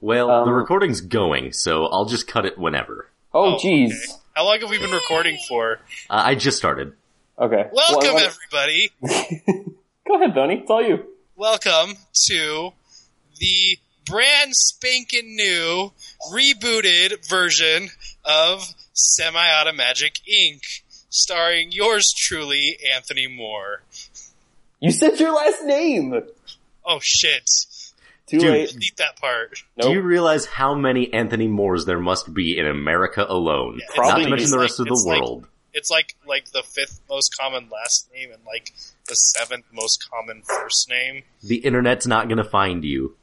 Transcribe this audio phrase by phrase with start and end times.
[0.00, 3.08] Well, Um, the recording's going, so I'll just cut it whenever.
[3.32, 3.88] Oh, Oh, jeez.
[3.88, 4.12] okay.
[4.34, 5.80] How long have we been recording for?
[6.10, 6.92] Uh, I just started.
[7.38, 7.68] Okay.
[7.72, 8.90] Welcome, What- what- everybody.
[10.06, 10.56] Go ahead, Tony.
[10.60, 11.06] It's all you.
[11.36, 11.96] Welcome
[12.28, 12.72] to
[13.38, 15.92] the brand spanking new,
[16.32, 17.90] rebooted version
[18.24, 23.82] of Semiautomagic Inc., starring yours truly, Anthony Moore.
[24.80, 26.22] You said your last name.
[26.84, 27.48] Oh shit.
[28.26, 28.50] Too Dude.
[28.50, 28.68] late.
[28.70, 29.62] Delete that part.
[29.76, 29.86] Nope.
[29.88, 33.78] Do you realize how many Anthony Moores there must be in America alone?
[33.80, 35.46] Yeah, Probably Not to mention it's the like- rest of the it's like- world.
[35.74, 38.72] It's like like the fifth most common last name and like
[39.08, 41.22] the seventh most common first name.
[41.42, 43.14] the internet's not gonna find you.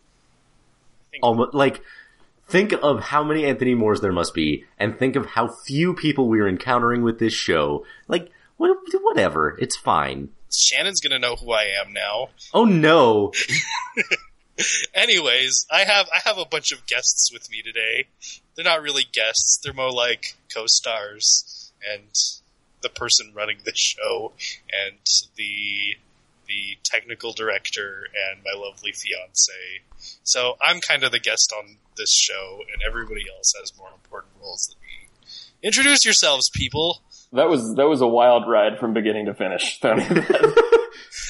[1.09, 1.81] Think Almost like
[2.47, 6.27] think of how many Anthony Moores there must be, and think of how few people
[6.29, 7.85] we're encountering with this show.
[8.07, 10.29] Like, what, whatever, it's fine.
[10.55, 12.29] Shannon's gonna know who I am now.
[12.53, 13.31] Oh no!
[14.93, 18.07] Anyways, I have I have a bunch of guests with me today.
[18.55, 22.03] They're not really guests; they're more like co-stars and
[22.81, 24.33] the person running the show
[24.71, 24.97] and
[25.35, 25.97] the
[26.47, 29.53] the technical director and my lovely fiance.
[30.23, 34.33] So I'm kind of the guest on this show, and everybody else has more important
[34.41, 35.67] roles than me.
[35.67, 37.01] Introduce yourselves, people.
[37.31, 40.05] That was that was a wild ride from beginning to finish, Tony.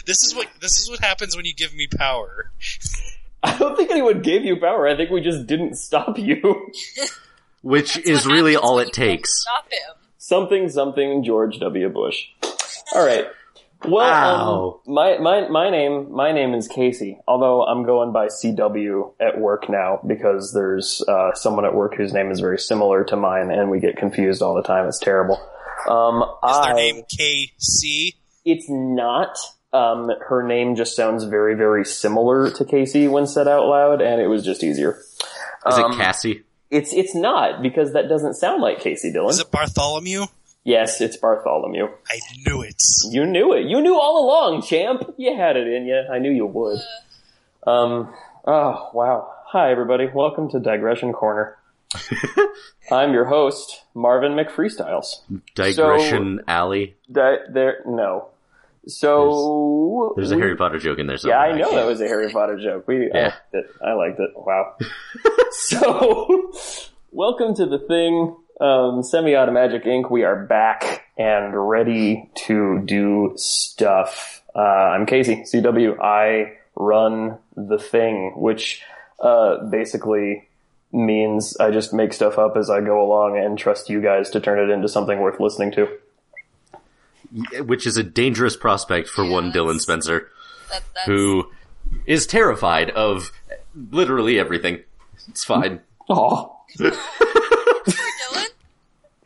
[0.06, 2.52] This is what this is what happens when you give me power.
[3.46, 4.88] I don't think anyone gave you power.
[4.88, 6.42] I think we just didn't stop you.
[7.62, 9.30] Which That's is really all it takes.
[9.42, 9.96] Stop him.
[10.18, 11.90] something something George W.
[11.90, 12.26] Bush.
[12.94, 13.26] All right.
[13.86, 14.82] Well, Wow.
[14.88, 17.20] um, my my my name my name is Casey.
[17.28, 22.14] Although I'm going by CW at work now because there's uh, someone at work whose
[22.14, 24.88] name is very similar to mine, and we get confused all the time.
[24.88, 25.36] It's terrible.
[25.90, 28.16] Um, Is I, their name KC?
[28.46, 29.36] It's not.
[29.74, 34.22] Um, her name just sounds very very similar to Casey when said out loud, and
[34.22, 35.00] it was just easier.
[35.68, 36.44] Is Um, it Cassie?
[36.70, 39.30] It's it's not because that doesn't sound like Casey Dillon.
[39.32, 40.26] Is it Bartholomew?
[40.64, 41.88] yes, it's Bartholomew.
[42.10, 42.82] I knew it.
[43.10, 43.66] You knew it.
[43.66, 45.14] You knew all along, champ.
[45.18, 46.04] You had it in you.
[46.12, 46.80] I knew you would.
[47.66, 48.14] Um.
[48.46, 49.32] Oh wow.
[49.48, 50.08] Hi everybody.
[50.14, 51.58] Welcome to Digression Corner.
[52.92, 55.22] I'm your host, Marvin McFreestyles.
[55.56, 56.96] Digression Alley.
[57.12, 57.82] Di- there.
[57.86, 58.30] No.
[58.88, 61.38] So There's a we- Harry Potter joke in there Yeah.
[61.40, 62.88] I know can't- that was a Harry Potter joke.
[62.88, 63.66] We I liked it.
[63.86, 64.32] I liked it.
[64.36, 64.76] Wow.
[65.52, 66.52] so,
[67.12, 68.36] welcome to the thing.
[68.62, 70.12] Um, Semiautomagic Inc.
[70.12, 74.42] We are back and ready to do stuff.
[74.56, 76.00] Uh, I'm Casey, CW.
[76.00, 78.84] I run the thing, which
[79.20, 80.48] uh, basically
[80.92, 84.40] means I just make stuff up as I go along and trust you guys to
[84.40, 85.88] turn it into something worth listening to.
[87.62, 90.30] Which is a dangerous prospect for one Dylan Spencer,
[90.70, 91.52] That, who
[92.06, 93.32] is terrified of
[93.92, 94.84] literally everything.
[95.28, 95.82] It's fine.
[96.10, 96.50] Aw.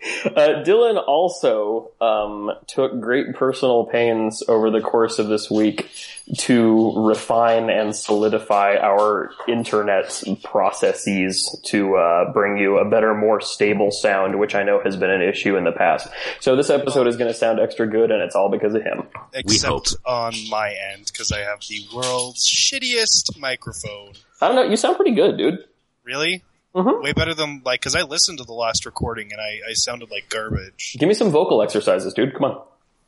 [0.01, 0.37] Poor Dylan.
[0.37, 5.89] Uh, Dylan also um, took great personal pains over the course of this week
[6.37, 13.91] to refine and solidify our internet processes to uh, bring you a better, more stable
[13.91, 16.07] sound, which I know has been an issue in the past.
[16.39, 19.03] So this episode is going to sound extra good, and it's all because of him.
[19.33, 24.13] Except on my end, because I have the world's shittiest microphone.
[24.41, 24.63] I don't know.
[24.63, 25.59] You sound pretty good, dude.
[26.03, 26.43] Really?
[26.77, 27.01] Mhm.
[27.03, 30.11] Way better than, like, because I listened to the last recording and I, I sounded
[30.11, 30.95] like garbage.
[30.99, 32.33] Give me some vocal exercises, dude.
[32.33, 32.61] Come on.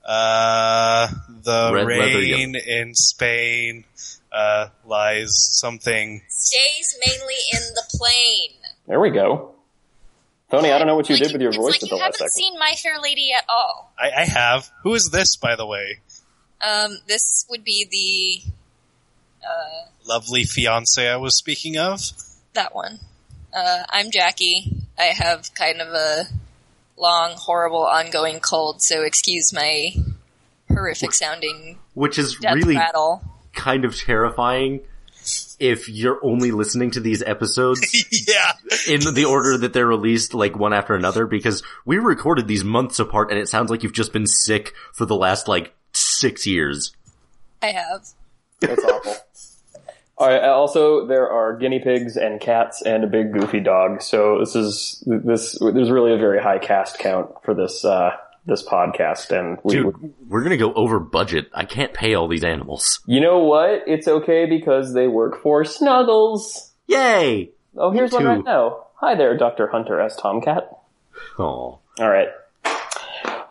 [0.04, 1.08] Uh,
[1.44, 3.86] the Red leather, rain in Spain,
[4.32, 6.22] uh, lies something.
[6.30, 8.58] Stays mainly in the plane.
[8.88, 9.54] There we go.
[10.50, 11.96] Tony, I don't know what you Like did with your voice like at you the
[11.98, 12.32] last haven't second.
[12.32, 13.94] seen My Fair Lady at all.
[14.00, 14.72] I, I have.
[14.82, 16.00] Who is this, by the way?
[16.60, 22.02] Um, this would be the uh, Lovely fiance I was speaking of?
[22.56, 23.00] that one.
[23.54, 24.72] Uh, I'm Jackie.
[24.98, 26.26] I have kind of a
[26.98, 29.94] long, horrible, ongoing cold, so excuse my
[30.68, 33.24] horrific sounding Which is death really rattle.
[33.54, 34.82] kind of terrifying
[35.60, 38.54] if you're only listening to these episodes yeah.
[38.88, 43.00] in the order that they're released, like one after another, because we recorded these months
[43.00, 46.94] apart and it sounds like you've just been sick for the last like six years.
[47.62, 48.08] I have.
[48.62, 49.16] That's awful.
[50.20, 50.44] All right.
[50.44, 54.02] Also, there are guinea pigs and cats and a big goofy dog.
[54.02, 55.58] So this is this.
[55.60, 58.12] There's really a very high cast count for this uh,
[58.46, 59.76] this podcast, and we.
[59.76, 61.50] Dude, we're gonna go over budget.
[61.54, 63.00] I can't pay all these animals.
[63.06, 63.84] You know what?
[63.88, 66.74] It's okay because they work for Snuggles.
[66.88, 67.52] Yay!
[67.78, 68.88] Oh, here's one right now.
[68.96, 70.18] Hi there, Doctor Hunter S.
[70.18, 70.70] Tomcat.
[71.38, 72.28] Oh, All right.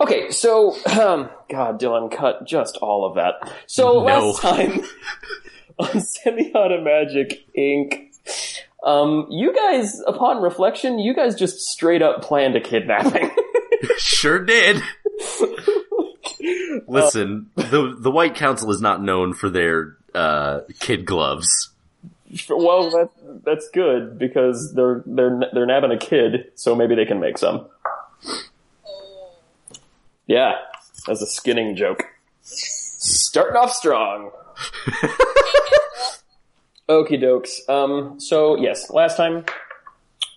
[0.00, 3.50] Okay, so um, God, Dylan, cut just all of that.
[3.66, 4.30] So No.
[4.30, 4.84] last time
[5.78, 8.06] on Semiautomagic Inc.,
[8.84, 13.30] Um, you guys, upon reflection, you guys just straight up planned a kidnapping.
[13.96, 14.82] Sure did.
[16.88, 21.70] Listen, the the White Council is not known for their uh, kid gloves.
[22.48, 23.10] well, that,
[23.44, 27.66] that's good because they're they're they're nabbing a kid, so maybe they can make some.
[30.26, 30.54] Yeah,
[31.06, 32.02] that's a skinning joke.
[32.42, 34.32] Starting off strong.
[36.88, 37.68] Okie dokes.
[37.68, 39.44] Um, so yes, last time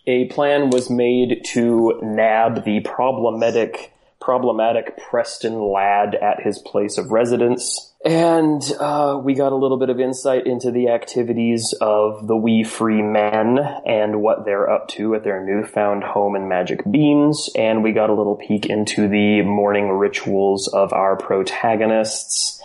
[0.07, 7.11] a plan was made to nab the problematic problematic Preston lad at his place of
[7.11, 7.91] residence.
[8.05, 12.63] And uh, we got a little bit of insight into the activities of the Wee
[12.63, 17.49] Free Men and what they're up to at their newfound home in Magic Beans.
[17.55, 22.60] And we got a little peek into the morning rituals of our protagonists.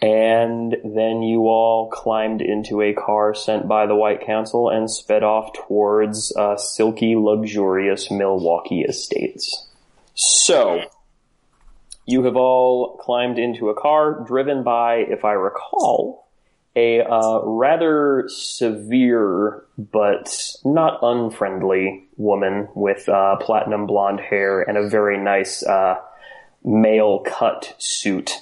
[0.00, 5.24] And then you all climbed into a car sent by the White Council and sped
[5.24, 9.66] off towards uh, silky, luxurious Milwaukee estates.
[10.14, 10.82] So,
[12.06, 16.28] you have all climbed into a car driven by, if I recall,
[16.76, 24.88] a uh, rather severe but not unfriendly woman with uh, platinum blonde hair and a
[24.88, 25.96] very nice uh,
[26.64, 28.40] male cut suit.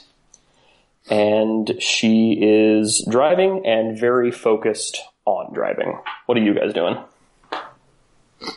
[1.09, 5.99] And she is driving and very focused on driving.
[6.27, 6.97] What are you guys doing?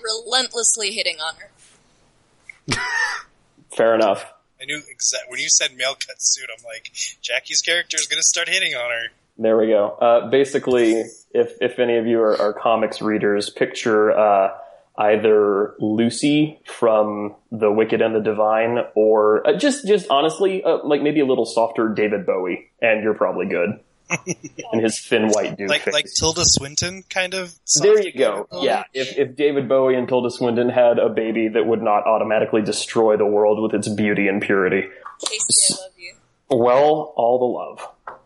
[0.04, 2.78] Relentlessly hitting on her.
[3.76, 4.26] Fair enough.
[4.62, 6.50] I knew exact when you said male cut suit.
[6.56, 6.92] I'm like,
[7.22, 9.08] Jackie's character is going to start hitting on her.
[9.38, 9.92] There we go.
[10.02, 14.52] Uh, basically, if if any of you are, are comics readers, picture uh,
[15.00, 21.02] either Lucy from The Wicked and the Divine, or uh, just just honestly, uh, like
[21.02, 23.80] maybe a little softer David Bowie, and you're probably good.
[24.72, 25.94] and his thin white dude Like face.
[25.94, 27.54] like Tilda Swinton, kind of.
[27.80, 28.48] there you go.
[28.52, 32.62] Yeah, if if David Bowie and Tilda Swinton had a baby that would not automatically
[32.64, 34.84] destroy the world with its beauty and purity.
[35.24, 36.14] Casey, I love you.
[36.50, 38.19] Well, all the love.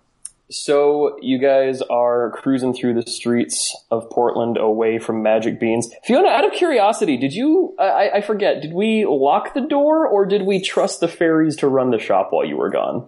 [0.54, 5.90] So you guys are cruising through the streets of Portland away from Magic Beans.
[6.04, 7.76] Fiona, out of curiosity, did you?
[7.80, 8.62] I, I forget.
[8.62, 12.28] Did we lock the door, or did we trust the fairies to run the shop
[12.30, 13.08] while you were gone?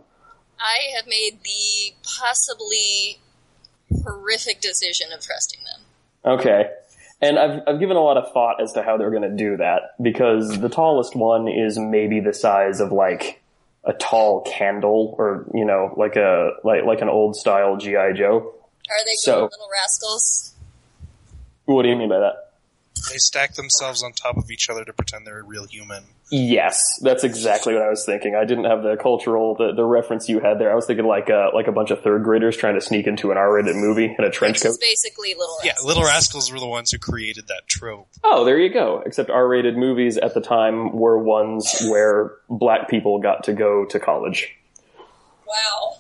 [0.60, 3.20] I have made the possibly
[4.04, 6.34] horrific decision of trusting them.
[6.40, 6.70] Okay.
[7.22, 9.58] And I've, I've given a lot of thought as to how they're going to do
[9.58, 13.42] that because the tallest one is maybe the size of like
[13.86, 18.14] a tall candle or, you know, like a, like, like an old style G.I.
[18.14, 18.54] Joe.
[18.90, 20.54] Are they So- good little rascals?
[21.66, 22.45] What do you mean by that?
[23.12, 26.04] They stack themselves on top of each other to pretend they're a real human.
[26.32, 28.36] Yes, that's exactly what I was thinking.
[28.36, 30.72] I didn't have the cultural, the, the reference you had there.
[30.72, 33.32] I was thinking like a, like a bunch of third graders trying to sneak into
[33.32, 34.70] an R-rated movie in a trench coat.
[34.70, 35.74] is basically little Yeah.
[35.84, 38.08] Little Rascals were the ones who created that trope.
[38.24, 39.04] Oh, there you go.
[39.06, 44.00] Except R-rated movies at the time were ones where black people got to go to
[44.00, 44.52] college.
[45.48, 45.98] Wow.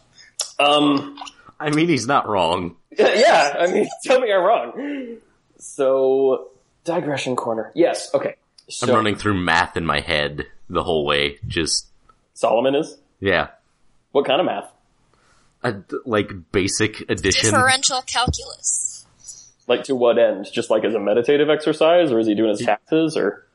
[0.58, 1.20] Um,
[1.60, 2.78] I mean, he's not wrong.
[2.98, 5.18] yeah, I mean, tell me I'm wrong.
[5.60, 6.50] So,
[6.86, 7.72] digression corner.
[7.76, 8.36] Yes, okay.
[8.82, 11.38] I'm running through math in my head the whole way.
[11.46, 11.88] Just
[12.34, 12.98] Solomon is?
[13.20, 13.50] yeah,
[14.12, 14.72] What kind of math?
[15.64, 17.52] a, like basic addition.
[17.52, 19.06] Differential calculus.
[19.68, 20.48] Like to what end?
[20.54, 23.46] Just like as a meditative exercise, or is he doing his taxes, or?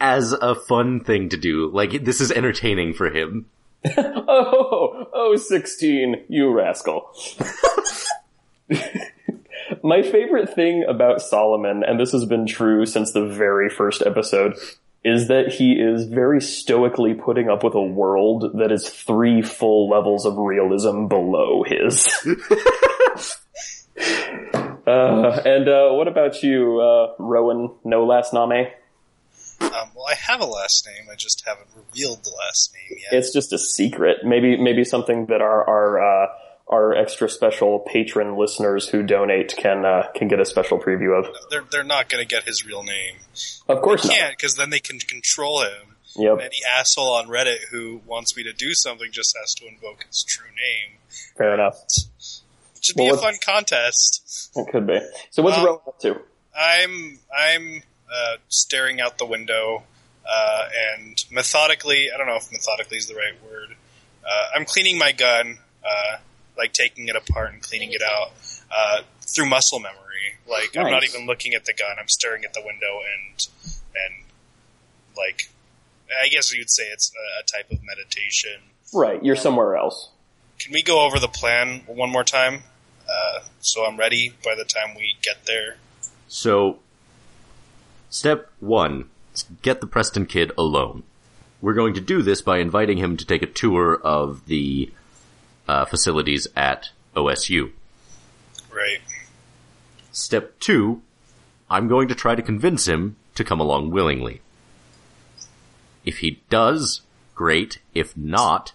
[0.00, 1.70] as a fun thing to do.
[1.70, 3.46] Like this is entertaining for him.
[3.96, 7.10] Oh, oh, 16, you rascal.
[9.84, 14.56] My favorite thing about Solomon, and this has been true since the very first episode,
[15.04, 19.90] is that he is very stoically putting up with a world that is three full
[19.90, 22.08] levels of realism below his.
[24.86, 27.74] uh, and uh, what about you, uh, Rowan?
[27.84, 28.68] No last name?
[29.60, 31.10] Um, well, I have a last name.
[31.12, 33.18] I just haven't revealed the last name yet.
[33.18, 34.24] it's just a secret.
[34.24, 36.28] Maybe maybe something that our our uh,
[36.66, 41.26] our extra special patron listeners who donate can uh, can get a special preview of.
[41.50, 43.16] they're they're not going to get his real name.
[43.68, 44.14] Of course not.
[44.14, 45.96] Can't because then they can control him.
[46.16, 50.04] Yep, Any asshole on Reddit who wants me to do something just has to invoke
[50.08, 50.98] his true name.
[51.36, 51.74] fair enough.
[51.88, 54.50] It should be a fun contest.
[54.54, 55.00] It could be.
[55.30, 56.20] So what's Um, Rowan up to?
[56.56, 59.82] I'm I'm uh, staring out the window
[60.28, 62.10] uh, and methodically.
[62.14, 63.74] I don't know if methodically is the right word.
[64.24, 66.16] Uh, I'm cleaning my gun, uh,
[66.56, 68.32] like taking it apart and cleaning it out
[68.70, 70.00] uh, through muscle memory.
[70.48, 71.96] Like I'm not even looking at the gun.
[71.98, 73.46] I'm staring at the window and
[73.94, 74.24] and
[75.16, 75.48] like
[76.22, 78.60] I guess you'd say it's a, a type of meditation.
[78.92, 80.10] Right, you're somewhere else.
[80.58, 82.62] Can we go over the plan one more time?
[83.08, 85.76] Uh, so I'm ready by the time we get there.
[86.28, 86.78] So
[88.14, 89.10] Step one:
[89.62, 91.02] get the Preston kid alone.
[91.60, 94.92] We're going to do this by inviting him to take a tour of the
[95.68, 97.70] uh, facilities at OSU.
[98.72, 99.00] Right.
[100.12, 101.02] Step two:
[101.70, 104.40] I'm going to try to convince him to come along willingly.
[106.04, 107.00] If he does,
[107.34, 107.78] great.
[107.94, 108.72] If not,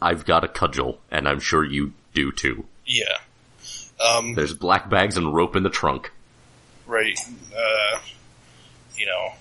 [0.00, 2.66] I've got a cudgel, and I'm sure you do too.
[2.86, 3.18] Yeah.
[4.00, 6.10] Um, There's black bags and rope in the trunk.
[6.86, 7.18] right.
[7.54, 7.98] Uh,
[8.96, 9.32] you know,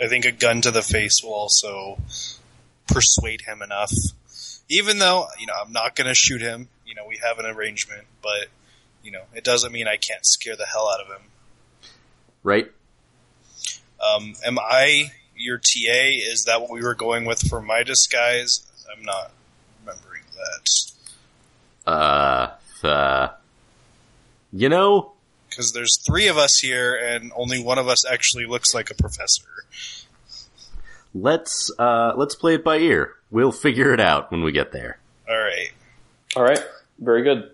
[0.00, 1.98] I think a gun to the face will also
[2.86, 3.92] persuade him enough.
[4.68, 6.68] Even though, you know, I'm not going to shoot him.
[6.86, 8.48] You know, we have an arrangement, but,
[9.02, 11.26] you know, it doesn't mean I can't scare the hell out of him.
[12.42, 12.70] Right?
[14.00, 16.10] Um, am I your TA?
[16.30, 18.66] Is that what we were going with for my disguise?
[18.94, 19.32] I'm not
[19.80, 21.90] remembering that.
[21.90, 23.28] Uh, uh,
[24.52, 25.12] you know,
[25.48, 28.94] Because there's three of us here, and only one of us actually looks like a
[28.94, 29.44] professor.
[31.14, 33.14] let's, uh, let's play it by ear.
[33.30, 34.98] We'll figure it out when we get there.
[35.28, 35.70] All right.
[36.36, 36.62] All right,
[36.98, 37.50] very good.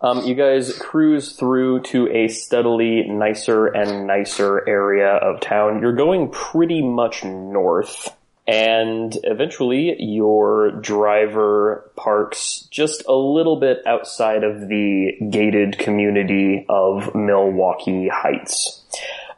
[0.00, 5.80] Um, you guys cruise through to a steadily nicer and nicer area of town.
[5.80, 8.14] You're going pretty much north,
[8.46, 17.14] and eventually your driver parks just a little bit outside of the gated community of
[17.14, 18.82] Milwaukee Heights.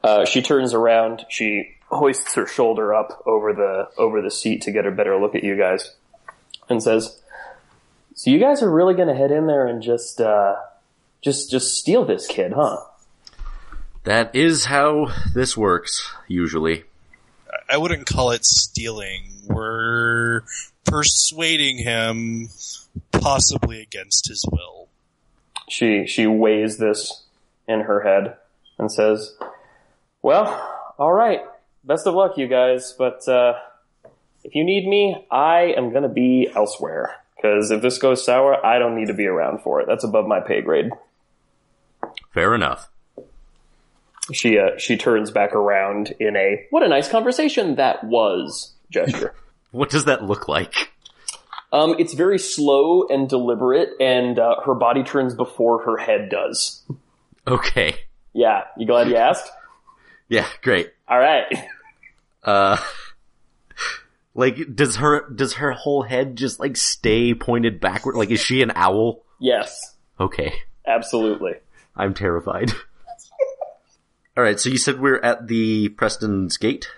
[0.02, 1.24] Uh, she turns around.
[1.28, 5.34] She hoists her shoulder up over the over the seat to get a better look
[5.34, 5.94] at you guys,
[6.68, 7.20] and says.
[8.14, 10.56] So you guys are really going to head in there and just, uh,
[11.22, 12.78] just, just steal this kid, huh?
[14.02, 16.82] That is how this works, usually.
[17.70, 19.22] I wouldn't call it stealing.
[19.46, 20.42] We're
[20.84, 22.48] persuading him,
[23.12, 24.88] possibly against his will.
[25.68, 27.22] She, she weighs this
[27.68, 28.34] in her head
[28.80, 29.36] and says,
[30.22, 31.42] well, alright.
[31.88, 33.54] Best of luck, you guys, but, uh,
[34.44, 37.16] if you need me, I am going to be elsewhere.
[37.34, 39.86] Because if this goes sour, I don't need to be around for it.
[39.88, 40.90] That's above my pay grade.
[42.34, 42.90] Fair enough.
[44.34, 49.34] She, uh, she turns back around in a, what a nice conversation that was gesture.
[49.70, 50.92] What does that look like?
[51.74, 56.82] Um, it's very slow and deliberate, and uh, her body turns before her head does.
[57.46, 57.96] Okay.
[58.32, 59.50] Yeah, you glad you asked?
[60.30, 60.90] Yeah, great.
[61.06, 61.44] All right.
[62.48, 62.76] Uh,
[64.34, 68.16] like, does her, does her whole head just like stay pointed backward?
[68.16, 69.22] Like, is she an owl?
[69.40, 70.52] Yes, Okay.
[70.86, 71.54] absolutely.
[71.94, 72.72] I'm terrified.
[74.36, 76.88] Alright, so you said we're at the Preston's Gate?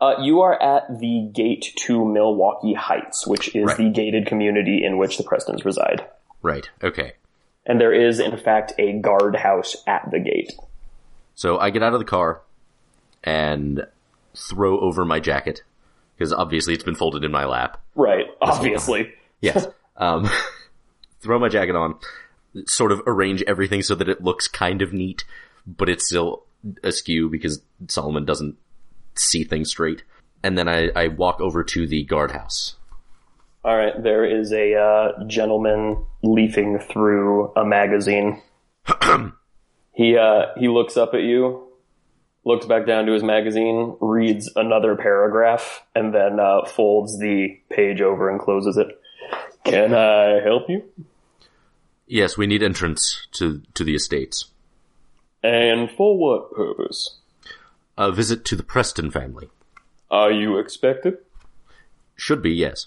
[0.00, 3.76] Uh, you are at the gate to Milwaukee Heights, which is Right.
[3.76, 6.04] the gated community in which the Prestons reside.
[6.42, 7.12] Right, okay.
[7.66, 10.52] And there is, in fact, a guardhouse at the gate.
[11.34, 12.40] So I get out of the car
[13.24, 13.86] and
[14.36, 15.62] throw over my jacket
[16.16, 17.80] because obviously it's been folded in my lap.
[17.94, 19.12] Right, obviously.
[19.40, 19.66] Yes.
[19.96, 20.28] um,
[21.20, 21.98] throw my jacket on,
[22.66, 25.24] sort of arrange everything so that it looks kind of neat,
[25.66, 26.44] but it's still
[26.82, 28.56] askew because Solomon doesn't
[29.14, 30.02] see things straight.
[30.42, 32.76] And then I, I walk over to the guardhouse.
[33.62, 38.40] All right, there is a uh, gentleman leafing through a magazine.
[39.92, 41.68] he uh, he looks up at you,
[42.44, 48.00] looks back down to his magazine, reads another paragraph, and then uh, folds the page
[48.00, 48.88] over and closes it.
[49.64, 50.84] Can I help you?
[52.06, 54.46] Yes, we need entrance to, to the estates.
[55.42, 57.18] And for what purpose?
[57.96, 59.48] A visit to the Preston family.
[60.10, 61.18] Are you expected?
[62.16, 62.86] Should be, yes.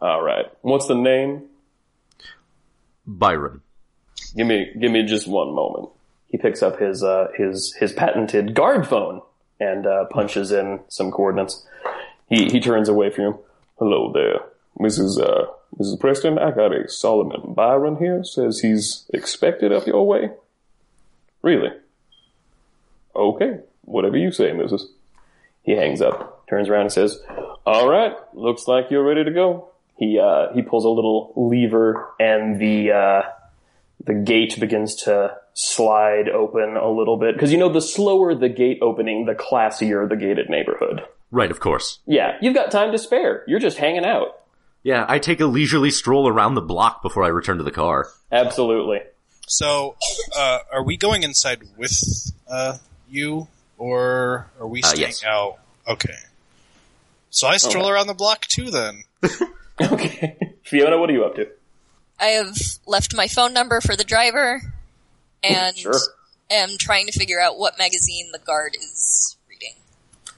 [0.00, 0.46] All right.
[0.62, 1.48] What's the name?
[3.06, 3.60] Byron.
[4.36, 5.90] Give me give me just one moment.
[6.30, 9.20] He picks up his uh, his his patented guard phone
[9.58, 11.66] and uh, punches in some coordinates.
[12.28, 13.34] He he turns away from him.
[13.78, 14.40] Hello there,
[14.78, 15.20] Mrs.
[15.20, 15.46] Uh,
[15.78, 15.98] Mrs.
[15.98, 16.38] Preston.
[16.38, 18.22] I got a Solomon Byron here.
[18.22, 20.30] Says he's expected up your way.
[21.42, 21.70] Really?
[23.16, 23.58] Okay.
[23.82, 24.82] Whatever you say, Mrs.
[25.62, 27.20] He hangs up, turns around and says,
[27.66, 32.08] "All right, looks like you're ready to go." He uh, he pulls a little lever,
[32.20, 33.22] and the uh,
[34.04, 38.48] the gate begins to slide open a little bit because you know the slower the
[38.48, 41.02] gate opening, the classier the gated neighborhood.
[41.30, 42.00] Right, of course.
[42.06, 43.44] Yeah, you've got time to spare.
[43.46, 44.40] You're just hanging out.
[44.82, 48.08] Yeah, I take a leisurely stroll around the block before I return to the car.
[48.32, 49.00] Absolutely.
[49.46, 49.96] So,
[50.36, 51.92] uh, are we going inside with
[52.48, 52.78] uh,
[53.08, 55.24] you, or are we Uh, staying yes.
[55.24, 55.58] out?
[55.86, 56.14] Okay.
[57.30, 59.04] So I stroll around the block too, then.
[59.92, 61.48] Okay, Fiona, what are you up to?
[62.18, 62.54] I have
[62.86, 64.60] left my phone number for the driver
[65.44, 65.94] and Sure.
[66.50, 69.74] am trying to figure out what magazine the guard is reading.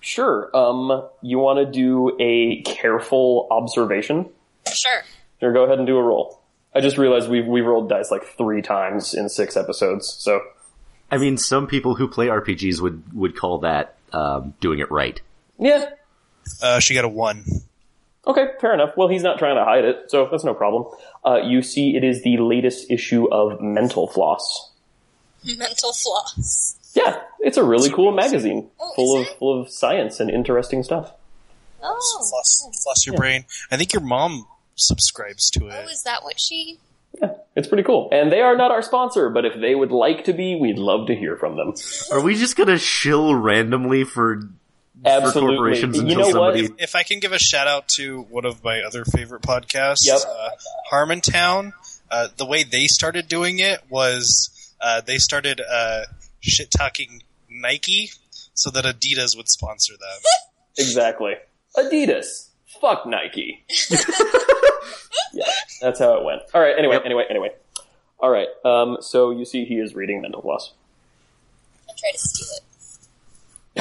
[0.00, 0.50] Sure.
[0.54, 4.28] Um, you want to do a careful observation?
[4.72, 5.02] Sure.
[5.40, 6.40] Sure, go ahead and do a roll.
[6.74, 10.40] I just realized we've we've rolled dice like three times in six episodes, so
[11.10, 15.20] I mean, some people who play RPGs would would call that um, doing it right.
[15.58, 15.90] yeah.
[16.62, 17.44] Uh, she got a one.
[18.26, 18.90] Okay, fair enough.
[18.96, 20.86] Well, he's not trying to hide it, so that's no problem.
[21.24, 24.70] Uh, you see, it is the latest issue of Mental Floss.
[25.44, 26.76] Mental floss.
[26.94, 29.36] Yeah, it's a really cool magazine, Oh, full of it?
[29.38, 31.12] full of science and interesting stuff.
[31.82, 32.26] Oh.
[32.30, 33.44] Floss, floss your brain.
[33.70, 34.46] I think your mom
[34.76, 35.74] subscribes to it.
[35.86, 36.78] Oh, is that what she?
[37.20, 40.24] Yeah, it's pretty cool, and they are not our sponsor, but if they would like
[40.24, 41.74] to be, we'd love to hear from them.
[42.10, 44.42] Are we just gonna shill randomly for
[45.04, 45.56] Absolutely.
[45.56, 46.80] corporations you until know somebody- what?
[46.80, 50.20] If I can give a shout out to one of my other favorite podcasts, Yep.
[50.26, 50.50] uh,
[50.92, 51.72] Harmontown,
[52.10, 54.48] uh, the way they started doing it was
[54.82, 56.02] uh, they started uh,
[56.40, 58.10] shit talking Nike
[58.54, 60.22] so that Adidas would sponsor them.
[60.78, 61.34] Exactly.
[61.76, 62.48] Adidas.
[62.80, 63.62] Fuck Nike.
[65.34, 65.44] yeah,
[65.82, 66.40] that's how it went.
[66.54, 66.74] All right.
[66.78, 66.94] Anyway.
[66.94, 67.04] Yep.
[67.04, 67.24] Anyway.
[67.28, 67.50] Anyway.
[68.18, 68.48] All right.
[68.64, 68.96] Um.
[69.02, 70.72] So you see, he is reading Mental Floss.
[71.86, 72.62] I try to steal it.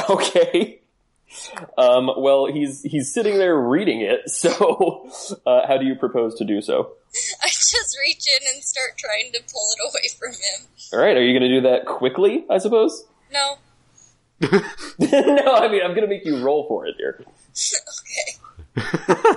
[0.09, 0.80] Okay.
[1.77, 4.21] Um, well, he's he's sitting there reading it.
[4.31, 5.09] So,
[5.45, 6.93] uh, how do you propose to do so?
[7.43, 10.67] I just reach in and start trying to pull it away from him.
[10.93, 11.15] All right.
[11.15, 12.45] Are you going to do that quickly?
[12.49, 13.03] I suppose.
[13.31, 13.57] No.
[14.41, 15.55] no.
[15.55, 17.23] I mean, I'm going to make you roll for it here.
[18.77, 18.87] Okay.
[18.87, 19.35] All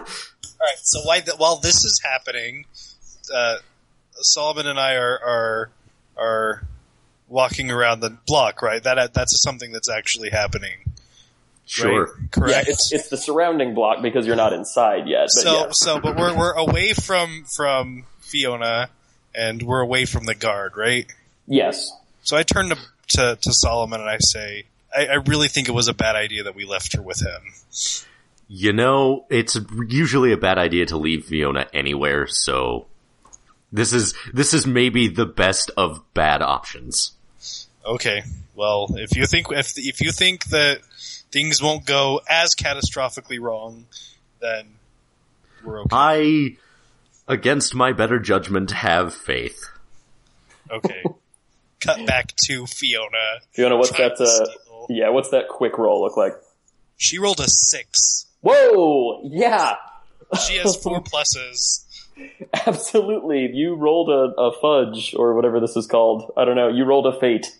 [0.60, 0.78] right.
[0.82, 2.64] So while, th- while this is happening,
[3.34, 3.56] uh,
[4.12, 5.70] Solomon and I are are
[6.16, 6.66] are
[7.28, 8.62] walking around the block.
[8.62, 8.82] Right.
[8.82, 10.93] That that's something that's actually happening.
[11.66, 12.04] Sure.
[12.04, 12.30] Right?
[12.30, 12.66] Correct.
[12.66, 15.28] Yeah, it's it's the surrounding block because you're not inside yet.
[15.34, 15.68] But so yeah.
[15.72, 18.90] so but we're we're away from from Fiona
[19.34, 21.10] and we're away from the guard, right?
[21.46, 21.90] yes.
[22.22, 22.78] So I turn to
[23.08, 26.44] to, to Solomon and I say, I, I really think it was a bad idea
[26.44, 27.52] that we left her with him.
[28.48, 32.86] You know, it's usually a bad idea to leave Fiona anywhere, so
[33.72, 37.12] this is this is maybe the best of bad options.
[37.84, 38.22] Okay.
[38.54, 40.80] Well, if you think if if you think that
[41.34, 43.86] things won't go as catastrophically wrong,
[44.40, 44.66] then
[45.64, 45.88] we're okay.
[45.92, 46.56] I,
[47.26, 49.60] against my better judgment, have faith.
[50.70, 51.02] Okay.
[51.80, 53.40] Cut back to Fiona.
[53.52, 54.16] Fiona, what's trying that?
[54.18, 54.86] to Uh, steal.
[54.90, 56.32] yeah, what's that quick roll look like?
[56.96, 58.26] She rolled a six.
[58.40, 59.20] Whoa!
[59.24, 59.74] Yeah,
[60.46, 61.84] She has four pluses.
[62.66, 63.50] absolutely.
[63.52, 66.32] You rolled a, a fudge or whatever this is called.
[66.36, 66.68] I don't know.
[66.68, 67.56] You rolled a fate.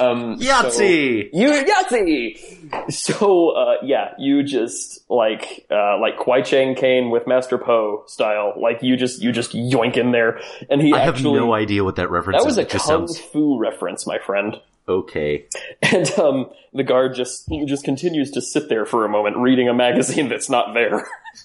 [0.00, 2.92] Um, so- you Yahtzee.
[2.92, 8.54] So uh, yeah, you just like uh, like Kwai Chang Caine with Master Po style.
[8.60, 11.96] Like you just you just yoink in there, and he I have no idea what
[11.96, 12.64] that reference that was is.
[12.64, 14.60] a kung sounds fu reference, my friend.
[14.88, 15.46] okay.
[15.82, 19.74] And um, the guard just just continues to sit there for a moment, reading a
[19.74, 21.06] magazine that's not there.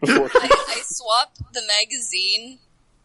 [0.00, 2.58] Before I, I swap the magazine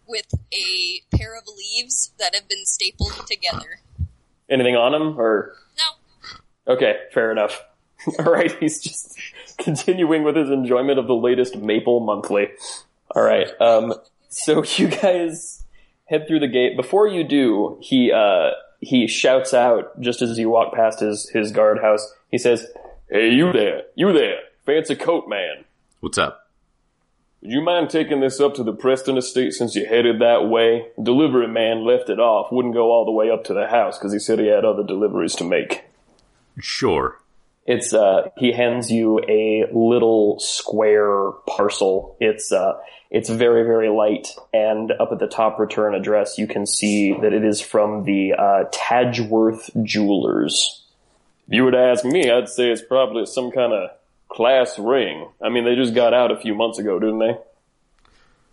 [0.08, 3.80] with a pair of leaves that have been stapled together.
[4.50, 6.74] anything on him, or No.
[6.74, 7.64] okay, fair enough.
[8.20, 9.18] All right, he's just
[9.58, 12.50] continuing with his enjoyment of the latest Maple Monthly.
[13.16, 13.94] All right, um,
[14.30, 15.64] so you guys
[16.06, 16.76] head through the gate.
[16.76, 21.52] Before you do, he uh, he shouts out just as you walk past his his
[21.54, 22.06] guardhouse.
[22.30, 22.68] He says,
[23.10, 25.64] "Hey, you there, you there, fancy coat man."
[26.02, 26.43] What's up?
[27.44, 30.88] Would you mind taking this up to the Preston estate since you headed that way?
[31.02, 34.14] Delivery man left it off, wouldn't go all the way up to the house because
[34.14, 35.84] he said he had other deliveries to make.
[36.58, 37.20] Sure.
[37.66, 42.16] It's uh he hands you a little square parcel.
[42.22, 42.78] It's uh
[43.12, 47.34] it's very very light and up at the top return address you can see that
[47.34, 50.86] it is from the uh Tadgeworth Jewelers.
[51.50, 53.90] If you were to ask me, I'd say it's probably some kind of
[54.34, 55.30] class ring.
[55.42, 57.38] I mean, they just got out a few months ago, didn't they?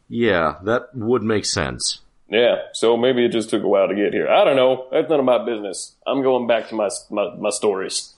[0.09, 2.01] Yeah, that would make sense.
[2.29, 4.29] Yeah, so maybe it just took a while to get here.
[4.29, 4.87] I don't know.
[4.93, 5.97] That's none of my business.
[6.07, 8.15] I'm going back to my my, my stories.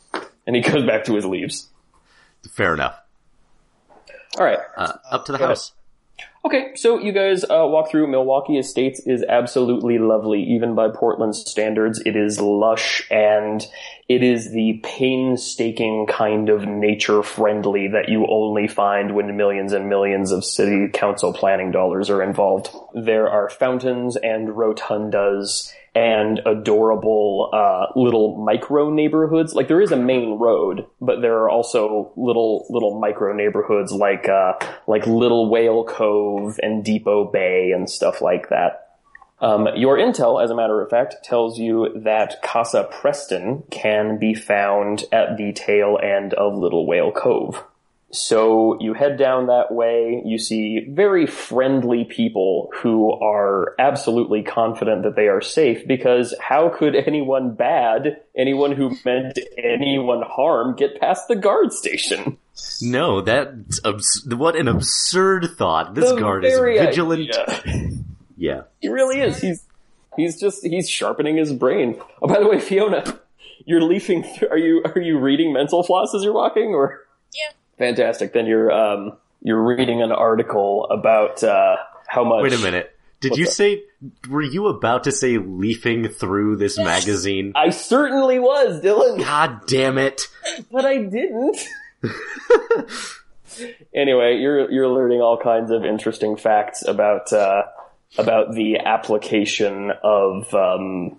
[0.47, 1.69] And he goes back to his leaves.
[2.51, 2.99] Fair enough.
[4.39, 4.59] All right.
[4.77, 5.59] Uh, up to the Go ahead.
[6.45, 11.37] Okay, so you guys uh, walk through Milwaukee Estates is absolutely lovely, even by Portland
[11.37, 12.03] standards.
[12.05, 13.65] It is lush and
[14.09, 19.89] it is the painstaking kind of nature friendly that you only find when millions and
[19.89, 22.71] millions of city council planning dollars are involved.
[22.93, 29.55] There are fountains and rotundas and adorable uh, little micro neighborhoods.
[29.55, 34.29] Like there is a main road, but there are also little little micro neighborhoods like
[34.29, 34.55] uh,
[34.87, 38.79] like Little Whale Cove and Depoe Bay and stuff like that.
[39.41, 44.35] Um, your intel, as a matter of fact, tells you that Casa Preston can be
[44.35, 47.63] found at the tail end of Little Whale Cove.
[48.15, 55.05] So you head down that way, you see very friendly people who are absolutely confident
[55.05, 61.01] that they are safe because how could anyone bad, anyone who meant anyone harm, get
[61.01, 62.37] past the guard station?
[62.83, 65.95] No, that's abs- what an absurd thought.
[65.95, 67.35] This The guard is vigilant.
[68.37, 68.63] Yeah.
[68.81, 69.41] He really is.
[69.41, 69.65] He's
[70.17, 72.01] he's just he's sharpening his brain.
[72.21, 73.05] Oh, by the way, Fiona,
[73.65, 74.25] you're leafing.
[74.25, 77.53] Through, are you are you reading mental floss as you're walking, or Yeah.
[77.83, 78.33] Fantastic?
[78.33, 81.77] Then you're um you're reading an article about uh
[82.09, 82.43] how much.
[82.43, 82.97] Wait a minute.
[83.21, 83.85] Did you say,
[84.29, 87.53] were you about to say leafing through this magazine?
[87.55, 90.27] I certainly was, Dylan, God damn it.
[90.73, 91.57] but I didn't.
[93.95, 97.63] anyway, you're you're learning all kinds of interesting facts about uh,
[98.19, 101.17] about the application of um,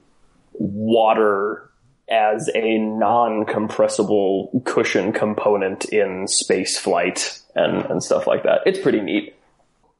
[0.51, 1.69] water
[2.09, 8.61] as a non-compressible cushion component in space flight and, and stuff like that.
[8.65, 9.35] It's pretty neat.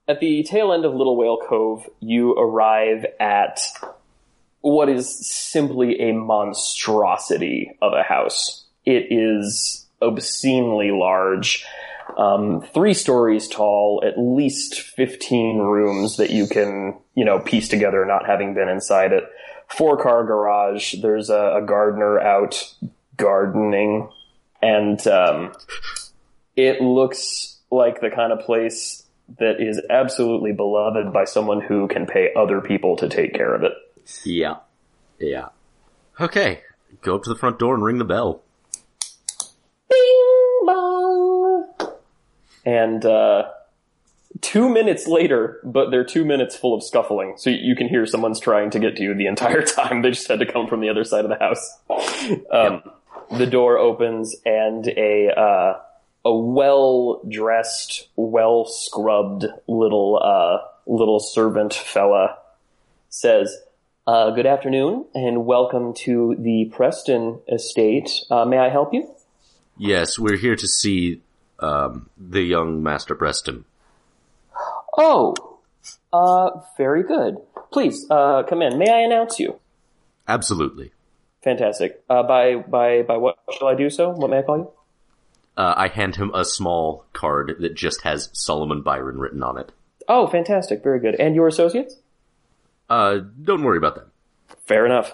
[0.08, 3.62] At the tail end of Little Whale Cove, you arrive at
[4.60, 8.66] what is simply a monstrosity of a house.
[8.86, 11.66] It is obscenely large,
[12.18, 18.06] um, three stories tall, at least 15 rooms that you can, you know, piece together
[18.06, 19.24] not having been inside it.
[19.78, 20.96] Four car garage.
[21.02, 22.74] There's a, a gardener out
[23.18, 24.10] gardening
[24.62, 25.54] and, um,
[26.56, 29.04] it looks like the kind of place
[29.40, 33.64] that is absolutely beloved by someone who can pay other people to take care of
[33.64, 33.74] it.
[34.24, 34.58] Yeah.
[35.20, 35.50] Yeah.
[36.20, 36.62] Okay.
[37.02, 38.42] Go up to the front door and ring the bell.
[39.90, 41.74] Bing bong.
[42.66, 43.50] And uh,
[44.44, 48.40] two minutes later, but they're two minutes full of scuffling, so you can hear someone's
[48.40, 50.04] trying to get to you the entire time.
[50.04, 51.80] They just had to come from the other side of the house.
[52.52, 52.84] Um,
[53.32, 55.80] The door opens, and a uh,
[56.26, 62.38] a well dressed, well scrubbed little uh, little servant fella
[63.10, 63.58] says.
[64.06, 68.12] Uh, good afternoon, and welcome to the Preston estate.
[68.30, 69.10] Uh, may I help you?
[69.78, 71.22] Yes, we're here to see,
[71.60, 73.64] um, the young Master Preston.
[74.98, 75.60] Oh,
[76.12, 77.38] uh, very good.
[77.72, 78.78] Please, uh, come in.
[78.78, 79.60] May I announce you?
[80.28, 80.92] Absolutely.
[81.44, 82.04] Fantastic.
[82.10, 84.12] Uh, by, by, by what shall I do so?
[84.12, 84.72] What may I call you?
[85.58, 89.72] Uh, I hand him a small card that just has Solomon Byron written on it.
[90.08, 90.84] Oh, fantastic.
[90.84, 91.16] Very good.
[91.16, 91.96] And your associates?
[92.90, 94.12] Uh, don't worry about them.
[94.66, 95.14] Fair enough.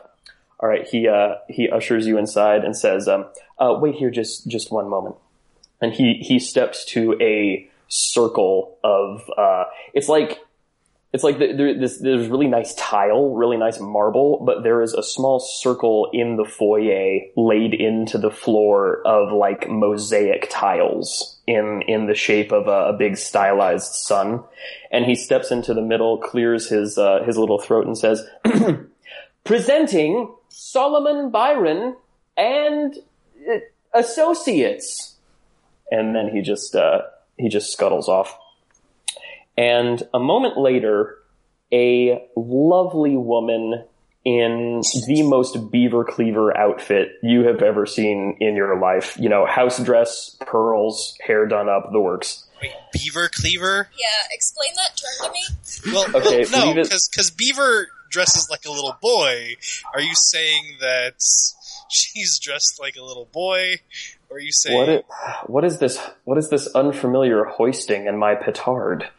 [0.59, 0.87] All right.
[0.87, 3.25] He, uh, he ushers you inside and says, um,
[3.57, 5.15] uh, wait here just, just one moment.
[5.81, 10.39] And he, he steps to a circle of, uh, it's like,
[11.11, 14.93] it's like the, there, this, there's really nice tile, really nice marble, but there is
[14.93, 21.81] a small circle in the foyer laid into the floor of like mosaic tiles in,
[21.87, 24.43] in the shape of a, a big stylized sun.
[24.91, 28.23] And he steps into the middle, clears his, uh, his little throat and says,
[29.43, 31.95] presenting Solomon Byron
[32.37, 32.95] and
[33.51, 33.57] uh,
[33.95, 35.15] associates.
[35.91, 37.01] And then he just, uh,
[37.39, 38.37] he just scuttles off.
[39.57, 41.17] And a moment later,
[41.71, 43.83] a lovely woman
[44.25, 49.17] in the most beaver cleaver outfit you have ever seen in your life.
[49.19, 52.45] You know, house dress, pearls, hair done up, the works.
[52.61, 53.89] Wait, Beaver Cleaver?
[53.97, 55.93] Yeah, explain that term to me.
[55.93, 59.55] Well, Okay, well no, it- because Beaver dresses like a little boy.
[59.93, 61.13] Are you saying that
[61.89, 63.75] she's dressed like a little boy?
[64.29, 65.05] Or are you saying What, it,
[65.47, 65.99] what is this?
[66.23, 69.09] What is this unfamiliar hoisting in my petard?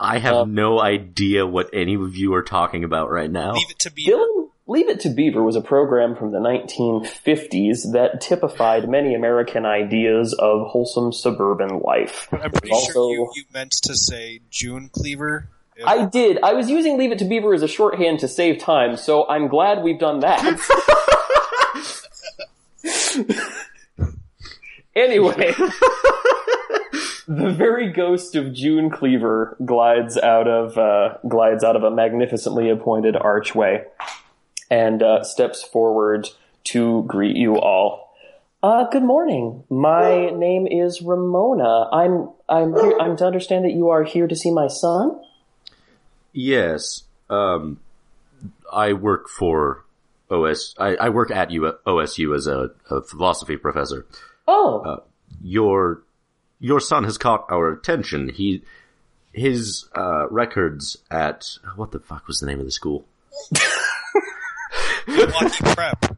[0.00, 3.54] I have Uh, no idea what any of you are talking about right now.
[3.54, 4.16] leave it to Beaver?
[4.16, 4.34] Dylan,
[4.70, 10.34] Leave It to Beaver was a program from the 1950s that typified many American ideas
[10.34, 12.28] of wholesome suburban life.
[12.32, 15.48] I'm pretty Also- sure you, you meant to say June Cleaver.
[15.86, 16.38] I did.
[16.42, 19.48] I was using Leave It to Beaver as a shorthand to save time, so I'm
[19.48, 20.42] glad we've done that.
[24.98, 25.52] anyway,
[27.28, 32.70] the very ghost of June Cleaver glides out of uh, glides out of a magnificently
[32.70, 33.84] appointed archway
[34.70, 36.28] and uh, steps forward
[36.64, 38.14] to greet you all.
[38.62, 39.62] Uh, good morning.
[39.70, 41.88] My name is Ramona.
[41.92, 45.20] I'm I'm here, I'm to understand that you are here to see my son.
[46.32, 47.04] Yes.
[47.30, 47.80] Um,
[48.72, 49.84] I work for
[50.30, 50.74] OS.
[50.78, 54.06] I, I work at U, OSU as a, a philosophy professor.
[54.50, 55.02] Oh,
[55.42, 56.02] Your
[56.58, 58.30] your son has caught our attention.
[58.30, 58.62] He
[59.32, 63.04] his uh, records at what the fuck was the name of the school?
[65.06, 66.16] Milwaukee Prep.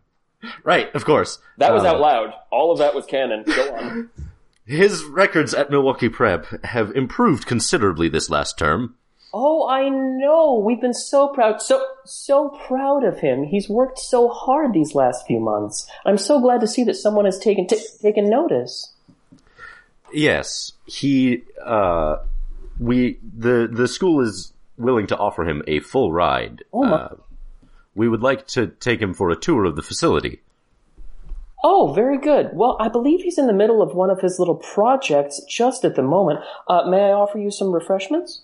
[0.64, 1.38] Right, of course.
[1.58, 2.32] That was Uh, out loud.
[2.50, 3.42] All of that was canon.
[3.44, 4.10] Go on.
[4.64, 8.94] His records at Milwaukee Prep have improved considerably this last term.
[9.32, 10.60] Oh, I know.
[10.64, 13.44] We've been so proud, so so proud of him.
[13.44, 15.88] He's worked so hard these last few months.
[16.04, 18.92] I'm so glad to see that someone has taken t- taken notice.
[20.12, 22.16] Yes, he, uh,
[22.80, 26.64] we, the, the school is willing to offer him a full ride.
[26.72, 27.14] Oh my- Uh,
[27.94, 30.40] we would like to take him for a tour of the facility.
[31.62, 32.50] Oh, very good.
[32.54, 35.94] Well, I believe he's in the middle of one of his little projects just at
[35.94, 36.40] the moment.
[36.66, 38.42] Uh, may I offer you some refreshments?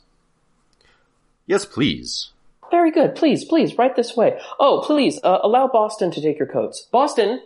[1.47, 2.31] Yes, please.
[2.71, 3.15] Very good.
[3.15, 4.39] Please, please, right this way.
[4.59, 6.89] Oh, please, uh, allow Boston to take your coats.
[6.91, 7.41] Boston!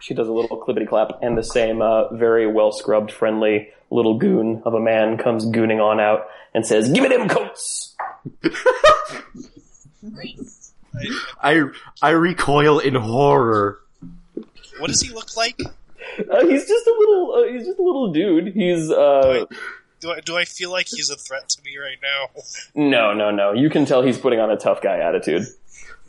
[0.00, 4.18] She does a little clippity clap, and the same, uh, very well scrubbed, friendly little
[4.18, 7.94] goon of a man comes gooning on out and says, Give me them coats!
[10.92, 11.08] I,
[11.42, 11.64] I,
[12.02, 13.80] I recoil in horror.
[14.78, 15.60] what does he look like?
[15.60, 18.54] Uh, he's just a little, uh, he's just a little dude.
[18.54, 19.44] He's, uh,
[20.04, 22.42] Do I, do I feel like he's a threat to me right now?
[22.74, 23.54] no, no, no.
[23.54, 25.46] You can tell he's putting on a tough guy attitude.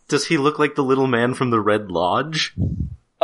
[0.10, 2.54] Does he look like the little man from the Red Lodge?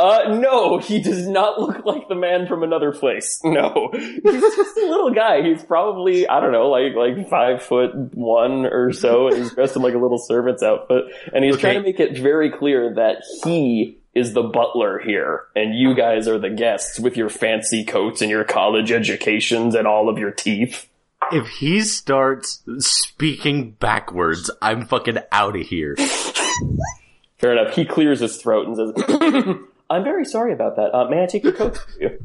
[0.02, 3.40] Uh, no, he does not look like the man from another place.
[3.44, 3.90] No.
[3.92, 4.22] He's
[4.56, 5.42] just a little guy.
[5.42, 9.76] He's probably, I don't know, like, like five foot one or so, and he's dressed
[9.76, 11.62] in like a little servant's outfit, and he's Okay.
[11.62, 16.26] trying to make it very clear that he is the butler here, and you guys
[16.28, 20.30] are the guests with your fancy coats and your college educations and all of your
[20.32, 20.88] teeth.
[21.30, 25.94] If he starts speaking backwards, I'm fucking out of here.
[27.38, 27.74] Fair enough.
[27.74, 29.56] He clears his throat and says,
[29.92, 30.94] I'm very sorry about that.
[30.94, 31.76] Uh, may I take your coat?
[31.76, 32.24] from you?"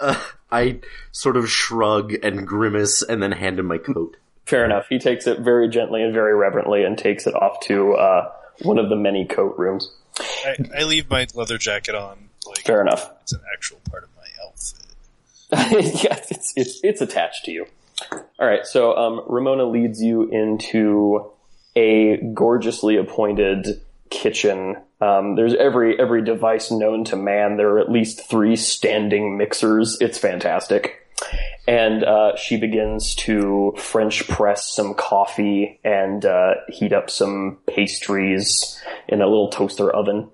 [0.00, 0.16] No!
[0.50, 0.78] I
[1.12, 4.16] sort of shrug and grimace and then hand him my coat.
[4.44, 4.86] Fair enough.
[4.88, 8.30] He takes it very gently and very reverently and takes it off to uh,
[8.62, 9.92] one of the many coat rooms.
[10.18, 13.10] I, I leave my leather jacket on, like Fair enough.
[13.22, 15.94] it's an actual part of my outfit.
[16.04, 17.66] yes, it's, it's it's attached to you.
[18.12, 18.64] All right.
[18.64, 21.30] So um, Ramona leads you into
[21.74, 24.76] a gorgeously appointed kitchen.
[25.00, 27.56] Um, there's every every device known to man.
[27.56, 29.98] There are at least three standing mixers.
[30.00, 31.06] It's fantastic.
[31.68, 38.80] And uh, she begins to French press some coffee and uh, heat up some pastries
[39.08, 40.30] in a little toaster oven.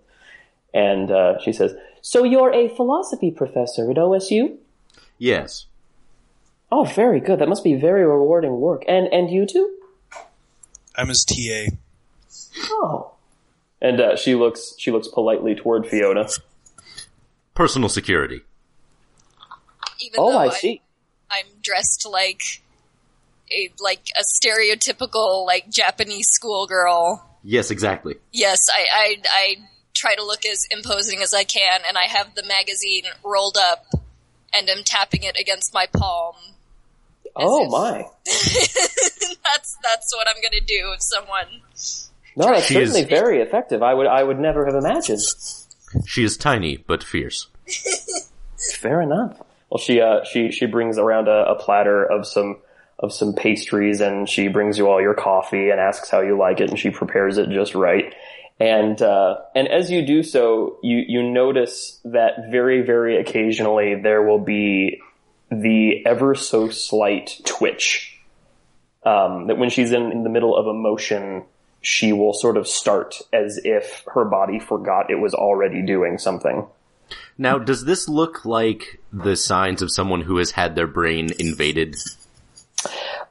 [0.75, 4.57] And uh, she says, "So you're a philosophy professor at OSU?"
[5.18, 5.66] Yes.
[6.70, 7.38] Oh, very good.
[7.38, 8.85] That must be very rewarding work.
[8.87, 9.79] And and you too?
[10.94, 11.75] I'm his TA.
[12.70, 13.12] Oh.
[13.83, 16.29] And uh, she looks she looks politely toward Fiona.
[17.55, 18.40] Personal security.
[20.01, 20.81] Even Oh, I I'm- see.
[21.31, 22.42] I'm dressed like
[23.51, 27.27] a like a stereotypical like Japanese schoolgirl.
[27.42, 28.16] Yes, exactly.
[28.33, 29.57] Yes, I, I I
[29.95, 33.87] try to look as imposing as I can, and I have the magazine rolled up
[34.55, 36.37] and am tapping it against my palm.
[37.35, 38.05] Oh if- my.
[38.27, 41.62] that's that's what I'm gonna do if someone.
[42.37, 43.83] No, that's She is- certainly very effective.
[43.83, 45.21] I would I would never have imagined.
[46.07, 47.49] She is tiny but fierce.
[48.79, 49.40] Fair enough.
[49.71, 52.59] Well, she uh she she brings around a, a platter of some
[52.99, 56.61] of some pastries, and she brings you all your coffee and asks how you like
[56.61, 58.14] it, and she prepares it just right.
[58.61, 64.23] And uh, and as you do so, you you notice that very very occasionally there
[64.23, 65.01] will be
[65.51, 68.21] the ever so slight twitch.
[69.05, 71.45] Um, that when she's in, in the middle of a motion,
[71.83, 76.66] she will sort of start as if her body forgot it was already doing something.
[77.37, 81.97] Now, does this look like the signs of someone who has had their brain invaded?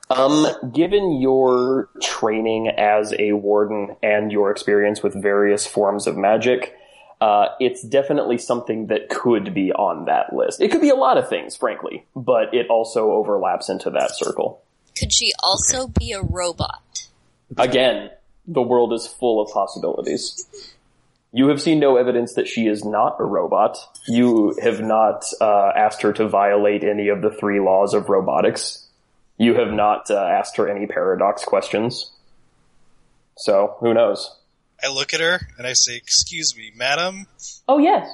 [0.10, 6.76] Um, given your training as a warden and your experience with various forms of magic,
[7.22, 10.60] uh, it's definitely something that could be on that list.
[10.60, 14.62] It could be a lot of things, frankly, but it also overlaps into that circle.
[14.98, 17.08] Could she also be a robot?
[17.58, 18.10] Again,
[18.54, 20.46] the world is full of possibilities.
[21.34, 23.78] You have seen no evidence that she is not a robot.
[24.08, 28.86] You have not uh, asked her to violate any of the three laws of robotics.
[29.38, 32.12] You have not uh, asked her any paradox questions.
[33.38, 34.38] So, who knows?
[34.84, 37.28] I look at her and I say, "Excuse me, madam,
[37.68, 38.08] Oh, yes.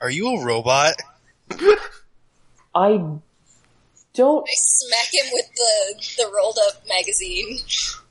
[0.00, 0.94] are you a robot?"
[2.74, 3.00] I
[4.14, 4.46] don't.
[4.48, 7.58] I smack him with the the rolled up magazine.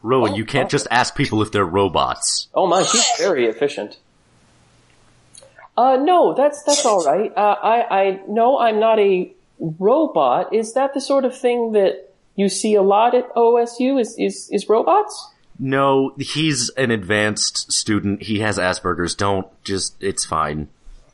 [0.01, 0.69] Rowan, Oh, you can't oh.
[0.69, 2.49] just ask people if they're robots.
[2.53, 3.97] Oh my, he's very efficient.
[5.75, 7.35] Uh, no, that's, that's alright.
[7.35, 10.53] Uh, I, I, no, I'm not a robot.
[10.53, 13.99] Is that the sort of thing that you see a lot at OSU?
[13.99, 15.31] Is, is, is robots?
[15.57, 18.23] No, he's an advanced student.
[18.23, 19.15] He has Asperger's.
[19.15, 19.95] Don't just.
[20.01, 20.67] It's fine.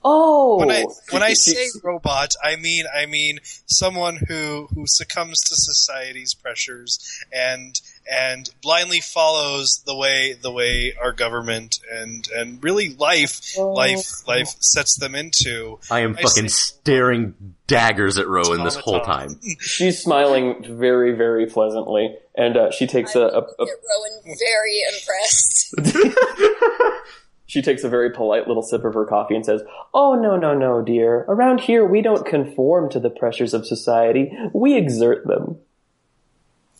[0.03, 5.39] Oh, When I when I say robot, I mean I mean someone who who succumbs
[5.41, 6.99] to society's pressures
[7.33, 7.75] and
[8.11, 14.47] and blindly follows the way the way our government and and really life life life
[14.59, 15.79] sets them into.
[15.91, 16.73] I am I fucking see.
[16.79, 19.39] staring daggers at Rowan this whole time.
[19.59, 24.81] she's smiling very, very pleasantly, and uh, she takes a, a, a Get Rowan very
[24.93, 25.75] impressed.
[27.49, 30.53] she takes a very polite little sip of her coffee and says, "Oh no, no,
[30.53, 31.25] no, dear.
[31.27, 34.31] Around here, we don't conform to the pressures of society.
[34.53, 35.57] We exert them."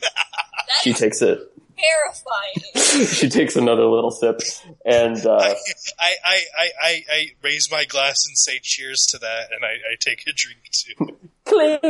[0.82, 1.38] She takes it.
[1.78, 3.06] terrifying.
[3.06, 4.40] She takes another little sip,
[4.84, 5.54] and uh,
[5.98, 9.72] I, I, I, I, I raise my glass and say cheers to that, and I,
[9.92, 11.16] I take a drink too.
[11.44, 11.80] clink.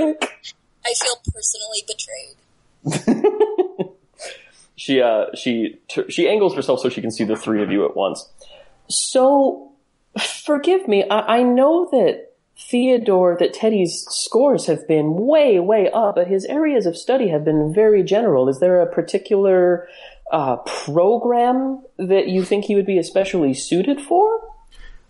[0.86, 3.30] I feel personally betrayed.
[4.76, 7.96] She uh she she angles herself so she can see the three of you at
[7.96, 8.28] once.
[8.88, 9.72] So,
[10.18, 11.04] forgive me.
[11.08, 16.44] I, I know that Theodore, that Teddy's scores have been way, way up, but his
[16.44, 18.48] areas of study have been very general.
[18.48, 19.88] Is there a particular
[20.30, 24.40] uh, program that you think he would be especially suited for?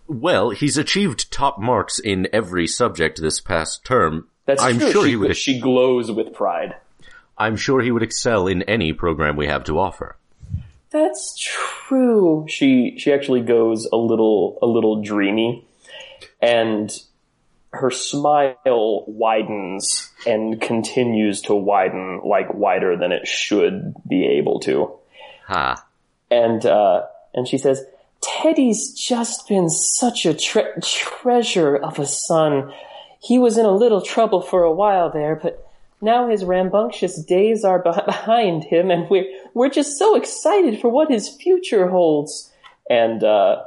[0.07, 4.27] Well, he's achieved top marks in every subject this past term.
[4.45, 4.91] That's I'm true.
[4.91, 5.37] sure she, he would.
[5.37, 6.75] She glows with pride.
[7.37, 10.17] I'm sure he would excel in any program we have to offer.
[10.91, 12.45] That's true.
[12.47, 15.67] She she actually goes a little a little dreamy,
[16.41, 16.89] and
[17.73, 24.93] her smile widens and continues to widen like wider than it should be able to.
[25.47, 25.85] Ha.
[26.31, 27.83] And uh, and she says,
[28.21, 32.71] "Teddy's just been such a tre- treasure of a son.
[33.19, 35.61] He was in a little trouble for a while there, but."
[36.01, 41.09] Now his rambunctious days are behind him, and we're we're just so excited for what
[41.09, 42.51] his future holds.
[42.89, 43.63] And uh,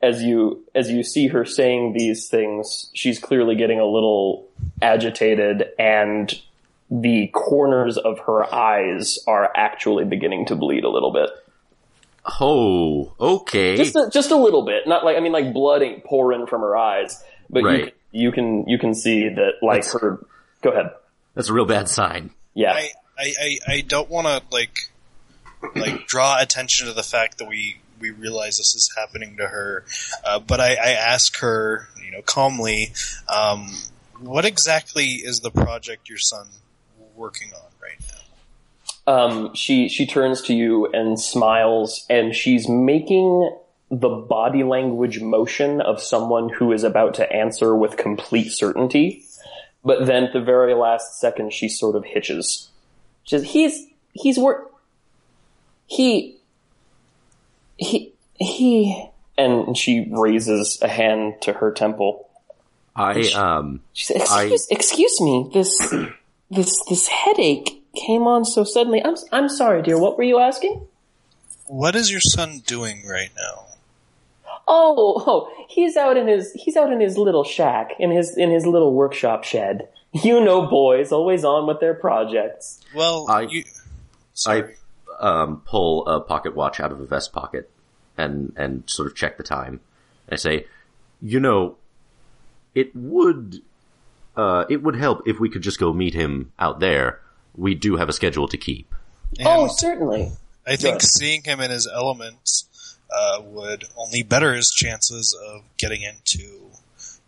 [0.00, 4.48] as you as you see her saying these things, she's clearly getting a little
[4.80, 6.40] agitated, and
[6.90, 11.30] the corners of her eyes are actually beginning to bleed a little bit.
[12.40, 13.76] Oh, okay.
[13.76, 16.60] Just a, just a little bit, not like I mean like blood ain't pouring from
[16.60, 20.24] her eyes, but you, you can you can see that like That's- her.
[20.62, 20.90] Go ahead.
[21.38, 22.30] That's a real bad sign.
[22.52, 22.72] Yeah.
[22.72, 24.90] I, I, I, I don't want to like
[25.76, 29.84] like draw attention to the fact that we we realize this is happening to her,
[30.26, 32.92] uh, but I, I ask her, you know, calmly,
[33.28, 33.70] um,
[34.18, 36.48] what exactly is the project your son
[37.14, 38.18] working on right now?
[39.08, 43.50] um, she she turns to you and smiles, and she's making
[43.90, 49.24] the body language motion of someone who is about to answer with complete certainty.
[49.88, 52.68] But then at the very last second, she sort of hitches.
[53.24, 54.70] She says, "He's he's work.
[55.86, 56.36] He
[57.78, 62.28] he he." And she raises a hand to her temple.
[62.94, 65.50] I um She said, "Excuse, excuse me.
[65.54, 65.72] This
[66.50, 69.02] this this headache came on so suddenly.
[69.02, 69.98] I'm I'm sorry, dear.
[69.98, 70.86] What were you asking?"
[71.64, 73.67] What is your son doing right now?
[74.70, 78.50] Oh, oh, he's out in his he's out in his little shack in his in
[78.50, 79.88] his little workshop shed.
[80.24, 82.80] You know, boys always on with their projects.
[82.94, 83.64] Well, I- you,
[84.32, 84.76] sorry.
[85.20, 87.70] um pull a pocket watch out of a vest pocket
[88.16, 89.80] and and sort of check the time.
[90.32, 90.64] I say,
[91.20, 91.76] you know,
[92.74, 93.60] it would
[94.34, 97.20] uh it would help if we could just go meet him out there.
[97.54, 98.94] We do have a schedule to keep.
[99.38, 100.32] And oh, certainly.
[100.66, 101.06] I think Good.
[101.08, 102.67] seeing him in his elements
[103.10, 106.58] uh, would only better his chances of getting into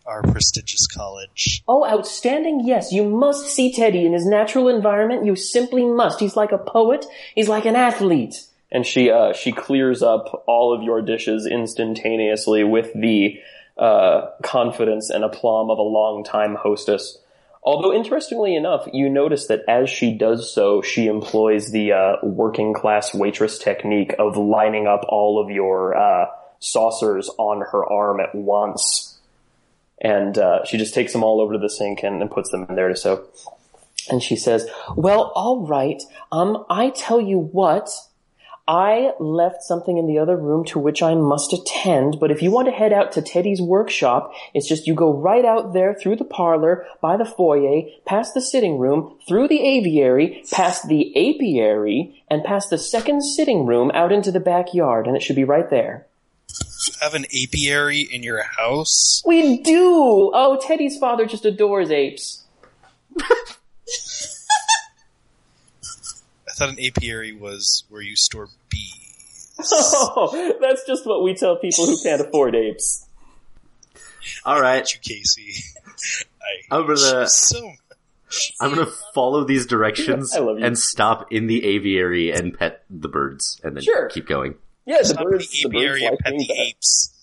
[0.06, 1.62] our prestigious college.
[1.68, 2.62] Oh, outstanding.
[2.64, 5.24] Yes, you must see Teddy in his natural environment.
[5.24, 6.20] You simply must.
[6.20, 7.06] He's like a poet.
[7.34, 8.46] He's like an athlete.
[8.72, 13.40] And she uh, she clears up all of your dishes instantaneously with the
[13.76, 17.18] uh, confidence and aplomb of a longtime hostess.
[17.62, 22.72] Although interestingly enough, you notice that as she does so, she employs the uh, working
[22.72, 26.26] class waitress technique of lining up all of your uh,
[26.58, 29.10] saucers on her arm at once
[30.00, 32.66] and uh, she just takes them all over to the sink and, and puts them
[32.68, 33.32] in there to soak.
[34.08, 36.02] And she says, "Well, all right.
[36.32, 37.90] Um, I tell you what."
[38.70, 42.52] I left something in the other room to which I must attend, but if you
[42.52, 46.14] want to head out to Teddy's workshop, it's just you go right out there through
[46.14, 52.22] the parlor, by the foyer, past the sitting room, through the aviary, past the apiary,
[52.30, 55.68] and past the second sitting room out into the backyard, and it should be right
[55.68, 56.06] there.
[57.02, 59.20] Have an apiary in your house?
[59.26, 60.30] We do!
[60.32, 62.44] Oh, Teddy's father just adores apes.
[63.20, 63.56] I
[66.52, 69.54] thought an apiary was where you store bees.
[69.62, 73.06] Oh, that's just what we tell people who can't afford apes.
[74.46, 75.62] All right, you, Casey.
[76.70, 78.52] I I'm gonna- so much.
[78.60, 80.64] I'm gonna follow these directions I love you.
[80.64, 84.08] and stop in the aviary and pet the birds, and then Sure.
[84.08, 84.54] keep going.
[84.86, 86.56] Yeah, the Stop in birds, the the birds and like pet the pet.
[86.56, 87.16] apes.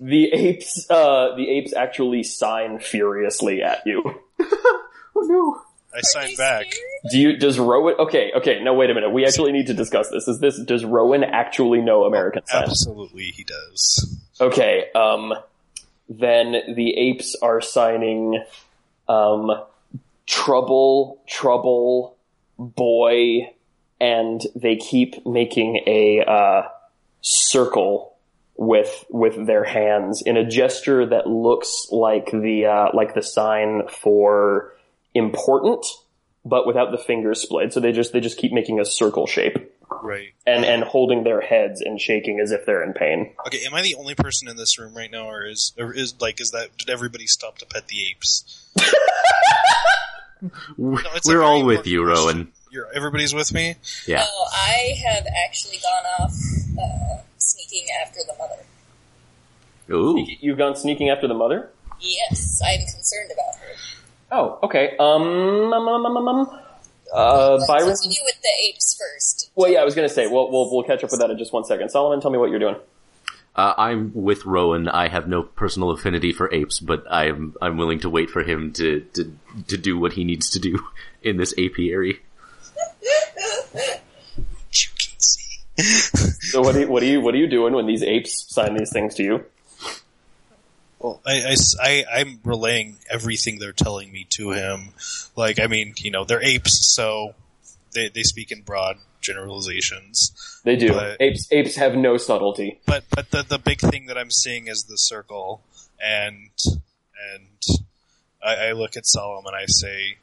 [0.00, 4.02] The apes, uh, the apes actually sign furiously at you.
[4.40, 4.82] Oh
[5.22, 5.62] no!
[5.92, 6.66] I signed back.
[7.10, 10.08] Do you, does Rowan, okay, okay, no wait a minute, we actually need to discuss
[10.10, 10.28] this.
[10.28, 12.62] Is this, does Rowan actually know American Sign?
[12.64, 14.16] Absolutely, he does.
[14.40, 15.34] Okay, um,
[16.08, 18.42] then the apes are signing,
[19.08, 19.50] um,
[20.26, 22.16] trouble, trouble,
[22.58, 23.52] boy,
[24.00, 26.68] and they keep making a, uh,
[27.22, 28.16] circle
[28.56, 33.82] with, with their hands in a gesture that looks like the, uh, like the sign
[33.88, 34.74] for
[35.14, 35.84] important,
[36.44, 37.72] but without the fingers splayed.
[37.72, 39.56] So they just, they just keep making a circle shape
[40.02, 40.28] Right.
[40.46, 43.34] and, and holding their heads and shaking as if they're in pain.
[43.46, 46.14] Okay, am I the only person in this room right now, or is or is
[46.20, 48.68] like is that did everybody stop to pet the apes?
[50.42, 52.24] it's We're all with you, question.
[52.24, 52.52] Rowan.
[52.70, 53.74] You're everybody's with me.
[54.06, 54.24] Yeah.
[54.26, 56.32] Oh, I have actually gone off
[56.80, 58.62] uh, sneaking after the mother.
[59.92, 60.24] Ooh.
[60.40, 61.70] You've gone sneaking after the mother?
[62.00, 63.74] Yes, I'm concerned about her.
[64.32, 64.96] Oh, okay.
[64.98, 66.60] Um, um, um, um, um, um.
[67.12, 67.86] Uh, Let's Byron?
[67.88, 69.50] continue with the apes first.
[69.56, 71.52] Well, yeah, I was gonna say, we'll, we'll, we'll catch up with that in just
[71.52, 71.88] one second.
[71.90, 72.76] Solomon, tell me what you're doing.
[73.56, 74.88] Uh, I'm with Rowan.
[74.88, 78.72] I have no personal affinity for apes, but I'm I'm willing to wait for him
[78.74, 80.78] to to to do what he needs to do
[81.22, 82.20] in this apiary.
[84.72, 86.30] You can see.
[86.48, 88.76] So what do you, what do you, what are you doing when these apes sign
[88.76, 89.44] these things to you?
[91.00, 94.90] Well, I, I'm relaying everything they're telling me to him.
[95.34, 97.34] Like, I mean, you know, they're apes, so
[97.94, 100.60] they, they speak in broad generalizations.
[100.62, 100.92] They do.
[100.92, 102.80] But- apes, apes have no subtlety.
[102.86, 105.62] But but the the big thing that I'm seeing is the circle,
[106.02, 106.50] and
[107.34, 107.78] and
[108.42, 109.54] I, I look at Solomon.
[109.54, 110.18] I say,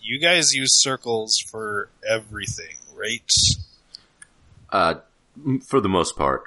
[0.00, 3.30] you guys use circles for everything, right?
[4.70, 4.94] Uh,
[5.66, 6.44] for the most part,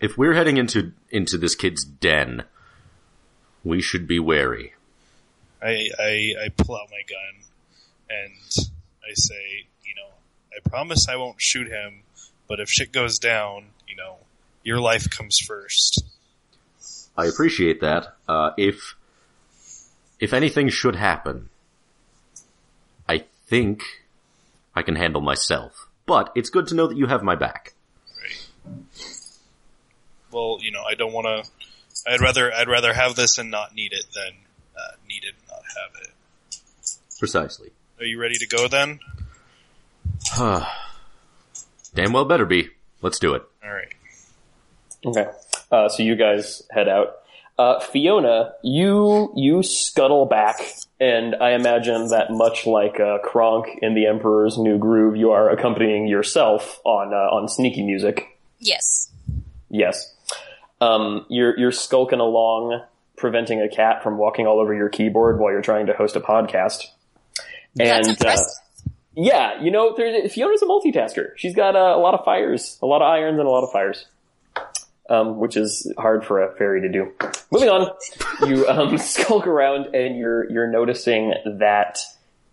[0.00, 2.44] if we're heading into into this kid's den,
[3.66, 4.72] we should be wary.
[5.60, 7.42] I, I, I pull out my gun
[8.08, 8.66] and
[9.04, 10.08] I say, you know,
[10.54, 12.02] I promise I won't shoot him,
[12.46, 14.18] but if shit goes down, you know,
[14.62, 16.04] your life comes first.
[17.16, 18.14] I appreciate that.
[18.28, 18.94] Uh, if
[20.20, 21.48] if anything should happen,
[23.08, 23.82] I think
[24.74, 25.88] I can handle myself.
[26.04, 27.74] But it's good to know that you have my back.
[28.22, 28.48] Right.
[30.30, 31.50] Well, you know, I don't want to.
[32.06, 34.34] I'd rather I'd rather have this and not need it than
[34.76, 36.10] uh, need it and not have it.
[37.18, 37.70] Precisely.
[37.98, 39.00] Are you ready to go then?
[40.26, 40.66] Huh.
[41.94, 42.68] Damn well better be.
[43.00, 43.42] Let's do it.
[43.64, 43.92] All right.
[45.04, 45.26] Okay.
[45.70, 47.16] Uh, so you guys head out.
[47.58, 50.56] Uh, Fiona, you you scuttle back,
[51.00, 55.48] and I imagine that much like uh, Kronk in The Emperor's New Groove, you are
[55.48, 58.38] accompanying yourself on uh, on sneaky music.
[58.58, 59.10] Yes.
[59.70, 60.14] Yes.
[60.80, 62.82] Um, you're you're skulking along,
[63.16, 66.20] preventing a cat from walking all over your keyboard while you're trying to host a
[66.20, 66.84] podcast.
[67.74, 68.36] That's And uh,
[69.14, 71.30] yeah, you know, there's, Fiona's a multitasker.
[71.36, 73.72] She's got uh, a lot of fires, a lot of irons, and a lot of
[73.72, 74.06] fires.
[75.08, 77.12] Um, which is hard for a fairy to do.
[77.52, 77.92] Moving on,
[78.48, 82.00] you um, skulk around and you're you're noticing that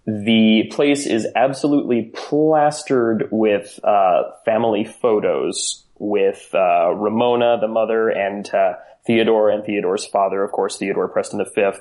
[0.05, 8.53] the place is absolutely plastered with uh, family photos with uh, Ramona, the mother, and
[8.53, 8.73] uh,
[9.07, 11.71] Theodore and Theodore's father, of course, Theodore Preston V.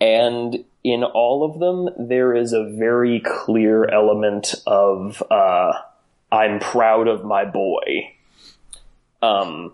[0.00, 5.72] And in all of them, there is a very clear element of uh,
[6.32, 8.14] "I'm proud of my boy."
[9.20, 9.72] Um,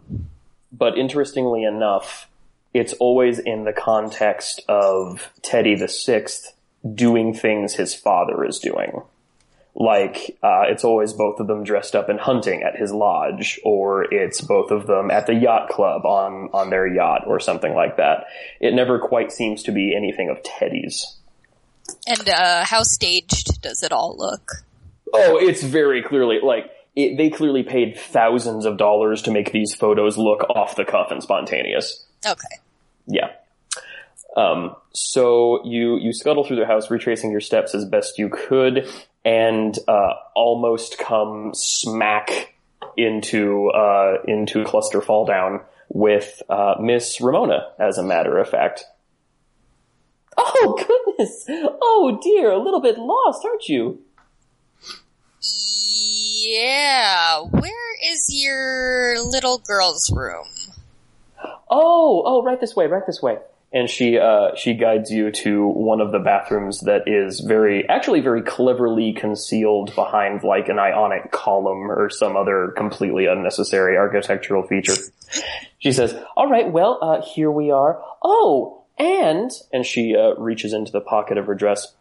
[0.73, 2.29] but interestingly enough,
[2.75, 6.55] it's always in the context of Teddy the Sixth
[6.95, 9.03] doing things his father is doing.
[9.75, 14.03] Like, uh, it's always both of them dressed up and hunting at his lodge, or
[14.13, 17.97] it's both of them at the yacht club on, on their yacht, or something like
[17.97, 18.25] that.
[18.61, 21.17] It never quite seems to be anything of Teddy's.
[22.07, 24.65] And uh, how staged does it all look?
[25.13, 29.75] Oh, it's very clearly, like, it, they clearly paid thousands of dollars to make these
[29.75, 32.05] photos look off the cuff and spontaneous.
[32.27, 32.59] Okay.
[33.07, 33.31] Yeah.
[34.37, 38.89] Um, so you you scuttle through the house, retracing your steps as best you could,
[39.25, 42.55] and uh, almost come smack
[42.97, 47.73] into uh, into cluster fall down with uh, Miss Ramona.
[47.79, 48.85] As a matter of fact.
[50.37, 51.45] Oh goodness!
[51.49, 54.01] Oh dear, a little bit lost, aren't you?
[55.43, 57.41] Yeah.
[57.43, 60.47] Where is your little girl's room?
[61.71, 63.39] Oh, oh, right this way, right this way.
[63.73, 68.21] And she uh, she guides you to one of the bathrooms that is very, actually,
[68.21, 74.97] very cleverly concealed behind like an ionic column or some other completely unnecessary architectural feature.
[75.79, 78.03] She says, "All right, well, uh, here we are.
[78.25, 81.95] Oh, and and she uh, reaches into the pocket of her dress.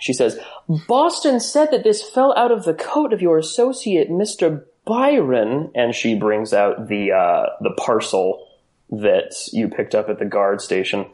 [0.00, 0.38] She says,
[0.86, 4.64] Boston said that this fell out of the coat of your associate, Mr.
[4.84, 8.47] Byron, and she brings out the, uh, the parcel
[8.90, 11.06] that you picked up at the guard station.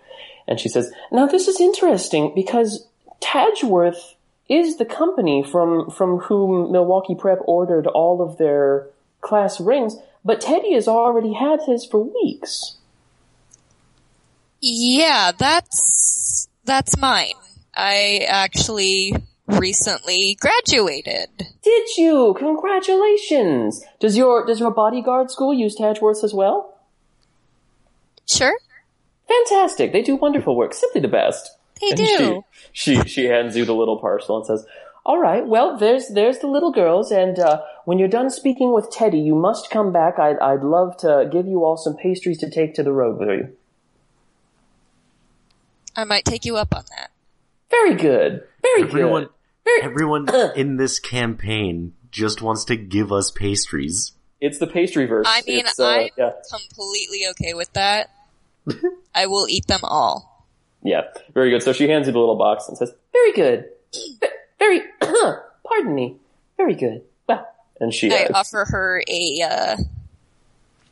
[0.47, 2.87] And she says, now this is interesting because
[3.20, 4.14] Tadgeworth
[4.49, 8.87] is the company from, from whom Milwaukee Prep ordered all of their
[9.20, 12.77] class rings, but Teddy has already had his for weeks.
[14.61, 17.35] Yeah, that's that's mine.
[17.75, 19.14] I actually
[19.47, 21.29] recently graduated.
[21.62, 22.35] Did you?
[22.39, 23.85] Congratulations!
[24.01, 26.74] Does your, does your bodyguard school use Tadgeworths as well?
[28.27, 28.57] Sure,
[29.29, 29.93] Fantastic.
[29.93, 30.75] They do wonderful work.
[30.75, 31.51] Simply the best.
[31.81, 32.45] they And do.
[32.72, 34.66] She, she, she hands you the little parcel and says,
[35.07, 38.91] all right, well, there's, there's the little girls, and, uh, when you're done speaking with
[38.91, 40.18] Teddy, you must come back.
[40.18, 43.29] I'd, I'd love to give you all some pastries to take to the road with
[43.29, 43.57] you.
[45.95, 47.11] I might take you up on that.
[47.70, 48.45] Very good.
[48.62, 49.33] Very Everyone, good.
[49.64, 54.12] Very, everyone in this campaign just wants to give us pastries.
[54.45, 55.26] It's the pastry verse.
[55.28, 56.32] I mean, uh, I'm yeah.
[56.53, 58.11] completely okay with that.
[59.14, 60.47] I will eat them all.
[60.82, 61.62] Yeah, very good.
[61.62, 63.70] So she hands you the little box and says, "Very good,
[64.59, 66.16] very, pardon me,
[66.59, 67.47] very good." Well,
[67.80, 69.76] and she, I uh, offer her a uh,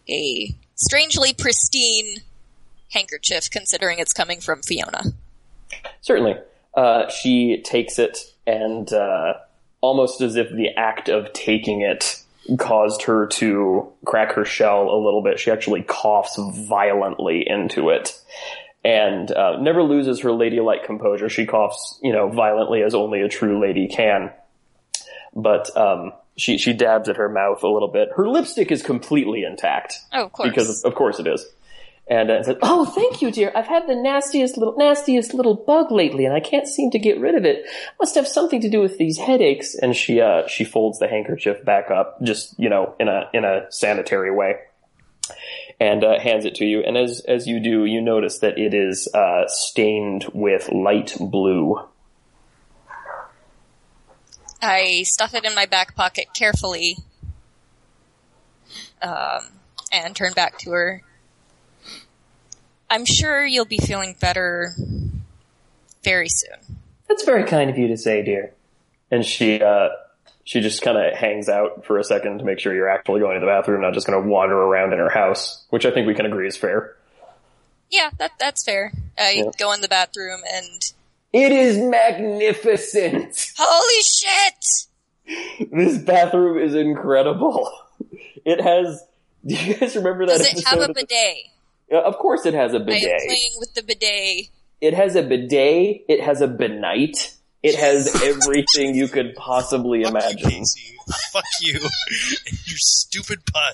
[0.09, 2.23] a strangely pristine
[2.91, 5.03] handkerchief, considering it's coming from Fiona.
[6.01, 6.37] certainly,
[6.75, 9.35] uh, she takes it and uh,
[9.83, 12.22] almost as if the act of taking it
[12.59, 15.39] caused her to crack her shell a little bit.
[15.39, 16.39] She actually coughs
[16.69, 18.19] violently into it.
[18.85, 21.29] And uh, never loses her ladylike composure.
[21.29, 24.33] She coughs, you know, violently as only a true lady can.
[25.35, 28.09] But um, she she dabs at her mouth a little bit.
[28.17, 30.49] Her lipstick is completely intact Oh, of course.
[30.49, 31.47] because of course it is.
[32.13, 33.51] And uh, said, "Oh, thank you, dear.
[33.55, 37.19] I've had the nastiest little nastiest little bug lately, and I can't seem to get
[37.19, 37.65] rid of it.
[37.99, 41.65] Must have something to do with these headaches." And she uh, she folds the handkerchief
[41.65, 44.57] back up, just you know, in a in a sanitary way,
[45.81, 46.83] and uh, hands it to you.
[46.83, 51.81] And as as you do, you notice that it is uh, stained with light blue.
[54.61, 56.99] I stuff it in my back pocket carefully,
[59.01, 59.47] um,
[59.91, 61.03] and turn back to her.
[62.93, 64.75] I'm sure you'll be feeling better
[66.05, 66.77] very soon.
[67.09, 68.53] That's very kind of you to say, dear.
[69.11, 69.89] And she uh,
[70.45, 73.35] she just kind of hangs out for a second to make sure you're actually going
[73.35, 76.07] to the bathroom, not just going to wander around in her house, which I think
[76.07, 76.95] we can agree is fair.
[77.91, 78.93] Yeah, that that's fair.
[79.17, 79.51] I Yeah.
[79.59, 80.93] go in the bathroom and
[81.33, 83.53] It is magnificent.
[83.59, 85.71] holy shit!
[85.73, 87.73] This bathroom is incredible.
[88.45, 89.05] It has.
[89.47, 91.52] Do you guys remember that Does it have a bidet?
[91.93, 93.21] Yeah, of course, it has a I am bidet.
[93.27, 94.49] playing with the bidet.
[94.81, 96.05] It has a bidet.
[96.09, 97.37] It has a benite.
[97.63, 100.51] It has everything you could possibly Fuck you, imagine.
[100.51, 100.97] Casey.
[101.33, 101.75] Fuck you.
[102.47, 103.73] and your stupid pun.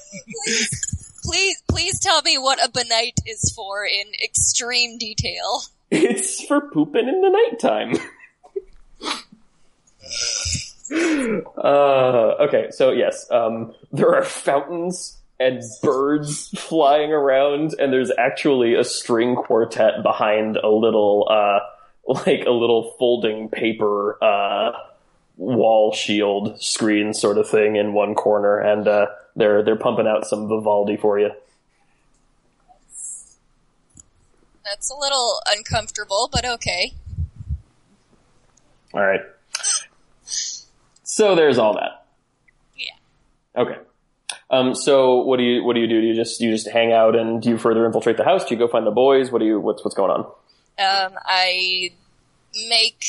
[1.23, 5.63] Please, please tell me what a benite is for in extreme detail.
[5.91, 7.95] It's for pooping in the nighttime.
[11.57, 18.75] uh, okay, so yes, um, there are fountains and birds flying around, and there's actually
[18.75, 21.61] a string quartet behind a little, uh,
[22.27, 24.73] like a little folding paper, uh,
[25.37, 30.27] wall shield screen sort of thing in one corner, and, uh, they're, they're pumping out
[30.27, 31.31] some Vivaldi for you.
[34.65, 36.95] That's a little uncomfortable, but okay.
[38.93, 39.23] All right.
[40.25, 42.05] So there's all that.
[42.77, 43.63] Yeah.
[43.63, 43.79] Okay.
[44.51, 46.01] Um, so what do you what do you do?
[46.01, 48.45] Do you just you just hang out and do you further infiltrate the house?
[48.47, 49.31] Do you go find the boys?
[49.31, 50.21] What do you what's what's going on?
[50.79, 51.91] Um, I
[52.69, 53.05] make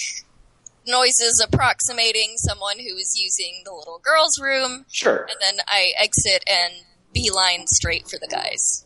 [0.85, 5.27] noises approximating someone who is using the little girl's room, Sure.
[5.29, 6.73] and then I exit and
[7.13, 8.85] beeline straight for the guys.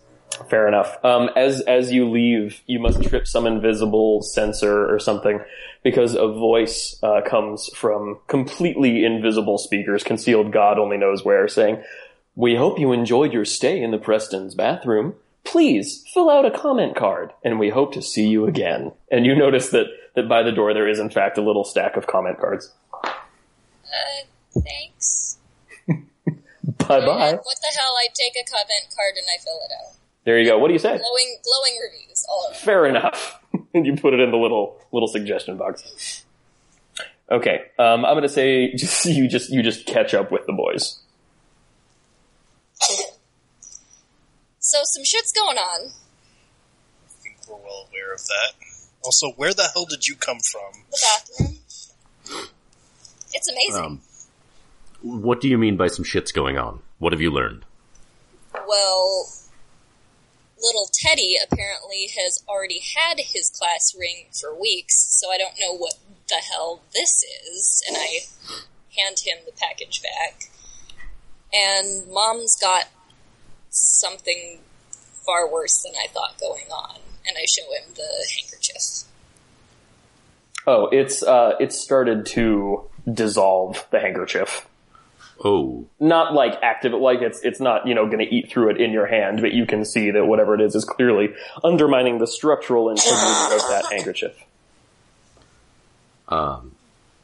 [0.50, 0.98] Fair enough.
[1.06, 5.40] Um, as as you leave, you must trip some invisible sensor or something,
[5.84, 11.84] because a voice uh, comes from completely invisible speakers, concealed God only knows where, saying,
[12.36, 15.16] "We hope you enjoyed your stay in the Preston's bathroom.
[15.44, 19.36] Please fill out a comment card, and we hope to see you again." And you
[19.36, 22.40] notice that that by the door there is in fact a little stack of comment
[22.40, 22.72] cards.
[23.04, 25.38] Uh, thanks.
[25.88, 26.02] Bye
[26.88, 27.34] bye.
[27.34, 27.94] What the hell?
[27.98, 29.96] I take a comment card and I fill it out.
[30.26, 30.58] There you go.
[30.58, 30.98] What do you say?
[30.98, 32.56] Glowing, glowing reviews all over.
[32.56, 33.40] Fair enough.
[33.74, 36.24] and you put it in the little little suggestion box.
[37.32, 41.00] Okay, um, I'm gonna say just you just you just catch up with the boys.
[44.64, 45.92] So some shit's going on.
[47.06, 48.54] I think we're well aware of that.
[49.04, 50.84] Also, where the hell did you come from?
[50.90, 51.58] The bathroom.
[53.34, 53.84] It's amazing.
[53.84, 54.02] Um,
[55.02, 56.80] what do you mean by some shit's going on?
[57.00, 57.66] What have you learned?
[58.54, 59.28] Well,
[60.58, 65.76] little Teddy apparently has already had his class ring for weeks, so I don't know
[65.76, 65.96] what
[66.30, 67.22] the hell this
[67.52, 67.84] is.
[67.86, 68.20] And I
[68.98, 70.50] hand him the package back.
[71.54, 72.86] And mom's got
[73.70, 74.60] something
[75.26, 76.98] far worse than I thought going on.
[77.26, 79.08] And I show him the handkerchief.
[80.66, 84.68] Oh, it's uh, it's started to dissolve the handkerchief.
[85.44, 88.80] Oh, Not like active, like it's it's not you know going to eat through it
[88.80, 91.34] in your hand, but you can see that whatever it is is clearly
[91.64, 94.36] undermining the structural integrity of that handkerchief.
[96.30, 96.76] um,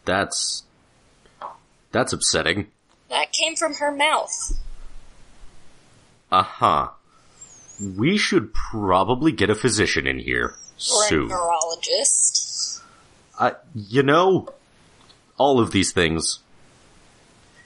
[0.05, 0.63] that's
[1.91, 2.67] that's upsetting.
[3.09, 4.59] That came from her mouth.
[6.31, 6.89] Uh huh.
[7.97, 10.55] We should probably get a physician in here
[10.93, 12.81] Or a neurologist.
[13.39, 14.49] I, you know,
[15.37, 16.39] all of these things.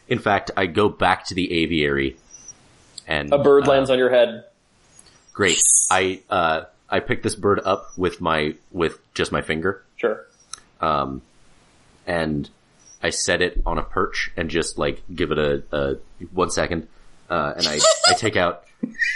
[0.08, 2.18] In fact, I go back to the aviary,
[3.08, 4.46] and A bird uh, lands on your head.
[5.34, 5.58] Great.
[5.90, 10.26] I uh, I pick this bird up with my with just my finger, Sure.
[10.80, 11.22] um,
[12.06, 12.48] and
[13.04, 15.96] I set it on a perch and just like give it a, a
[16.32, 16.88] one second,
[17.30, 18.64] uh, and I I take out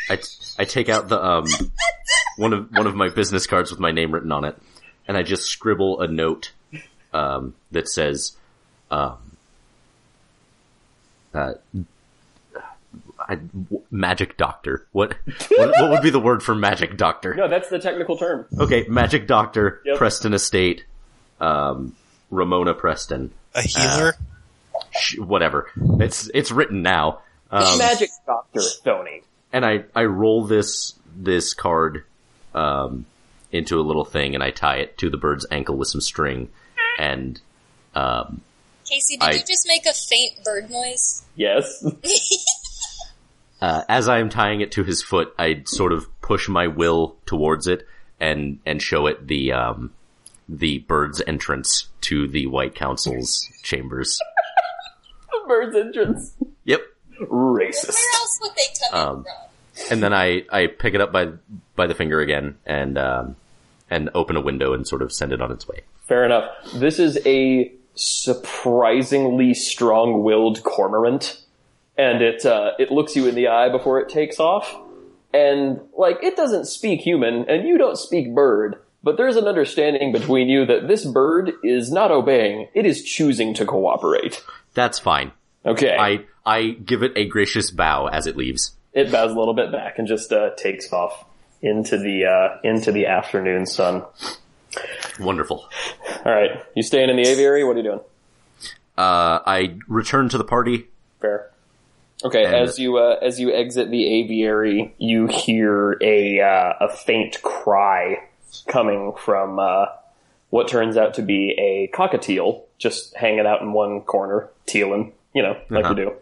[0.09, 0.19] I
[0.59, 1.45] I take out the um
[2.37, 4.57] one of one of my business cards with my name written on it,
[5.07, 6.51] and I just scribble a note
[7.13, 8.35] um, that says
[8.91, 9.17] um,
[11.33, 11.53] uh,
[13.19, 14.85] I, w- magic doctor.
[14.91, 15.15] What,
[15.55, 17.33] what what would be the word for magic doctor?
[17.35, 18.45] No, that's the technical term.
[18.59, 19.97] Okay, magic doctor, Yep.
[19.97, 20.85] Preston Estate,
[21.39, 21.95] um,
[22.31, 24.15] Ramona Preston, A healer?
[24.91, 25.69] sh- whatever.
[25.99, 27.19] It's it's written now.
[27.51, 29.23] Um, Magic Doctor Tony.
[29.53, 32.03] and I I roll this this card
[32.53, 33.05] um,
[33.51, 36.49] into a little thing, and I tie it to the bird's ankle with some string,
[36.99, 37.39] and
[37.95, 38.41] um,
[38.89, 41.23] Casey, did I- you just make a faint bird noise?
[41.35, 41.83] Yes.
[43.61, 47.15] uh, as I am tying it to his foot, I sort of push my will
[47.25, 47.87] towards it
[48.19, 49.91] and and show it the um,
[50.49, 54.19] the bird's entrance to the White Council's chambers.
[55.31, 56.33] The bird's entrance.
[56.65, 56.81] Yep.
[57.21, 57.93] Racist.
[57.93, 59.91] Where else would they come Um, from?
[59.91, 61.29] And then I, I pick it up by
[61.75, 63.35] by the finger again and um,
[63.89, 65.81] and open a window and sort of send it on its way.
[66.07, 66.45] Fair enough.
[66.73, 71.39] This is a surprisingly strong-willed cormorant,
[71.97, 74.75] and it uh, it looks you in the eye before it takes off,
[75.33, 78.77] and like it doesn't speak human, and you don't speak bird.
[79.03, 83.53] But there's an understanding between you that this bird is not obeying; it is choosing
[83.55, 84.43] to cooperate.
[84.73, 85.31] That's fine.
[85.65, 88.73] Okay, I I give it a gracious bow as it leaves.
[88.93, 91.25] it bows a little bit back and just uh, takes off
[91.61, 94.03] into the uh, into the afternoon sun.
[95.19, 95.67] Wonderful.
[96.25, 97.63] All right, you staying in the aviary?
[97.63, 97.99] What are you doing?
[98.97, 100.87] Uh, I return to the party.
[101.21, 101.51] Fair.
[102.23, 106.89] Okay, And- as you uh, as you exit the aviary, you hear a uh, a
[106.89, 108.17] faint cry
[108.67, 109.85] coming from uh,
[110.49, 115.41] what turns out to be a cockatiel, just hanging out in one corner, tealing, you
[115.43, 115.93] know, like Uh-huh.
[115.95, 116.13] you do.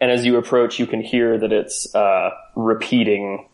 [0.00, 3.46] And as you approach, you can hear that it's uh, repeating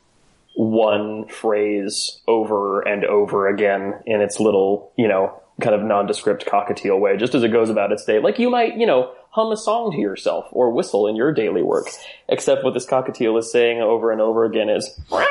[0.54, 6.98] one phrase over and over again in its little, you know, kind of nondescript cockatiel
[7.00, 8.18] way, just as it goes about its day.
[8.20, 11.62] Like you might, you know, hum a song to yourself or whistle in your daily
[11.62, 11.88] work.
[12.28, 15.26] Except what this cockatiel is saying over and over again is, "Quack!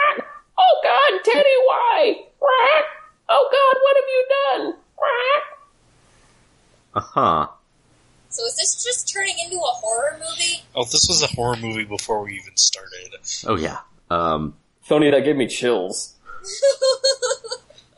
[0.58, 2.16] Oh God, Teddy, why?
[2.40, 2.86] Quack!
[3.30, 4.26] Oh God, what have you
[4.74, 4.82] done?
[4.96, 5.44] Quack!"
[6.94, 7.48] Uh huh.
[8.30, 10.64] So is this just turning into a horror movie?
[10.76, 13.16] Oh, this was a horror movie before we even started.
[13.46, 13.80] Oh yeah.
[14.10, 14.56] Um.
[14.88, 16.16] Tony, that gave me chills.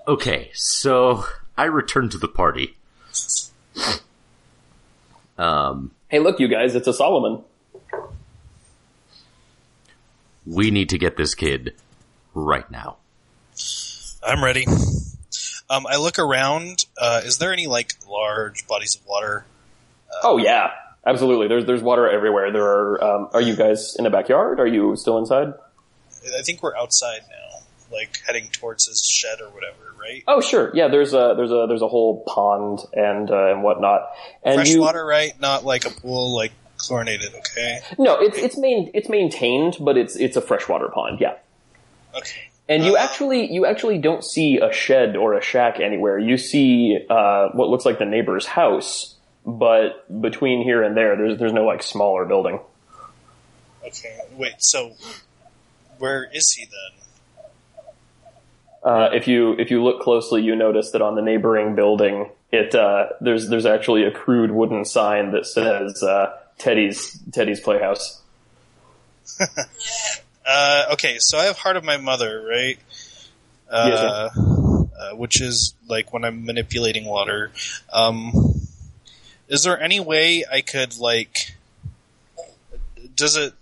[0.07, 1.25] Okay, so
[1.57, 2.77] I return to the party.
[5.37, 5.91] Um.
[6.07, 7.43] Hey, look, you guys, it's a Solomon.
[10.45, 11.75] We need to get this kid
[12.37, 12.97] right now.
[14.23, 14.65] I'm ready.
[15.69, 16.85] Um, I look around.
[16.99, 19.45] Uh, is there any like large bodies of water?
[20.23, 20.71] Oh yeah,
[21.05, 21.47] absolutely.
[21.47, 22.51] There's there's water everywhere.
[22.51, 23.03] There are.
[23.03, 24.59] Um, are you guys in the backyard?
[24.59, 25.53] Are you still inside?
[26.37, 27.59] I think we're outside now,
[27.91, 30.23] like heading towards his shed or whatever, right?
[30.27, 30.87] Oh sure, yeah.
[30.87, 34.09] There's a there's a there's a whole pond and uh, and whatnot.
[34.43, 35.39] And Fresh you, water, right?
[35.39, 37.79] Not like a pool, like Chlorinated, okay.
[37.97, 41.19] No, it's it's main it's maintained, but it's it's a freshwater pond.
[41.19, 41.33] Yeah.
[42.17, 42.49] Okay.
[42.69, 46.19] And you actually you actually don't see a shed or a shack anywhere.
[46.19, 49.15] You see uh, what looks like the neighbor's house,
[49.45, 52.59] but between here and there, there's there's no like smaller building.
[53.85, 54.19] Okay.
[54.33, 54.93] Wait, so
[55.97, 56.97] where is he then?
[58.83, 62.75] Uh, if you if you look closely, you notice that on the neighboring building, it
[62.75, 68.21] uh, there's there's actually a crude wooden sign that says uh, Teddy's Teddy's Playhouse.
[70.47, 72.79] Uh, okay, so I have Heart of My Mother, right?
[73.69, 74.29] Uh,
[74.97, 77.51] uh, which is like when I'm manipulating water.
[77.91, 78.31] Um,
[79.49, 81.55] is there any way I could like?
[83.13, 83.53] Does it?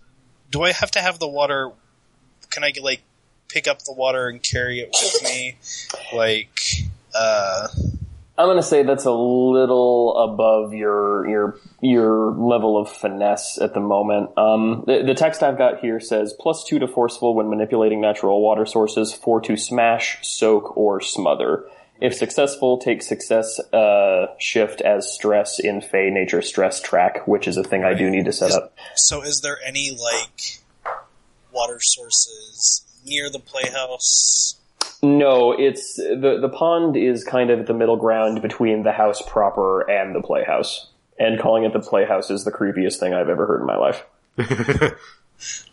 [0.52, 1.72] Do I have to have the water?
[2.52, 3.02] Can I like
[3.48, 5.58] pick up the water and carry it with me?
[6.14, 6.62] Like,
[7.16, 7.68] uh,
[8.38, 13.80] I'm gonna say that's a little above your your your level of finesse at the
[13.80, 14.38] moment.
[14.38, 18.42] Um, the, the text I've got here says plus two to forceful when manipulating natural
[18.42, 21.66] water sources, four to smash, soak, or smother.
[22.02, 27.56] If successful, take success uh, shift as stress in Fey Nature Stress track, which is
[27.56, 28.76] a thing I do need to set up.
[28.96, 30.60] so is there any like
[31.54, 34.60] water sources near the playhouse?
[35.04, 39.82] No, it's the the pond is kind of the middle ground between the house proper
[39.90, 40.88] and the playhouse.
[41.20, 44.04] And calling it the playhouse is the creepiest thing I've ever heard in my life.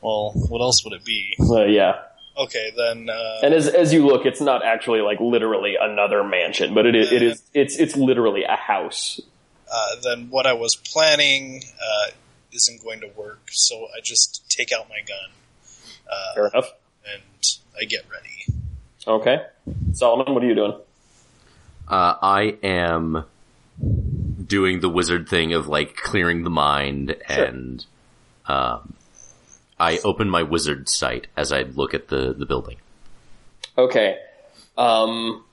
[0.03, 1.37] Well, what else would it be?
[1.41, 2.03] Uh, yeah.
[2.37, 3.09] Okay, then.
[3.09, 6.95] Uh, And as as you look, it's not actually like literally another mansion, but it
[6.97, 9.21] is it is it's it's literally a house.
[9.73, 12.11] uh, then what I was planning uh,
[12.53, 13.41] isn't going to work.
[13.53, 15.31] So I just take out my gun
[16.11, 16.73] uh, Fair enough.
[17.13, 17.23] and
[17.81, 18.47] I get ready.
[19.07, 19.43] Okay,
[19.93, 20.75] Solomon, what are you doing?
[21.89, 23.25] Uh, I am
[24.47, 27.45] doing the wizard thing of like clearing the mind Sure.
[27.45, 27.85] and
[28.47, 28.95] um,
[29.79, 32.77] I open my wizard sight as I look at the, the building.
[33.77, 34.19] Okay,
[34.79, 35.45] um,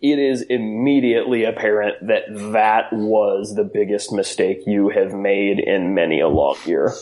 [0.00, 6.20] it is immediately apparent that that was the biggest mistake you have made in many
[6.20, 6.92] a long year.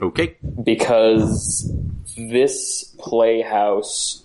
[0.00, 0.36] Okay.
[0.62, 1.72] because
[2.18, 4.22] this playhouse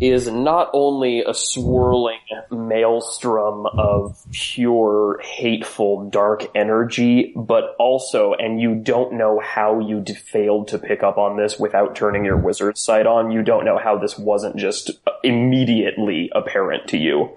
[0.00, 2.18] is not only a swirling
[2.50, 10.12] maelstrom of pure hateful dark energy, but also, and you don't know how you d-
[10.14, 13.78] failed to pick up on this without turning your wizard sight on, you don't know
[13.78, 14.90] how this wasn't just
[15.24, 17.30] immediately apparent to you.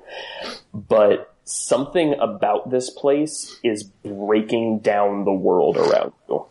[0.73, 6.45] But something about this place is breaking down the world around you.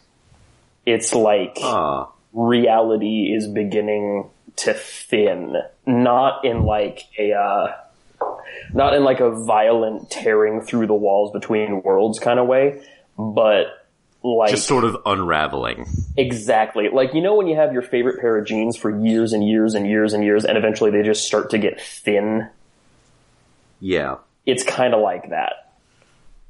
[0.87, 2.09] It's like Ah.
[2.33, 5.55] reality is beginning to thin,
[5.87, 7.77] not in like a, uh,
[8.73, 12.83] not in like a violent tearing through the walls between worlds kind of way,
[13.17, 13.67] but
[14.23, 15.87] like Just sort of unraveling.
[16.17, 19.49] exactly like you know when you have your favorite pair of jeans for years and
[19.49, 22.49] years and years and years, and eventually they just start to get thin.
[23.81, 24.17] Yeah.
[24.45, 25.68] It's kind of like that.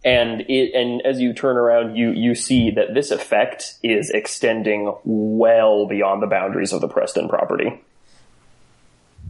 [0.05, 4.95] And it, and as you turn around, you, you see that this effect is extending
[5.05, 7.83] well beyond the boundaries of the Preston property.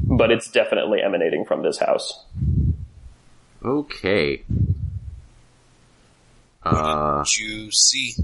[0.03, 2.23] But it's definitely emanating from this house.
[3.65, 4.43] Okay.
[6.63, 8.15] Uh, Did you see?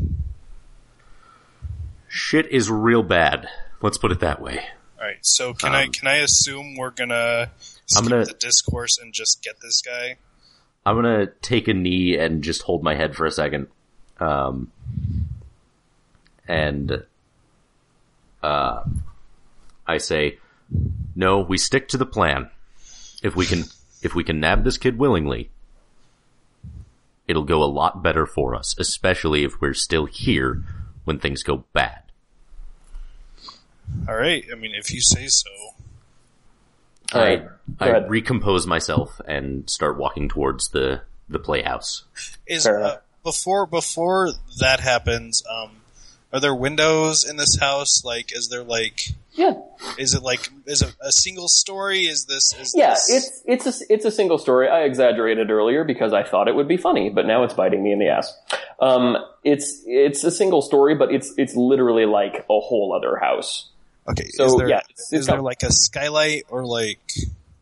[2.08, 3.48] shit is real bad.
[3.82, 4.58] Let's put it that way.
[5.00, 5.16] All right.
[5.22, 7.50] So can I Um, can I assume we're gonna
[7.86, 10.16] skip I'm gonna- the discourse and just get this guy?
[10.86, 13.68] I'm gonna take a knee and just hold my head for a second.
[14.20, 14.70] Um,
[16.46, 17.04] and,
[18.42, 18.84] uh,
[19.86, 20.38] I say,
[21.14, 22.50] no, we stick to the plan.
[23.22, 23.64] If we can,
[24.02, 25.50] if we can nab this kid willingly,
[27.26, 30.62] it'll go a lot better for us, especially if we're still here
[31.04, 32.02] when things go bad.
[34.08, 34.44] All right.
[34.52, 35.50] I mean, if you say so.
[37.14, 37.40] All I,
[37.80, 42.04] right, I recompose myself and start walking towards the, the playhouse.
[42.46, 45.42] Is uh, before before that happens?
[45.50, 45.70] Um,
[46.34, 48.04] are there windows in this house?
[48.04, 49.00] Like, is there like?
[49.32, 49.54] Yeah,
[49.98, 50.48] Is it like?
[50.66, 52.06] Is it a single story?
[52.06, 52.52] Is this?
[52.60, 52.90] Is yeah.
[52.90, 54.68] this, It's it's a it's a single story.
[54.68, 57.92] I exaggerated earlier because I thought it would be funny, but now it's biting me
[57.92, 58.36] in the ass.
[58.80, 63.70] Um, it's it's a single story, but it's it's literally like a whole other house.
[64.08, 64.28] Okay.
[64.30, 67.12] So is there, yeah, it's, it's there like a skylight or like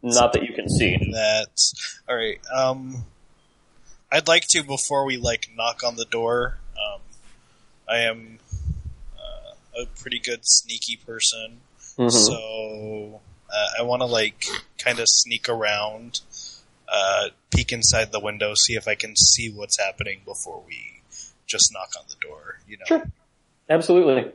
[0.02, 0.96] not that you can see.
[1.12, 1.48] that?
[2.08, 2.40] All right.
[2.52, 3.04] Um,
[4.10, 6.58] I'd like to before we like knock on the door.
[6.76, 7.00] Um,
[7.88, 8.38] I am
[9.16, 11.60] uh, a pretty good sneaky person.
[11.98, 12.10] Mhm.
[12.10, 13.20] So
[13.52, 14.46] uh, I want to like
[14.78, 16.20] kind of sneak around,
[16.88, 21.02] uh, peek inside the window, see if I can see what's happening before we
[21.46, 22.58] just knock on the door.
[22.66, 22.84] You know.
[22.86, 23.04] Sure.
[23.70, 24.32] Absolutely.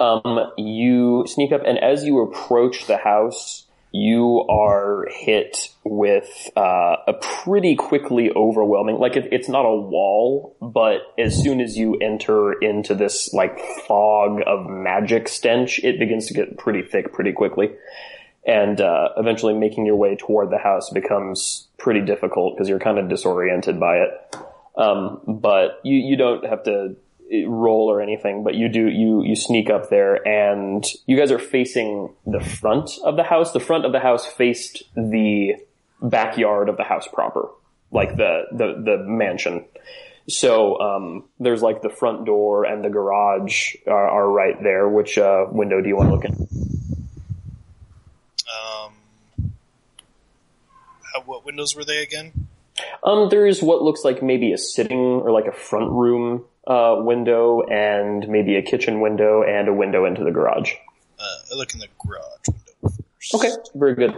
[0.00, 6.96] Um, you sneak up, and as you approach the house, you are hit with uh,
[7.06, 8.98] a pretty quickly overwhelming.
[8.98, 13.58] Like it, it's not a wall, but as soon as you enter into this like
[13.86, 17.70] fog of magic stench, it begins to get pretty thick pretty quickly,
[18.46, 22.98] and uh, eventually making your way toward the house becomes pretty difficult because you're kind
[22.98, 24.36] of disoriented by it.
[24.78, 26.96] Um, but you you don't have to
[27.46, 31.38] roll or anything, but you do you you sneak up there and you guys are
[31.38, 33.52] facing the front of the house.
[33.52, 35.54] The front of the house faced the
[36.02, 37.48] backyard of the house proper,
[37.92, 39.64] like the the the mansion.
[40.28, 44.88] So um, there's like the front door and the garage are, are right there.
[44.88, 46.48] Which uh, window do you want to look in?
[48.46, 49.52] Um,
[51.12, 52.48] how, what windows were they again?
[53.02, 57.62] Um, there's what looks like maybe a sitting or like a front room uh, window
[57.62, 60.72] and maybe a kitchen window and a window into the garage.
[61.18, 63.34] Uh, I look in the garage window first.
[63.34, 64.16] Okay, very good.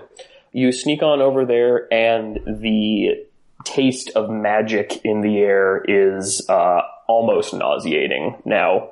[0.52, 3.24] You sneak on over there, and the
[3.64, 8.90] taste of magic in the air is uh, almost nauseating now.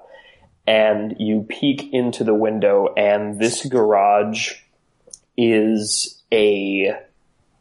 [0.66, 4.54] And you peek into the window, and this garage
[5.36, 6.96] is a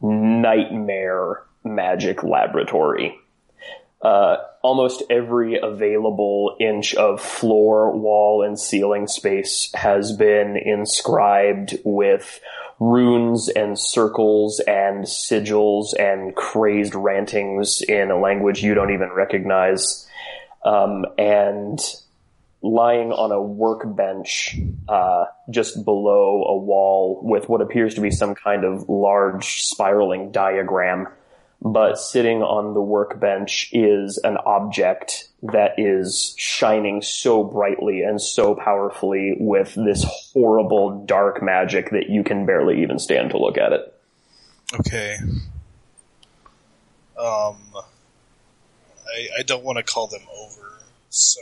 [0.01, 3.19] nightmare magic laboratory.
[4.01, 12.39] Uh, almost every available inch of floor, wall, and ceiling space has been inscribed with
[12.79, 20.07] runes and circles and sigils and crazed rantings in a language you don't even recognize.
[20.63, 21.79] Um, and
[22.61, 28.35] lying on a workbench uh, just below a wall with what appears to be some
[28.35, 31.07] kind of large spiraling diagram
[31.61, 38.55] but sitting on the workbench is an object that is shining so brightly and so
[38.55, 43.73] powerfully with this horrible dark magic that you can barely even stand to look at
[43.73, 43.93] it.
[44.79, 45.17] Okay.
[47.17, 50.79] Um, I, I don't want to call them over,
[51.09, 51.41] so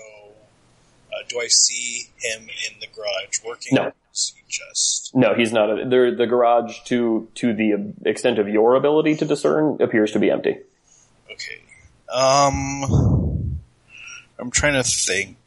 [1.13, 3.75] uh, do I see him in the garage working?
[3.75, 3.91] No.
[4.17, 5.69] Is he just No, he's not.
[5.69, 10.19] A, the the garage, to to the extent of your ability to discern, appears to
[10.19, 10.57] be empty.
[11.31, 11.61] okay?
[12.11, 13.59] Um,
[14.39, 15.37] I'm trying to think.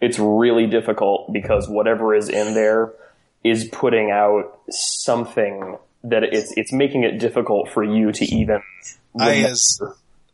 [0.00, 2.92] It's really difficult because whatever is in there
[3.44, 8.62] is putting out something that it's it's making it difficult for you to even.
[9.18, 9.78] I as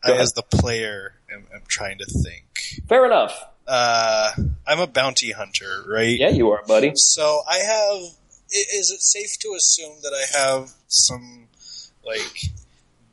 [0.04, 2.84] I as the player am, am trying to think.
[2.88, 3.44] Fair enough.
[3.68, 4.30] Uh,
[4.66, 6.18] I'm a bounty hunter, right?
[6.18, 6.92] Yeah, you are, buddy.
[6.94, 8.14] So I have.
[8.50, 11.48] Is it safe to assume that I have some
[12.04, 12.50] like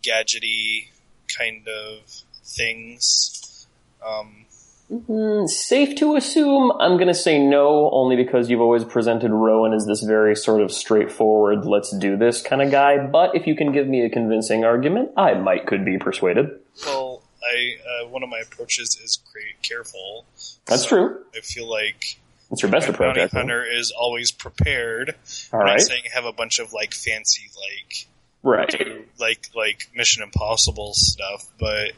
[0.02, 0.88] gadgety
[1.28, 2.00] kind of
[2.46, 3.68] things?
[4.06, 4.46] Um,
[4.92, 6.72] Mm, safe to assume.
[6.80, 10.62] I'm going to say no, only because you've always presented Rowan as this very sort
[10.62, 13.00] of straightforward, let's do this kind of guy.
[13.00, 16.52] But if you can give me a convincing argument, I might could be persuaded.
[16.86, 17.15] well,
[17.48, 20.26] I uh, one of my approaches is create careful.
[20.66, 21.20] That's So true.
[21.36, 22.18] I feel like
[22.52, 23.16] It's your best approach.
[23.16, 25.16] bounty hunter is always prepared.
[25.54, 25.72] All I'm right.
[25.74, 28.08] not saying have a bunch of like fancy like
[28.44, 29.06] Right.
[29.20, 31.92] like like Mission Impossible stuff, but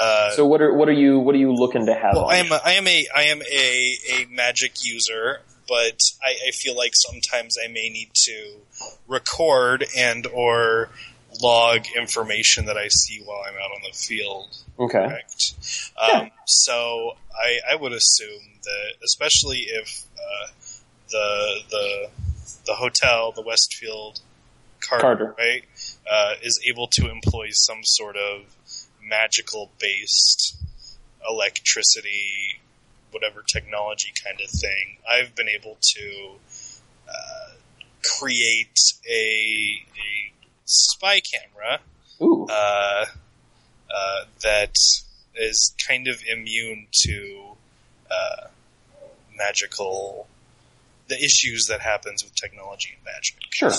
[0.00, 2.14] uh, So what are what are you what are you looking to have?
[2.14, 6.00] well, on I am a, I am a I am a, a magic user, but
[6.24, 8.56] I, I feel like sometimes I may need to
[9.06, 10.90] record and or
[11.40, 14.56] log information that I see while I'm out on the field.
[14.78, 15.06] okay.
[15.06, 15.54] Correct.
[15.96, 20.48] Um, so I, I would assume that, especially if uh,
[21.10, 22.10] the the
[22.66, 24.20] the hotel, the Westfield
[24.80, 25.34] Carter, Carter.
[25.38, 25.64] right,
[26.10, 28.42] uh, is able to employ some sort of
[29.02, 30.56] magical based
[31.28, 32.60] electricity,
[33.10, 34.98] whatever technology kind of thing.
[35.08, 36.30] I've been able to
[37.08, 37.54] uh,
[38.02, 38.78] create
[39.08, 40.37] a, a
[40.68, 41.80] spy camera
[42.20, 42.46] Ooh.
[42.48, 43.06] uh,
[43.90, 44.74] uh, that
[45.34, 47.56] is kind of immune to
[48.10, 48.48] uh,
[49.36, 50.26] magical
[51.08, 53.36] the issues that happens with technology and magic.
[53.50, 53.72] Sure.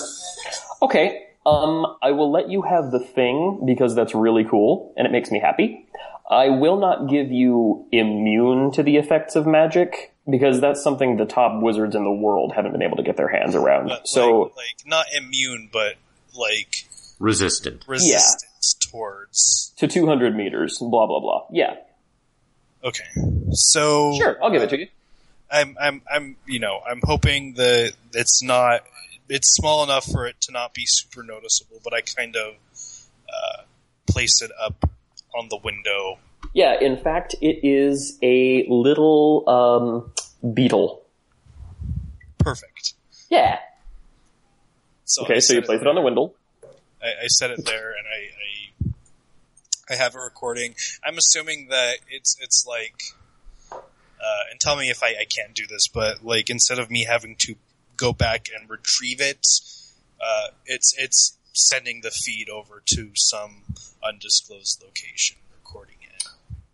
[0.81, 1.27] Okay.
[1.45, 5.29] Um, I will let you have the thing because that's really cool and it makes
[5.31, 5.85] me happy.
[6.29, 11.25] I will not give you immune to the effects of magic because that's something the
[11.25, 13.87] top wizards in the world haven't been able to get their hands around.
[13.87, 15.95] But so like, like not immune, but
[16.33, 16.87] like
[17.19, 17.83] Resistant.
[17.87, 19.73] resistance towards.
[19.77, 21.45] to 200 meters, blah blah blah.
[21.51, 21.75] Yeah,
[22.83, 23.03] Okay,
[23.51, 24.37] so sure.
[24.41, 24.87] I'll give it to you.
[25.51, 28.83] I'm I'm I'm you know I'm hoping that it's not
[29.27, 32.53] it's small enough for it to not be super noticeable, but I kind of
[33.27, 33.63] uh,
[34.09, 34.89] place it up
[35.37, 36.17] on the window
[36.53, 41.01] Yeah, in fact, it is a little um, beetle.
[42.39, 42.93] Perfect.
[43.29, 43.59] Yeah.
[45.09, 46.33] So Okay, I so you set place it on the window.
[47.01, 48.91] I, I set it there, and I,
[49.91, 50.75] I I have a recording.
[51.03, 53.01] I'm assuming that it's it's like,
[53.71, 57.05] uh, and tell me if I, I can't do this, but like instead of me
[57.05, 57.55] having to
[57.97, 59.47] go back and retrieve it,
[60.21, 63.63] uh, it's it's sending the feed over to some
[64.03, 66.27] undisclosed location, recording it.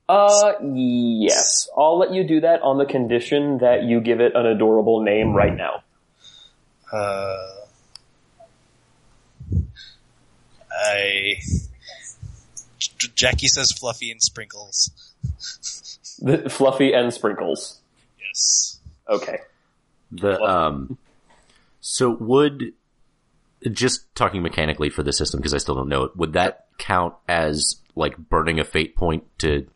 [0.10, 1.70] Uh, yes.
[1.78, 5.34] I'll let you do that on the condition that you give it an adorable name
[5.34, 5.84] right now.
[6.92, 7.55] Uh,
[10.72, 11.36] I.
[12.80, 14.92] J- Jackie says fluffy and sprinkles.
[16.22, 17.80] The, Fluffy and Sprinkles.
[18.20, 18.80] Yes.
[19.10, 19.40] Okay.
[20.12, 20.98] The um,
[21.82, 22.74] so would
[23.72, 26.16] just talking mechanically for the system because I still don't know it.
[26.16, 29.68] Would that count as like burning a fate point to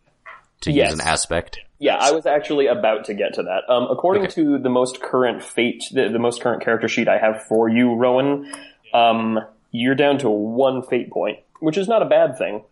[0.62, 0.92] to Yes.
[0.92, 1.60] use an aspect?
[1.78, 3.64] Yeah, I was actually about to get to that.
[3.70, 4.34] Um, according Okay.
[4.36, 7.96] to the most current fate, the, the most current character sheet I have for you,
[7.96, 8.52] Rowan,
[8.94, 9.40] um,
[9.72, 12.64] you're down to one fate point, which is not a bad thing.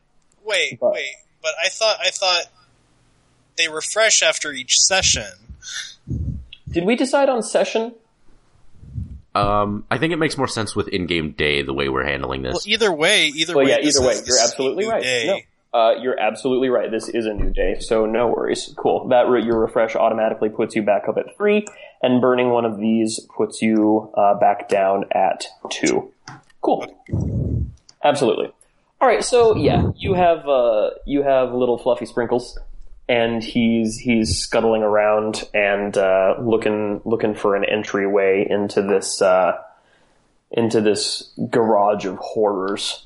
[0.44, 2.44] Wait, But- wait, but I thought I thought
[3.58, 5.26] they refresh after each session.
[6.70, 7.94] Did we decide on session?
[9.36, 12.54] Um, I think it makes more sense with in-game day the way we're handling this.
[12.54, 13.72] Well, either way, either Well, way.
[13.72, 15.04] yeah, either way, you're absolutely right.
[15.04, 15.46] day.
[15.74, 16.90] No, uh, you're absolutely right.
[16.90, 18.74] This is a new day, so no worries.
[18.78, 19.10] Cool.
[19.10, 21.66] That re- your refresh automatically puts you back up at three,
[22.02, 26.12] and burning one of these puts you uh, back down at two.
[26.68, 27.66] Cool.
[28.04, 28.52] Absolutely.
[29.00, 29.24] All right.
[29.24, 32.60] So yeah, you have uh, you have little fluffy sprinkles,
[33.08, 39.54] and he's he's scuttling around and uh, looking looking for an entryway into this uh,
[40.52, 43.06] into this garage of horrors.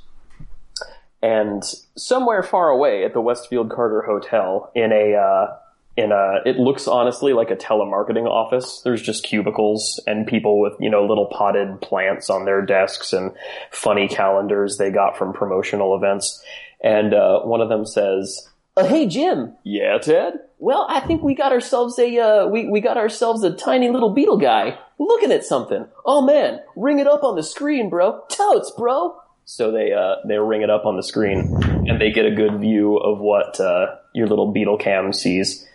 [1.21, 1.63] And
[1.95, 5.55] somewhere far away at the Westfield Carter Hotel, in a uh,
[6.01, 8.81] in a, it looks honestly like a telemarketing office.
[8.83, 13.31] There's just cubicles and people with you know little potted plants on their desks and
[13.71, 16.43] funny calendars they got from promotional events.
[16.83, 20.33] And uh, one of them says, uh, "Hey Jim, yeah Ted.
[20.57, 24.13] Well, I think we got ourselves a uh, we we got ourselves a tiny little
[24.13, 25.85] beetle guy looking at something.
[26.05, 28.21] Oh man, ring it up on the screen, bro.
[28.29, 31.53] Totes, bro." So they uh, they ring it up on the screen,
[31.87, 35.67] and they get a good view of what uh, your little beetle cam sees.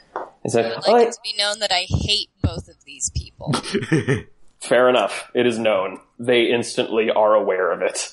[0.47, 3.11] It's like, I'd "Oh, like it to be known that I hate both of these
[3.11, 3.53] people.
[4.61, 5.31] fair enough.
[5.35, 6.01] It is known.
[6.19, 8.13] They instantly are aware of it.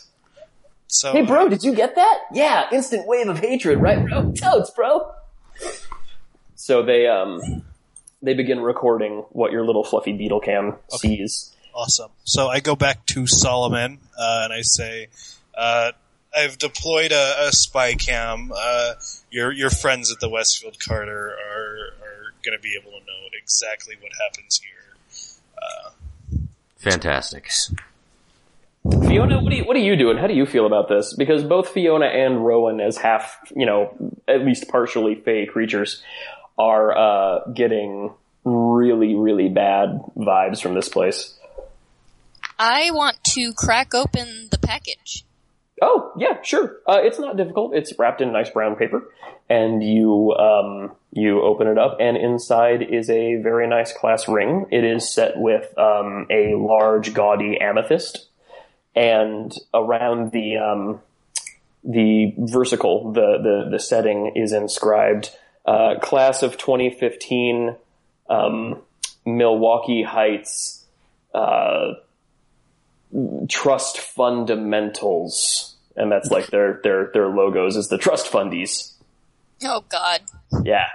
[0.87, 2.19] So, Hey, bro, did you get that?
[2.33, 4.31] Yeah, instant wave of hatred, right, bro?
[4.33, 5.11] Totes, bro.
[6.55, 7.63] So they um
[8.21, 11.55] they begin recording what your little fluffy beetle cam sees.
[11.73, 12.11] awesome.
[12.23, 15.07] So I go back to Solomon uh, and I say,
[15.57, 15.91] uh,
[16.35, 18.51] "I've deployed a, a spy cam.
[18.55, 18.93] Uh,
[19.29, 21.92] your your friends at the Westfield Carter are are
[22.43, 24.95] going to be able to know exactly what happens here."
[25.57, 25.89] Uh,
[26.77, 27.49] Fantastic.
[29.07, 30.17] Fiona, what are you, what are you doing?
[30.17, 31.13] How do you feel about this?
[31.13, 33.95] Because both Fiona and Rowan, as half, you know,
[34.27, 36.03] at least partially fey creatures,
[36.57, 38.13] are uh, getting
[38.43, 41.39] really, really bad vibes from this place.
[42.59, 45.23] I want to crack open the package.
[45.85, 46.77] Oh, yeah, sure.
[46.87, 47.75] Uh, it's not difficult.
[47.75, 49.11] It's wrapped in nice brown paper,
[49.49, 54.65] and you um, you open it up, and inside is a very nice class ring.
[54.71, 58.29] It is set with um, a large, gaudy amethyst,
[58.95, 61.01] and around the um,
[61.83, 65.31] the versicle, the, the the setting is inscribed
[65.65, 67.75] uh, "Class of 2015,
[68.29, 68.81] um,
[69.25, 70.85] Milwaukee Heights."
[71.33, 71.95] Uh,
[73.49, 78.93] trust fundamentals and that's like their their their logos is the trust fundies
[79.63, 80.21] Oh God.
[80.63, 80.85] yeah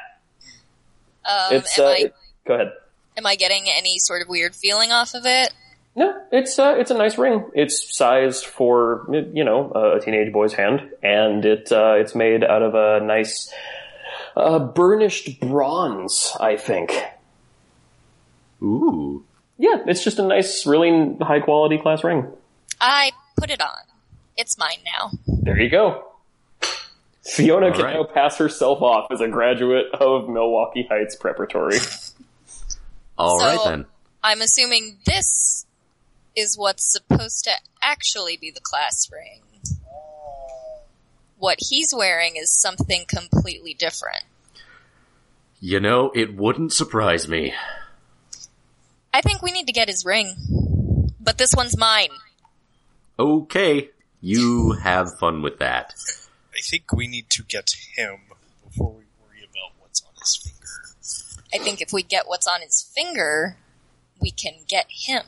[1.24, 2.14] Um, it's am uh, I it-
[2.46, 2.72] go ahead
[3.16, 5.52] am I getting any sort of weird feeling off of it?
[5.96, 10.52] no it's uh it's a nice ring it's sized for you know a teenage boy's
[10.52, 13.52] hand and it uh it's made out of a nice
[14.36, 16.92] uh burnished bronze i think
[18.62, 19.24] Ooh.
[19.58, 22.26] yeah it's just a nice really high quality class ring
[22.80, 23.68] I put it on.
[24.38, 25.10] It's mine now.
[25.26, 26.04] There you go.
[27.24, 27.94] Fiona can right.
[27.94, 31.78] now pass herself off as a graduate of Milwaukee Heights Preparatory.
[33.18, 33.86] All So- right then.
[34.22, 35.66] I'm assuming this
[36.34, 37.50] is what's supposed to
[37.82, 39.42] actually be the class ring.
[41.38, 44.24] What he's wearing is something completely different.
[45.60, 47.54] You know, it wouldn't surprise me.
[49.12, 50.34] I think we need to get his ring.
[51.20, 52.10] But this one's mine.
[53.18, 55.94] Okay, you have fun with that.
[56.52, 58.18] I think we need to get him
[58.64, 61.54] before we worry about what's on his finger.
[61.54, 63.56] I think if we get what's on his finger,
[64.20, 65.22] we can get him.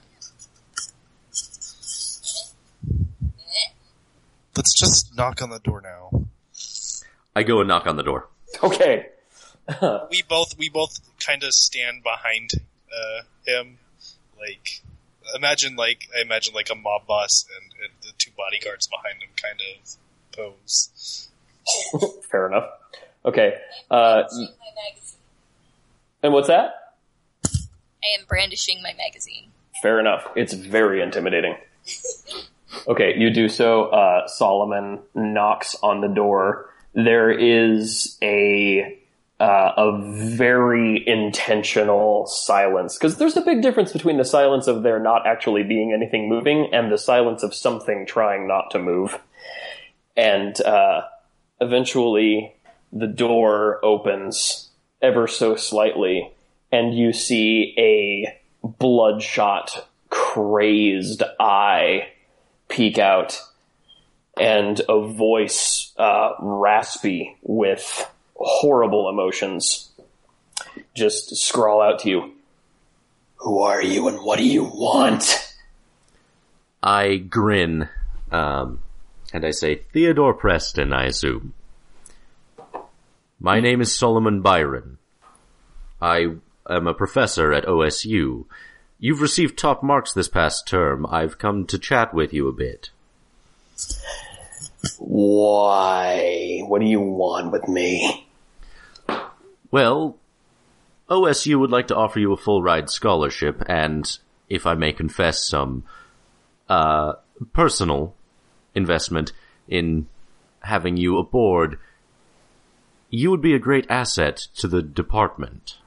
[4.57, 6.27] Let's just knock on the door now.
[7.35, 8.29] I go and knock on the door.
[8.63, 9.07] Okay.
[10.11, 12.51] We both we both kind of stand behind
[12.93, 13.79] uh, him,
[14.39, 14.83] like
[15.37, 19.31] imagine like I imagine like a mob boss and, and the two bodyguards behind him
[19.37, 19.97] kind of
[20.37, 21.29] pose.
[22.31, 22.69] Fair enough.
[23.25, 23.55] Okay.
[23.91, 25.19] Uh, Brandishing my magazine.
[26.23, 26.75] and what's that?
[28.03, 29.51] I am brandishing my magazine.
[29.83, 30.27] Fair enough.
[30.37, 31.57] It's very intimidating.
[32.87, 33.87] Okay, you do so.
[33.87, 36.71] Uh, Solomon knocks on the door.
[36.95, 38.97] There is a
[39.41, 45.01] uh, a very intentional silence because there's a big difference between the silence of there
[45.01, 49.19] not actually being anything moving and the silence of something trying not to move.
[50.15, 51.03] And uh,
[51.59, 52.55] eventually,
[52.93, 54.69] the door opens
[55.01, 56.31] ever so slightly,
[56.71, 62.09] and you see a bloodshot, crazed eye
[62.69, 63.41] peek out,
[64.39, 68.07] and a voice uh, raspy with
[68.41, 69.91] horrible emotions
[70.95, 72.33] just scrawl out to you.
[73.37, 75.55] Who are you and what do you want?
[76.83, 77.89] I grin,
[78.31, 78.81] um,
[79.33, 81.55] and I say, Theodore Preston, I assume.
[83.39, 84.99] My name is Solomon Byron.
[86.01, 86.37] I
[86.69, 88.47] am a professor at OSU.
[88.99, 91.07] You've received top marks this past term.
[91.07, 92.91] I've come to chat with you a bit.
[94.99, 96.61] Why?
[96.67, 98.27] What do you want with me?
[99.71, 100.17] Well,
[101.09, 104.19] OSU would like to offer you a full ride scholarship and,
[104.49, 105.85] if I may confess, some,
[106.69, 107.15] uh,
[107.53, 108.15] personal
[108.75, 109.33] investment
[109.69, 110.07] in
[110.61, 111.79] having you aboard.
[113.09, 115.79] You would be a great asset to the department.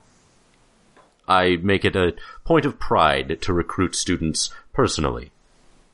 [1.28, 5.32] I make it a point of pride to recruit students personally.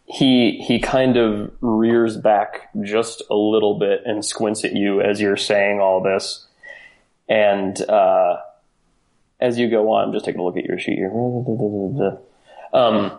[0.06, 5.22] He he kind of rears back just a little bit and squints at you as
[5.22, 6.48] you're saying all this.
[7.30, 8.38] And uh,
[9.40, 11.12] as you go on, I'm just taking a look at your sheet here.
[12.74, 13.18] Um,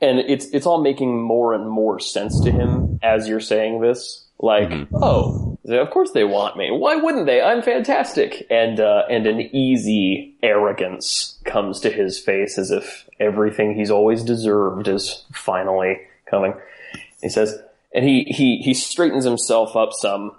[0.00, 4.26] and it's it's all making more and more sense to him as you're saying this.
[4.42, 6.70] Like, oh, of course they want me.
[6.70, 7.42] Why wouldn't they?
[7.42, 8.46] I'm fantastic.
[8.50, 14.24] And uh, and an easy arrogance comes to his face, as if everything he's always
[14.24, 16.54] deserved is finally coming.
[17.20, 17.60] He says,
[17.94, 20.32] and he he he straightens himself up some,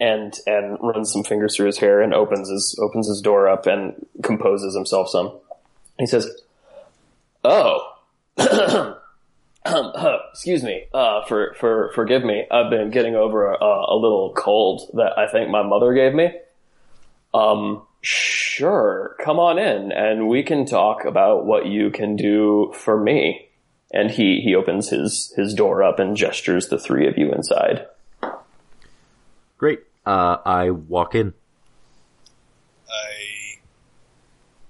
[0.00, 3.66] and and runs some fingers through his hair and opens his opens his door up
[3.66, 5.32] and composes himself some.
[5.98, 6.28] He says,
[7.44, 7.96] "Oh,
[10.30, 12.46] excuse me, uh, for for forgive me.
[12.50, 16.32] I've been getting over a, a little cold that I think my mother gave me.
[17.34, 22.98] Um, sure, come on in and we can talk about what you can do for
[22.98, 23.48] me."
[23.92, 27.86] And he he opens his his door up and gestures the three of you inside.
[29.58, 29.80] Great.
[30.06, 31.34] Uh, I walk in.
[32.88, 33.60] I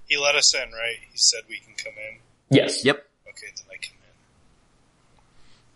[0.07, 0.97] he let us in, right?
[1.09, 2.19] He said we can come in.
[2.49, 2.97] Yes, Yep.
[3.29, 3.97] Okay, then I come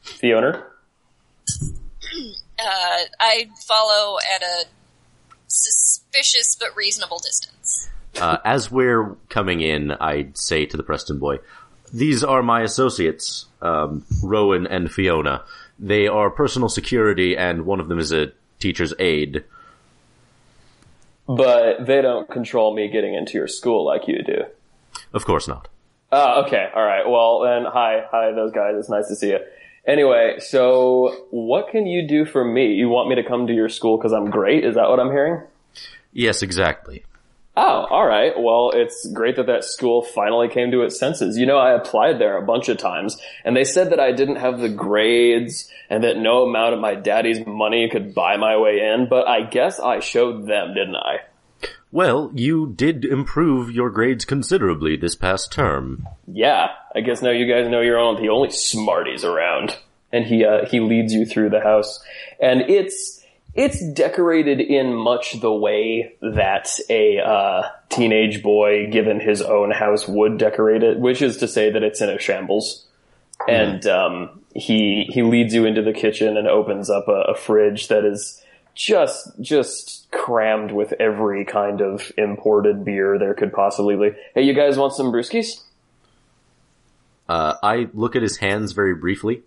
[0.02, 0.20] in.
[0.20, 0.64] Fiona.
[2.58, 4.66] Uh, I follow at a
[5.48, 7.90] suspicious but reasonable distance.
[8.20, 11.40] Uh, as we're coming in, I say to the Preston boy,
[11.94, 15.44] "These are my associates, um, Rowan and Fiona.
[15.78, 18.32] They are personal security, and one of them is a
[18.66, 19.44] teacher's aide.
[21.28, 24.44] But they don't control me getting into your school like you do.
[25.14, 25.68] Of course not.
[26.12, 26.70] Oh, okay.
[26.76, 27.08] All right.
[27.08, 28.74] Well, then, hi, hi, those guys.
[28.78, 29.40] It's nice to see you.
[29.88, 32.74] Anyway, so what can you do for me?
[32.74, 34.66] You want me to come to your school because I'm great?
[34.66, 35.44] Is that what I'm hearing?
[36.12, 37.06] Yes, exactly.
[37.58, 38.34] Oh, all right.
[38.38, 41.38] Well, it's great that that school finally came to its senses.
[41.38, 44.38] You know, I applied there a bunch of times, and they said that I didn't
[44.38, 48.82] have the grades and that no amount of my daddy's money could buy my way
[48.82, 51.20] in, but I guess I showed them, didn't I?
[51.92, 56.06] Well, you did improve your grades considerably this past term.
[56.28, 59.78] Yeah, I guess now you guys know you're on the only smarties around.
[60.12, 62.02] And he uh, he leads you through the house,
[62.40, 63.22] and it's
[63.56, 70.08] it's decorated in much the way that a uh, teenage boy given his own house
[70.08, 72.86] would decorate it, which is to say that it's in a shambles.
[73.48, 77.88] And um, he he leads you into the kitchen and opens up a, a fridge
[77.88, 78.42] that is
[78.74, 84.18] just just crammed with every kind of imported beer there could possibly be.
[84.34, 85.62] Hey, you guys want some brewskis?
[87.28, 89.44] Uh, I look at his hands very briefly.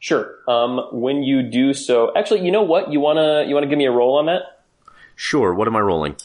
[0.00, 0.38] Sure.
[0.48, 2.90] Um, when you do so, actually, you know what?
[2.90, 4.62] You wanna you wanna give me a roll on that?
[5.14, 6.16] Sure, what am I rolling?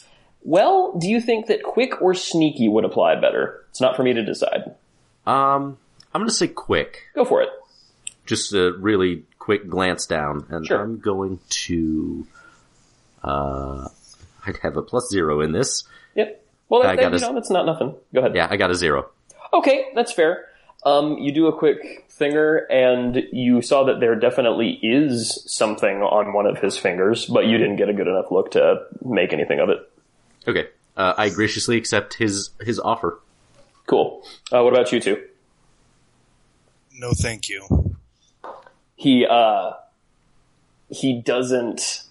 [0.42, 3.64] Well, do you think that quick or sneaky would apply better?
[3.70, 4.74] It's not for me to decide.
[5.26, 5.76] Um,
[6.14, 7.02] I'm gonna say quick.
[7.14, 7.50] Go for it.
[8.24, 10.80] Just a really quick glance down, and Sure.
[10.80, 12.26] I'm going to.
[13.22, 13.88] Uh,
[14.46, 15.84] I'd have a plus zero in this.
[16.14, 16.42] Yep.
[16.68, 17.94] Well, I that, that, got you know, that's not nothing.
[18.14, 18.34] Go ahead.
[18.34, 19.10] Yeah, I got a zero.
[19.52, 20.46] Okay, that's fair.
[20.86, 26.32] Um, you do a quick finger, and you saw that there definitely is something on
[26.32, 29.58] one of his fingers, but you didn't get a good enough look to make anything
[29.58, 29.78] of it.
[30.46, 30.68] Okay.
[30.96, 33.20] Uh, I graciously accept his his offer.
[33.86, 34.22] Cool.
[34.52, 35.22] Uh, what about you two?
[36.94, 37.96] No, thank you.
[38.94, 39.72] He uh,
[40.88, 42.04] he doesn't.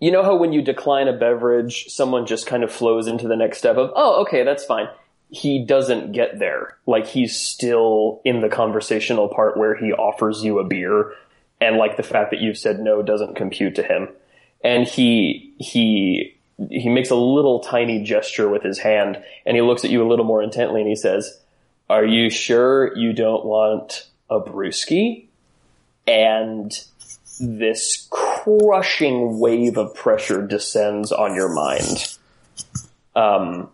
[0.00, 3.36] You know how when you decline a beverage, someone just kind of flows into the
[3.36, 4.88] next step of, oh, okay, that's fine.
[5.30, 6.76] He doesn't get there.
[6.86, 11.12] Like he's still in the conversational part where he offers you a beer,
[11.60, 14.08] and like the fact that you've said no doesn't compute to him.
[14.62, 16.36] And he he
[16.68, 20.08] he makes a little tiny gesture with his hand, and he looks at you a
[20.08, 21.40] little more intently, and he says,
[21.88, 25.26] "Are you sure you don't want a brewski?"
[26.06, 26.72] And
[27.40, 32.18] this crushing wave of pressure descends on your mind.
[33.16, 33.70] Um,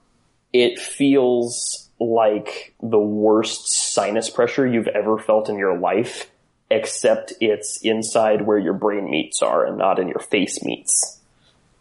[0.63, 6.31] it feels like the worst sinus pressure you've ever felt in your life,
[6.71, 11.21] except it's inside where your brain meats are and not in your face meats.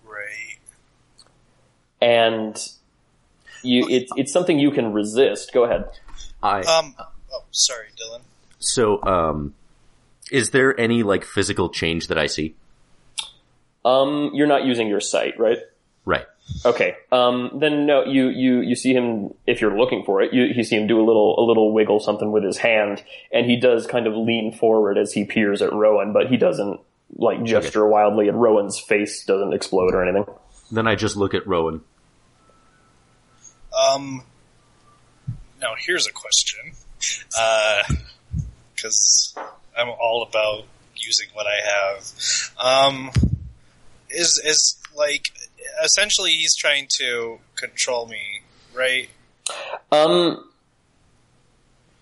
[0.05, 0.59] Right.
[2.01, 2.57] And
[3.63, 5.53] you, it, it's something you can resist.
[5.53, 5.85] Go ahead.
[6.41, 6.95] I Um.
[7.33, 8.21] Oh, sorry, Dylan.
[8.59, 9.53] so um,
[10.31, 12.55] is there any like physical change that I see?
[13.83, 15.59] Um, you're not using your sight, right?
[16.05, 16.25] Right.
[16.63, 16.95] Okay.
[17.11, 20.63] Um, then no, you, you, you see him, if you're looking for it, you, you
[20.63, 23.87] see him do a little, a little wiggle something with his hand, and he does
[23.87, 26.79] kind of lean forward as he peers at Rowan, but he doesn't,
[27.15, 30.25] like, gesture wildly, and Rowan's face doesn't explode or anything.
[30.71, 31.81] Then I just look at Rowan.
[33.89, 34.23] Um.
[35.61, 36.73] Now here's a question,
[37.39, 37.81] uh,
[38.75, 39.35] because
[39.75, 40.65] I'm all about
[40.95, 42.13] using what I have.
[42.59, 43.11] Um,
[44.09, 45.31] is is like
[45.83, 48.41] essentially he's trying to control me,
[48.73, 49.09] right?
[49.91, 50.49] Um,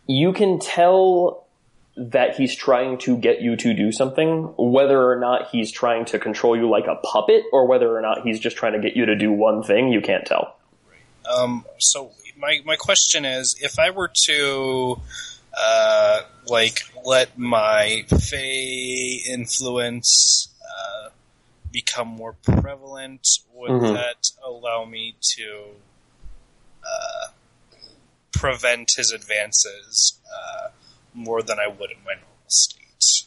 [0.08, 1.48] you can tell
[1.96, 6.18] that he's trying to get you to do something, whether or not he's trying to
[6.18, 9.06] control you like a puppet, or whether or not he's just trying to get you
[9.06, 10.58] to do one thing, you can't tell.
[11.32, 15.00] Um, so my my question is, if I were to
[15.58, 21.10] uh, like let my Fey influence uh,
[21.74, 23.94] become more prevalent, would Mhm.
[23.94, 25.76] that allow me to
[26.86, 27.28] uh,
[28.32, 30.70] prevent his advances uh,
[31.14, 33.26] more than I would in my normal state?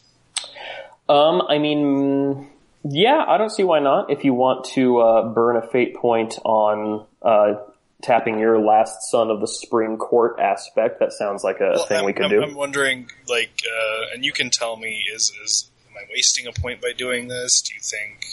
[1.09, 2.51] Um, I mean,
[2.85, 4.11] yeah, I don't see why not.
[4.11, 7.55] If you want to uh, burn a fate point on uh,
[8.03, 11.99] tapping your last son of the Supreme Court aspect, that sounds like a Well, thing
[11.99, 12.43] I'm, we could I'm, do.
[12.43, 16.53] I'm wondering, like, uh, and you can tell me, is is am I wasting a
[16.53, 17.61] point by doing this?
[17.63, 18.27] Do you think?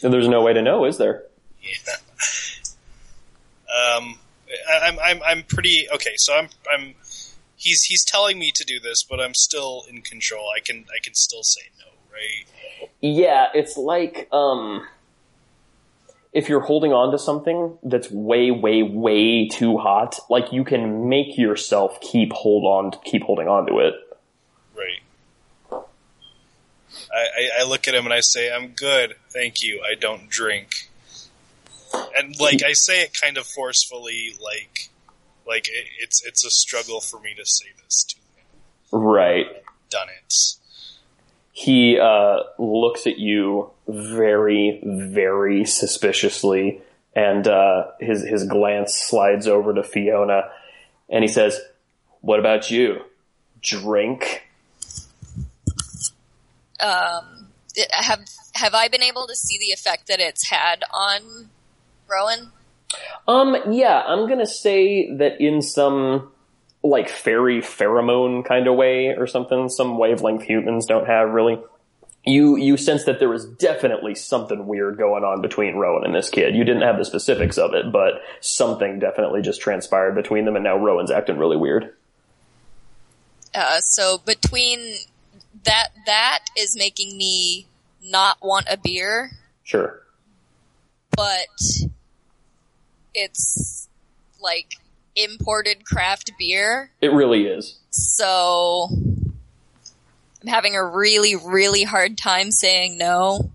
[0.00, 1.24] There's no way to know, is there?
[1.60, 1.94] Yeah.
[3.72, 4.18] Um,
[4.70, 6.12] I'm I'm I'm pretty okay.
[6.16, 6.94] So I'm I'm
[7.56, 10.44] he's he's telling me to do this, but I'm still in control.
[10.54, 12.88] I can I can still say no, right?
[13.00, 14.86] Yeah, it's like um,
[16.32, 21.08] if you're holding on to something that's way, way, way too hot, like you can
[21.08, 23.94] make yourself keep hold on, keep holding on to it.
[24.74, 25.00] Right.
[27.12, 29.82] I, I, I look at him and I say, "I'm good, thank you.
[29.82, 30.88] I don't drink."
[32.16, 34.90] And like I say it kind of forcefully, like
[35.46, 39.02] like it, it's it's a struggle for me to say this to him.
[39.02, 39.46] Right.
[39.90, 40.34] Done it.
[41.52, 46.80] He uh, looks at you very, very suspiciously,
[47.14, 50.50] and uh, his his glance slides over to Fiona,
[51.10, 51.60] and he says,
[52.22, 53.02] "What about you?
[53.60, 54.44] Drink?"
[56.82, 57.48] Um,
[57.90, 58.20] have
[58.54, 61.48] have I been able to see the effect that it's had on
[62.08, 62.52] Rowan?
[63.26, 66.30] Um, yeah, I'm gonna say that in some
[66.82, 71.58] like fairy pheromone kind of way or something, some wavelength humans don't have really.
[72.24, 76.30] You you sense that there was definitely something weird going on between Rowan and this
[76.30, 76.54] kid.
[76.54, 80.62] You didn't have the specifics of it, but something definitely just transpired between them, and
[80.62, 81.94] now Rowan's acting really weird.
[83.54, 84.94] Uh, so between
[85.64, 87.66] that that is making me
[88.02, 89.30] not want a beer,
[89.64, 90.02] Sure.
[91.16, 91.46] but
[93.14, 93.88] it's
[94.40, 94.74] like
[95.14, 96.90] imported craft beer.
[97.00, 97.78] It really is.
[97.90, 103.50] So I'm having a really, really hard time saying no.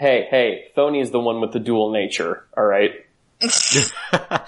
[0.00, 3.06] Hey, hey, Phony is the one with the dual nature, alright?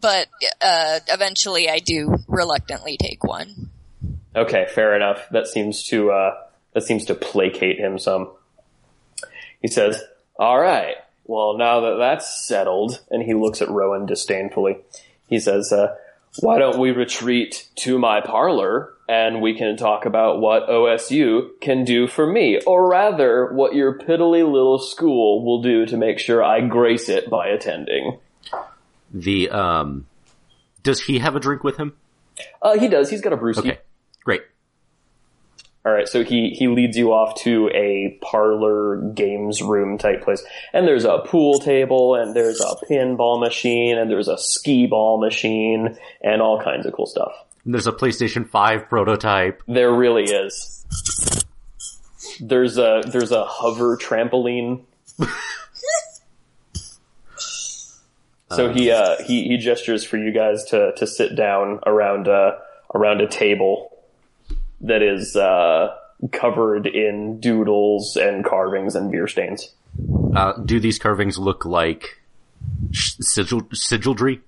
[0.00, 0.26] But
[0.60, 3.63] uh, eventually, I do reluctantly take one.
[4.36, 5.28] Okay, fair enough.
[5.30, 6.34] That seems to uh,
[6.72, 8.32] that seems to placate him some.
[9.60, 10.02] He says,
[10.38, 10.96] "All right.
[11.24, 14.78] Well, now that that's settled," and he looks at Rowan disdainfully.
[15.28, 15.94] He says, uh,
[16.40, 21.84] "Why don't we retreat to my parlor and we can talk about what OSU can
[21.84, 26.42] do for me, or rather, what your piddly little school will do to make sure
[26.42, 28.18] I grace it by attending."
[29.12, 30.06] The um,
[30.82, 31.94] does he have a drink with him?
[32.60, 33.10] Uh, he does.
[33.10, 33.58] He's got a brewski.
[33.58, 33.78] Okay.
[35.86, 40.42] All right, so he he leads you off to a parlor games room type place,
[40.72, 45.20] and there's a pool table, and there's a pinball machine, and there's a skee ball
[45.20, 47.32] machine, and all kinds of cool stuff.
[47.66, 49.62] And there's a PlayStation Five prototype.
[49.68, 50.86] There really is.
[52.40, 54.84] There's a there's a hover trampoline.
[58.52, 62.52] so he uh he he gestures for you guys to to sit down around uh
[62.94, 63.90] around a table
[64.84, 65.94] that is uh
[66.32, 69.74] covered in doodles and carvings and beer stains.
[70.34, 72.20] Uh, do these carvings look like
[72.92, 74.40] sigil sigildry?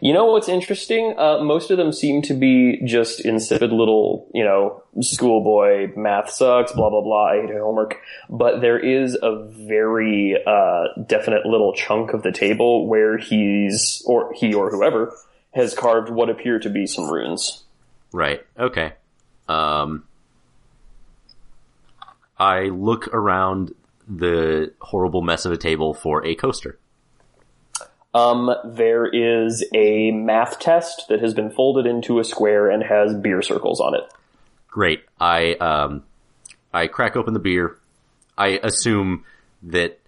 [0.00, 1.14] You know what's interesting?
[1.16, 6.72] Uh, most of them seem to be just insipid little, you know, schoolboy math sucks,
[6.72, 7.26] blah blah blah.
[7.26, 7.96] I hate homework.
[8.28, 14.32] But there is a very uh, definite little chunk of the table where he's or
[14.32, 15.14] he or whoever
[15.52, 17.62] has carved what appear to be some runes.
[18.12, 18.44] Right.
[18.58, 18.94] Okay.
[19.50, 20.04] Um,
[22.38, 23.74] I look around
[24.08, 26.78] the horrible mess of a table for a coaster.
[28.14, 33.14] Um, there is a math test that has been folded into a square and has
[33.14, 34.02] beer circles on it.
[34.68, 35.02] Great.
[35.20, 36.04] I um,
[36.72, 37.76] I crack open the beer.
[38.38, 39.24] I assume
[39.64, 40.00] that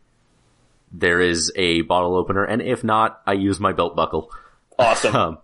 [0.92, 4.30] there is a bottle opener, and if not, I use my belt buckle.
[4.78, 5.14] Awesome.
[5.22, 5.38] Um,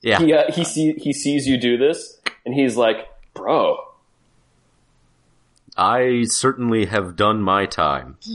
[0.00, 0.20] yeah.
[0.20, 3.78] he uh, he see he sees you do this, and he's like, "Bro,
[5.76, 8.18] I certainly have done my time.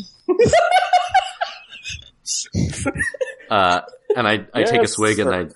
[3.49, 3.81] uh,
[4.15, 5.31] and I, I take a swig sir.
[5.31, 5.53] and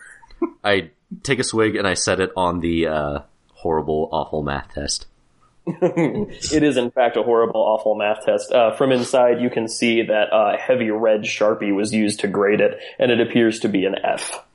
[0.64, 0.92] I, I
[1.24, 3.20] take a swig and I set it on the, uh,
[3.54, 5.08] horrible, awful math test.
[5.70, 8.52] It is in fact a horrible, awful math test.
[8.52, 12.62] Uh, from inside, you can see that uh, heavy red sharpie was used to grade
[12.62, 14.46] it, and it appears to be an F.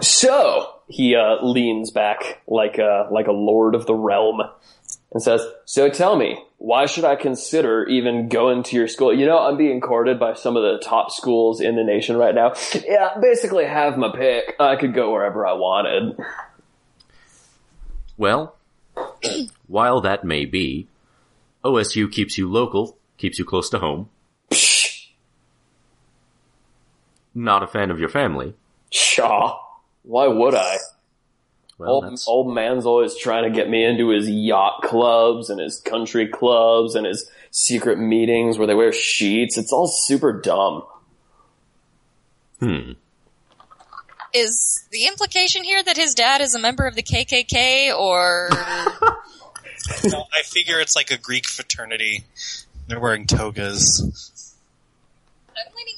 [0.00, 4.40] So he uh, leans back like a like a lord of the realm
[5.12, 9.12] and says, "So tell me, why should I consider even going to your school?
[9.14, 12.34] You know, I'm being courted by some of the top schools in the nation right
[12.34, 12.54] now.
[12.74, 14.56] Yeah, basically have my pick.
[14.60, 16.16] I could go wherever I wanted."
[18.16, 18.56] Well,
[19.66, 20.88] while that may be,
[21.64, 24.08] OSU keeps you local, keeps you close to home.
[27.34, 28.54] Not a fan of your family.
[28.90, 29.58] Shaw,
[30.06, 30.78] why would I?
[31.78, 35.60] Well, old, that's, old man's always trying to get me into his yacht clubs and
[35.60, 39.58] his country clubs and his secret meetings where they wear sheets.
[39.58, 40.84] It's all super dumb.
[42.60, 42.92] hmm.
[44.32, 50.26] Is the implication here that his dad is a member of the KKK or No,
[50.34, 52.24] I figure it's like a Greek fraternity.
[52.86, 54.54] They're wearing togas.
[55.56, 55.95] I'm leaning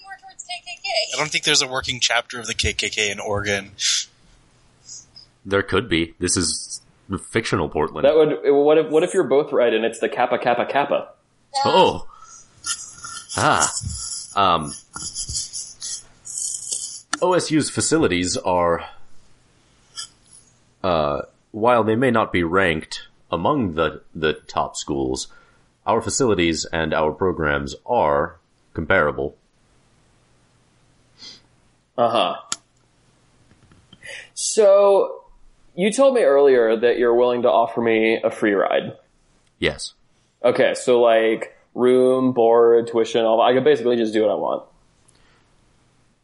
[0.89, 3.73] more towards I don't think there's a working chapter of the KKK in Oregon.
[5.45, 6.15] There could be.
[6.19, 6.81] This is
[7.31, 8.05] fictional Portland.
[8.05, 11.09] That would, what if, what if you're both right and it's the Kappa Kappa Kappa?
[11.65, 12.07] Oh.
[13.37, 13.73] Ah.
[14.37, 14.73] Um.
[17.21, 18.89] OSU's facilities are,
[20.85, 25.29] uh, while they may not be ranked among the, the top schools,
[25.87, 28.37] our facilities and our programs are
[28.75, 29.38] comparable.
[31.99, 32.37] Uh huh.
[34.33, 35.25] So,
[35.75, 38.97] you told me earlier that you're willing to offer me a free ride.
[39.59, 39.95] Yes.
[40.45, 44.63] Okay, so like room, board, tuition, all I could basically just do what I want.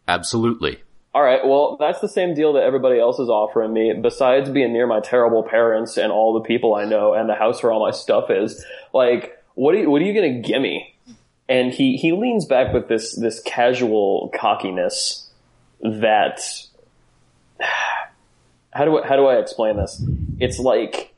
[0.07, 0.81] Absolutely.
[1.13, 3.93] All right, well, that's the same deal that everybody else is offering me.
[4.01, 7.63] Besides being near my terrible parents and all the people I know and the house
[7.63, 10.95] where all my stuff is, like, what are you, what are you gonna give me?
[11.49, 15.24] And he, he leans back with this, this casual cockiness
[15.81, 16.41] that,
[18.73, 20.03] how do I, how do I explain this?
[20.41, 21.15] It's like,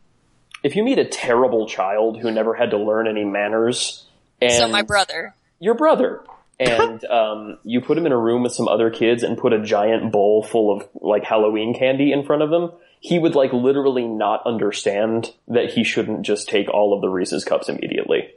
[0.62, 4.06] if you meet a terrible child who never had to learn any manners,
[4.40, 5.34] and So my brother.
[5.60, 6.22] your brother.
[6.58, 9.60] And um, you put him in a room with some other kids and put a
[9.62, 12.72] giant bowl full of like Halloween candy in front of them.
[12.98, 17.44] He would like literally not understand that he shouldn't just take all of the Reese's
[17.44, 18.30] cups immediately.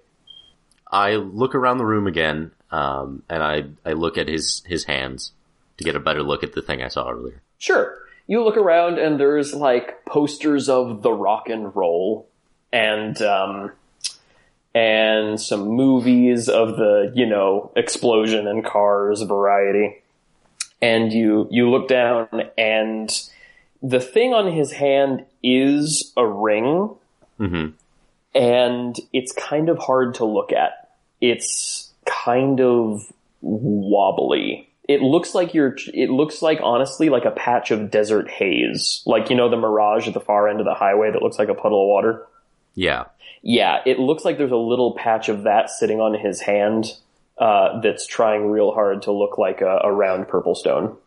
[0.92, 5.32] I look around the room again um, and I I look at his his hands
[5.80, 7.42] to get a better look at the thing I saw earlier.
[7.58, 7.98] Sure.
[8.28, 12.30] You look around and there's like posters of the rock and roll
[12.72, 13.72] and um
[14.76, 20.04] and some movies of the, you know, explosion and cars variety.
[20.82, 22.28] And you you look down
[22.58, 23.10] and
[23.82, 26.94] the thing on his hand is a ring
[27.38, 27.68] hmm
[28.36, 30.90] and it's kind of hard to look at.
[31.20, 33.12] It's kind of
[33.42, 34.69] wobbly.
[34.90, 39.04] It looks like you're, it looks like honestly like a patch of desert haze.
[39.06, 41.48] Like, you know, the mirage at the far end of the highway that looks like
[41.48, 42.26] a puddle of water?
[42.74, 43.06] Yeah.
[43.44, 46.88] Yeah, it looks like there's a little patch of that sitting on his hand,
[47.40, 50.98] uh, that's trying real hard to look like a, a round purple stone.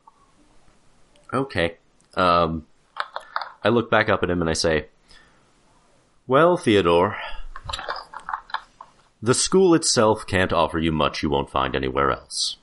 [1.32, 1.76] Okay.
[2.14, 2.66] Um,
[3.62, 4.86] I look back up at him and I say,
[6.26, 7.16] "Well, Theodore,
[9.22, 12.56] the school itself can't offer you much you won't find anywhere else.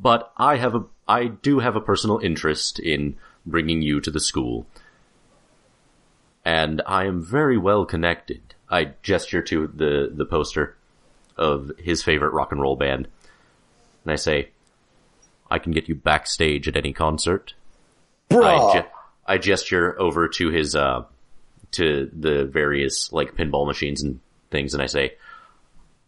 [0.00, 4.20] But I have a, I do have a personal interest in bringing you to the
[4.20, 4.66] school,
[6.44, 8.40] and I am very well connected."
[8.72, 10.76] I gesture to the the poster
[11.36, 13.08] of his favorite rock and roll band,
[14.04, 14.50] and I say,
[15.50, 17.54] "I can get you backstage at any concert."
[18.30, 18.86] I, ge-
[19.26, 21.02] I gesture over to his, uh,
[21.72, 24.20] to the various, like, pinball machines and
[24.50, 25.16] things, and I say,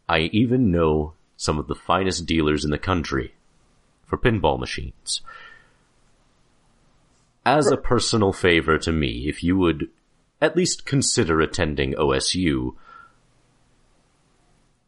[0.09, 3.35] I even know some of the finest dealers in the country
[4.13, 5.23] for pinball machines.
[7.47, 9.89] As a personal favor to me, if you would
[10.39, 12.75] at least consider attending OSU,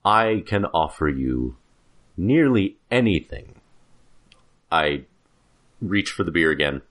[0.04, 1.56] I can offer you
[2.18, 3.54] nearly anything.
[4.70, 5.04] I
[5.80, 6.82] reach for the beer again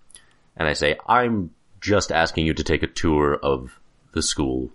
[0.58, 1.52] and I say, I'm
[1.82, 3.80] just asking you to take a tour of
[4.14, 4.72] the school.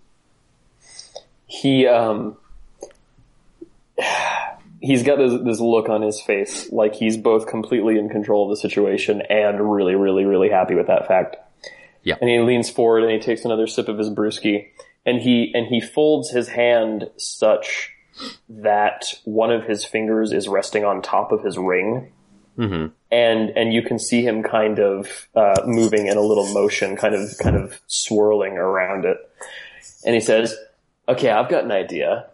[1.49, 2.37] He, um,
[4.89, 8.51] he's got this, this look on his face, like he's both completely in control of
[8.51, 11.37] the situation and really, really, really happy with that fact.
[12.03, 12.15] Yeah.
[12.23, 14.69] And he leans forward and he takes another sip of his brewski
[15.05, 17.93] and he, and he folds his hand such
[18.49, 22.11] that one of his fingers is resting on top of his ring.
[22.57, 26.97] hmm And, and you can see him kind of, uh, moving in a little motion,
[26.97, 29.19] kind of, kind of swirling around it.
[30.07, 30.57] And he says,
[31.07, 32.31] okay, I've got an idea.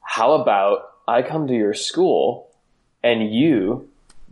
[0.00, 2.50] How about I come to your school
[3.02, 3.88] and you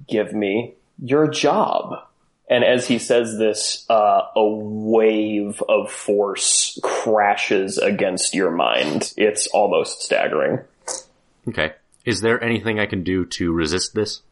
[0.08, 2.06] give me your job?
[2.48, 9.12] And as he says this, uh, a wave of force crashes against your mind.
[9.16, 10.60] It's almost staggering.
[11.48, 11.74] Okay.
[12.04, 14.22] Is there anything I can do to resist this?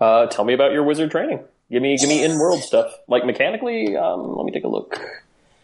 [0.00, 1.40] Uh, tell me about your wizard training.
[1.70, 2.94] Give me, give me in-world stuff.
[3.08, 4.98] Like mechanically, um, let me take a look.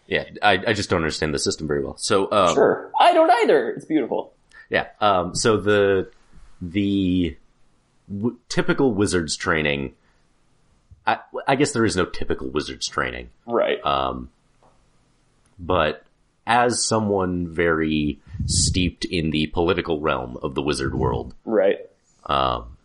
[0.07, 1.97] Yeah, I, I just don't understand the system very well.
[1.97, 2.91] So, um, Sure.
[2.99, 3.69] I don't either.
[3.69, 4.33] It's beautiful.
[4.71, 6.09] Yeah, um, so the,
[6.61, 7.37] the
[8.11, 9.93] w- typical wizard's training,
[11.05, 13.29] I, I guess there is no typical wizard's training.
[13.45, 13.83] Right.
[13.85, 14.29] Um,
[15.59, 16.05] but
[16.47, 21.77] as someone very steeped in the political realm of the wizard world, right.
[22.25, 22.77] um,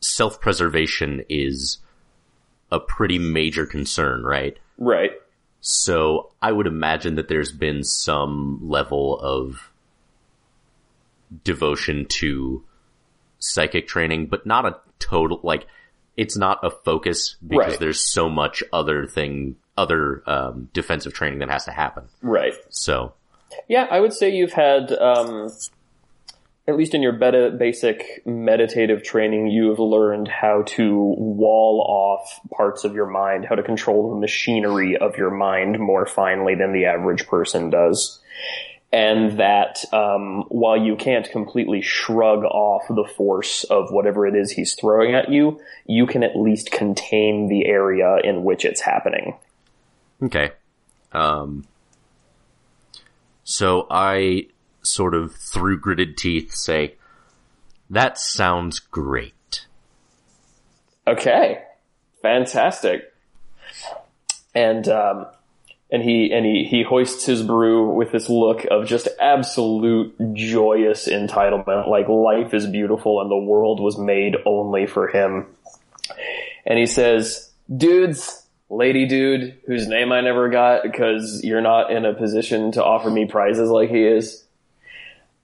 [0.00, 1.78] self-preservation is
[2.70, 4.58] a pretty major concern, right?
[4.78, 5.12] Right.
[5.68, 9.72] So I would imagine that there's been some level of
[11.42, 12.62] devotion to
[13.40, 15.66] psychic training, but not a total, like,
[16.16, 17.80] it's not a focus because Right.
[17.80, 22.04] there's so much other thing, other, um, defensive training that has to happen.
[22.22, 22.54] Right.
[22.68, 23.14] So,
[23.68, 25.50] Yeah, I would say you've had, um,
[26.68, 32.84] at least in your beta basic meditative training, you've learned how to wall off parts
[32.84, 36.86] of your mind, how to control the machinery of your mind more finely than the
[36.86, 38.20] average person does.
[38.92, 44.50] And that um, while you can't completely shrug off the force of whatever it is
[44.50, 49.36] he's throwing at you, you can at least contain the area in which it's happening.
[50.22, 50.52] okay.
[51.12, 51.64] Um,
[53.44, 54.48] so I
[54.86, 56.94] sort of through gritted teeth say,
[57.90, 59.66] that sounds great.
[61.06, 61.62] Okay,
[62.22, 63.12] fantastic.
[64.54, 65.26] And um,
[65.90, 71.06] and he and he he hoists his brew with this look of just absolute joyous
[71.06, 75.46] entitlement, like life is beautiful and the world was made only for him.
[76.64, 82.04] And he says, "Dudes." Lady dude, whose name I never got because you're not in
[82.04, 84.44] a position to offer me prizes like he is.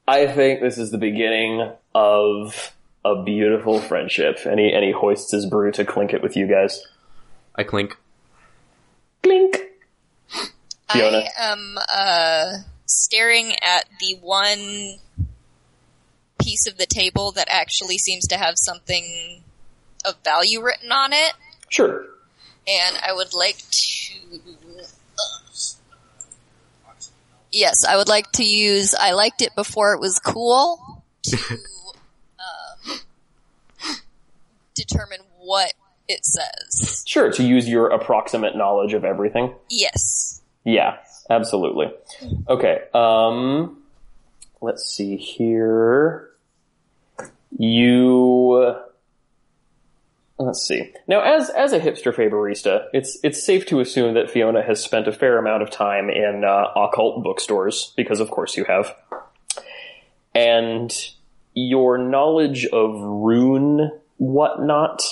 [0.07, 2.75] I think this is the beginning of
[3.05, 4.41] a beautiful friendship.
[4.45, 6.83] And he, and he hoists his brew to clink it with you guys.
[7.55, 7.97] I clink.
[9.23, 9.59] Clink!
[10.91, 11.19] Fiona.
[11.19, 12.53] I am uh,
[12.87, 14.99] staring at the one
[16.43, 19.43] piece of the table that actually seems to have something
[20.05, 21.33] of value written on it,
[21.69, 22.05] Sure.
[22.67, 24.41] and I would like to.
[27.53, 28.95] Yes, I would like to use.
[28.95, 31.37] I liked it before it was cool to
[32.39, 32.99] um,
[34.75, 35.75] determine what
[36.09, 37.05] it says.
[37.07, 39.55] Sure, to use your approximate knowledge of everything.
[39.69, 40.41] Yes.
[40.65, 40.97] Yeah,
[41.29, 41.93] absolutely.
[42.49, 43.83] Okay, um,
[44.61, 46.31] let's see here.
[47.59, 48.77] You,
[50.45, 50.93] let's see.
[51.07, 55.09] Now, as, as a hipster favorista, it's, it's safe to assume that Fiona has spent
[55.09, 58.95] a fair amount of time in, uh, occult bookstores, because of course you have.
[60.35, 60.93] And
[61.55, 65.03] your knowledge of rune whatnot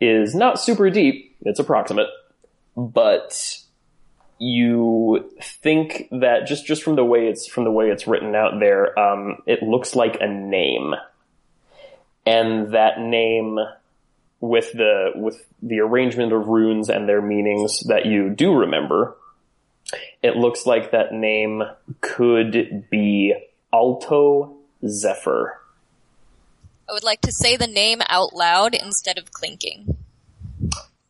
[0.00, 1.36] is not super deep.
[1.42, 2.08] It's approximate,
[2.76, 3.58] but
[4.38, 8.60] you think that just just from the way it's from the way it's written out
[8.60, 10.94] there, um, it looks like a name,
[12.26, 13.58] and that name
[14.40, 19.16] with the with the arrangement of runes and their meanings that you do remember,
[20.22, 21.62] it looks like that name
[22.00, 23.34] could be
[23.72, 24.56] Alto
[24.86, 25.60] Zephyr.
[26.88, 29.96] I would like to say the name out loud instead of clinking.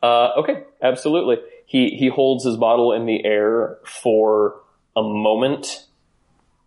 [0.03, 1.39] Uh, okay, absolutely.
[1.67, 4.61] He he holds his bottle in the air for
[4.95, 5.87] a moment,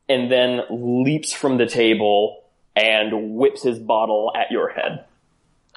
[0.08, 2.44] and then leaps from the table
[2.76, 5.06] and whips his bottle at your head.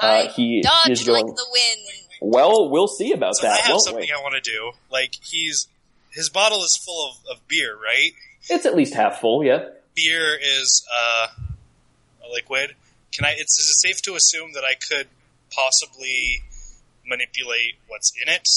[0.03, 1.27] I Uh, he dodge is going.
[1.27, 1.81] like the wind.
[2.21, 4.13] well, we'll see about So I that, have won't something we?
[4.13, 4.73] I want to do.
[4.91, 5.69] Like he's
[6.11, 8.11] his bottle is full of, of beer, right?
[8.51, 9.69] It's at least half full, yeah.
[9.95, 11.29] Beer is uh,
[12.27, 12.75] a liquid.
[13.13, 13.31] Can I?
[13.39, 15.07] It's is it safe to assume that I could
[15.51, 16.43] possibly
[17.07, 18.49] manipulate what's in it?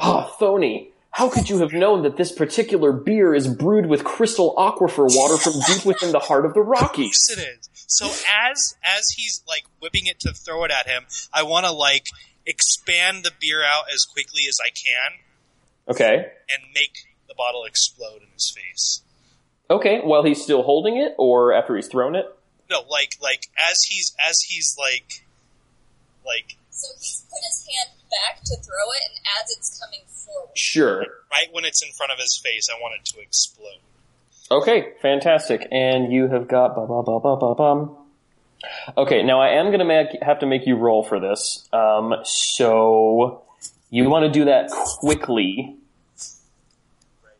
[0.00, 0.90] Oh, phony.
[1.12, 5.36] how could you have known that this particular beer is brewed with crystal aquifer water
[5.36, 7.28] from deep within the heart of the Rockies?
[7.28, 7.77] Yes, it is.
[7.88, 11.72] So as as he's like whipping it to throw it at him, I want to
[11.72, 12.06] like
[12.46, 15.18] expand the beer out as quickly as I can
[15.88, 16.14] Okay.
[16.50, 16.92] and make
[17.26, 19.02] the bottle explode in his face.
[19.70, 22.26] Okay, while he's still holding it, or after he's thrown it?
[22.70, 25.24] No, like like as he's as he's like
[26.24, 30.56] like So he's put his hand back to throw it, and as it's coming forward,
[30.56, 31.06] Sure.
[31.30, 33.80] right when it's in front of his face, I want it to explode.
[34.50, 35.68] Okay, fantastic.
[35.70, 37.96] And you have got ba ba ba ba ba bum.
[38.96, 41.68] Okay, now I am going to have to make you roll for this.
[41.72, 43.42] Um, so
[43.90, 45.76] you want to do that quickly.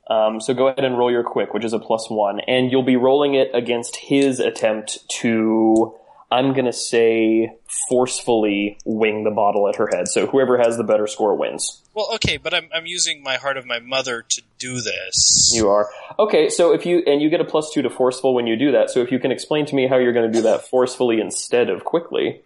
[0.09, 2.83] Um, so go ahead and roll your quick, which is a plus one, and you'll
[2.83, 5.95] be rolling it against his attempt to,
[6.31, 7.51] I'm going to say,
[7.89, 10.09] forcefully wing the bottle at her head.
[10.09, 11.83] So whoever has the better score wins.
[11.95, 15.51] Well, okay, but I'm I'm using my heart of my mother to do this.
[15.55, 15.89] You are.
[16.19, 18.73] Okay, so if you, and you get a plus two to forceful when you do
[18.73, 21.19] that, so if you can explain to me how you're going to do that forcefully
[21.19, 22.43] instead of quickly.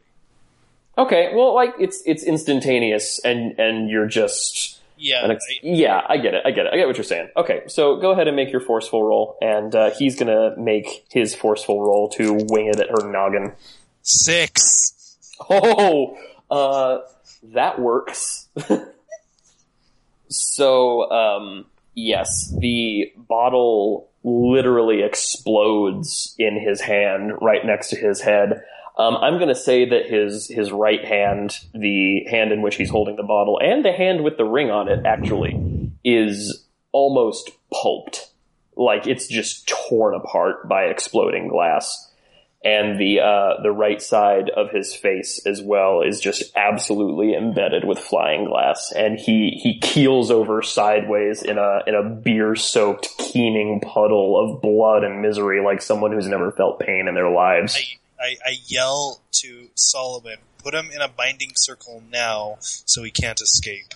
[0.97, 4.72] Okay, well, like, it's, it's instantaneous and, and you're just,
[5.03, 7.29] yeah, it's, I- yeah, I get it, I get it, I get what you're saying.
[7.37, 11.35] Okay, so go ahead and make your forceful roll, and, uh, he's gonna make his
[11.35, 13.53] forceful roll to wing it at her noggin.
[14.03, 15.17] six.
[15.51, 16.17] Oh,
[16.51, 16.99] uh,
[17.55, 18.49] that works.
[20.29, 28.63] so, um, yes, the bottle literally explodes in his hand right next to his head.
[28.99, 32.91] Um, I'm going to say that his his right hand, the hand in which he's
[32.91, 38.29] holding the bottle, and the hand with the ring on it, actually, is almost pulped.
[38.77, 42.11] Like it's just torn apart by exploding glass
[42.65, 47.85] and the uh, the right side of his face as well is just absolutely embedded
[47.85, 53.09] with flying glass, and he he keels over sideways in a in a beer soaked
[53.19, 57.97] keening puddle of blood and misery, like someone who's never felt pain in their lives.
[58.23, 63.11] I, I I yell to Solomon, put him in a binding circle now, so he
[63.11, 63.95] can't escape.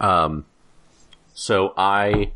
[0.00, 0.44] Um,
[1.34, 2.32] so I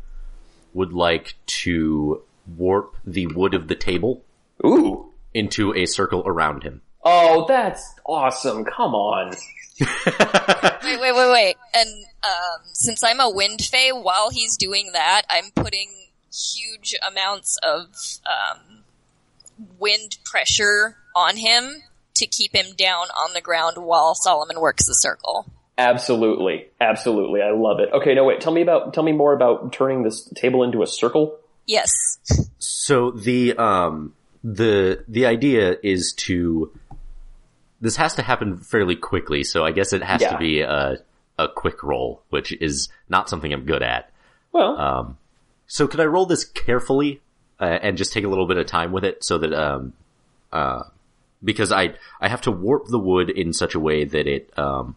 [0.73, 2.23] would like to
[2.57, 4.23] warp the wood of the table
[4.65, 6.81] Ooh, into a circle around him.
[7.03, 8.65] oh, that's awesome!
[8.65, 9.35] Come on.
[9.79, 11.55] wait, wait, wait, wait.
[11.73, 15.89] And um, since I'm a wind fae, while he's doing that, I'm putting
[16.31, 17.87] huge amounts of
[18.25, 18.82] um,
[19.79, 21.81] wind pressure on him
[22.15, 25.51] to keep him down on the ground while Solomon works the circle.
[25.77, 27.89] Absolutely, absolutely, I love it.
[27.93, 30.87] Okay, no wait, tell me about tell me more about turning this table into a
[30.87, 31.39] circle.
[31.65, 32.19] Yes.
[32.59, 34.13] So the um
[34.43, 36.71] the the idea is to
[37.81, 40.31] this has to happen fairly quickly, so I guess it has Yeah.
[40.33, 40.97] to be a
[41.39, 44.11] a quick roll, which is not something I'm good at.
[44.51, 45.17] Well, Um
[45.65, 47.21] so could I roll this carefully
[47.59, 49.93] uh, and just take a little bit of time with it so that um
[50.51, 50.83] uh,
[51.43, 54.95] because I I have to warp the wood in such a way that it um,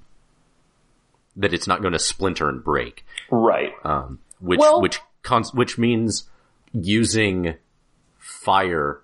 [1.36, 3.72] that it's not going to splinter and break, Right.
[3.84, 6.28] um, which Well- which cons- which means
[6.72, 7.54] using
[8.18, 9.00] fire,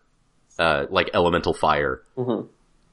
[0.59, 2.47] uh, like elemental fire, Mm-hmm.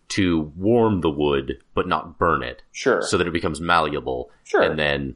[0.10, 3.02] to warm the wood but not burn it, Sure.
[3.02, 4.61] so that it becomes malleable, Sure.
[4.61, 5.15] and then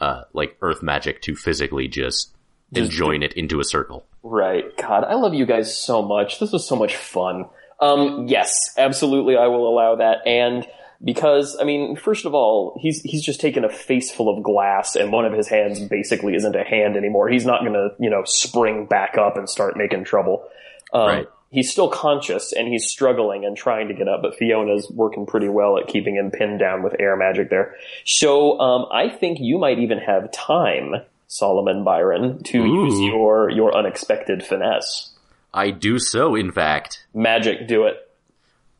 [0.00, 2.34] uh, like earth magic to physically just,
[2.72, 4.06] Just enjoin it into a circle.
[4.22, 4.76] Right.
[4.76, 6.38] God, I love you guys so much.
[6.38, 7.46] This was so much fun.
[7.80, 10.26] Um, yes, absolutely, I will allow that.
[10.26, 10.66] And
[11.02, 14.96] because, I mean, first of all, he's he's just taken a face full of glass,
[14.96, 17.28] and one of his hands basically isn't a hand anymore.
[17.30, 20.46] He's not going to, you know, spring back up and start making trouble.
[20.92, 21.28] Um, Right.
[21.52, 25.48] He's still conscious and he's struggling and trying to get up, but Fiona's working pretty
[25.48, 27.74] well at keeping him pinned down with air magic there.
[28.04, 30.94] So um, I think you might even have time,
[31.32, 35.14] Solomon Byron, to use your your unexpected finesse.
[35.54, 37.06] I do so, in fact.
[37.14, 37.94] Magic, do it.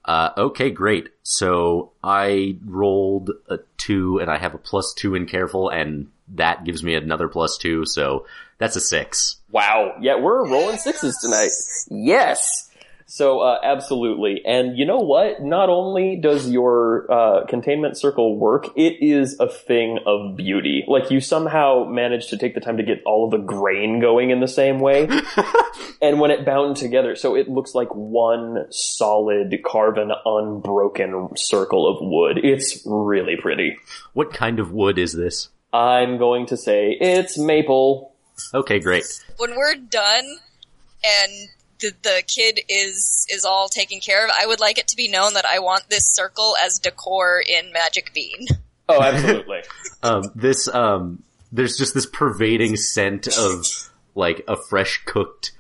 [0.05, 1.11] Uh, okay, great.
[1.23, 6.65] So I rolled a two, and I have a plus two in careful, and that
[6.65, 8.27] gives me another plus two, so
[8.59, 9.37] that's a six.
[9.53, 9.95] Wow.
[10.01, 11.51] Yeah, we're rolling sixes tonight.
[11.89, 12.69] Yes.
[13.11, 14.41] So, uh, absolutely.
[14.47, 15.43] And you know what?
[15.43, 20.85] Not only does your, uh, containment circle work, it is a thing of beauty.
[20.87, 24.31] Like, you somehow managed to take the time to get all of the grain going
[24.31, 25.09] in the same way.
[26.01, 31.97] and when it bound together, so it looks like one solid, carven, unbroken circle of
[32.01, 32.39] wood.
[32.45, 33.77] It's really pretty.
[34.13, 35.49] What kind of wood is this?
[35.73, 38.15] I'm going to say it's maple.
[38.55, 39.05] Okay, great.
[39.37, 40.39] When we're done
[41.05, 41.49] and
[41.81, 45.09] the, the kid is is all taken care of, I would like it to be
[45.09, 48.47] known that I want this circle as decor in Magic Bean.
[48.89, 49.63] Oh, absolutely.
[50.03, 53.67] Um, this, um, there's just this pervading scent of,
[54.15, 55.53] like, a fresh cooked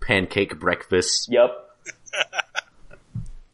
[0.00, 1.50] pancake breakfast, yep.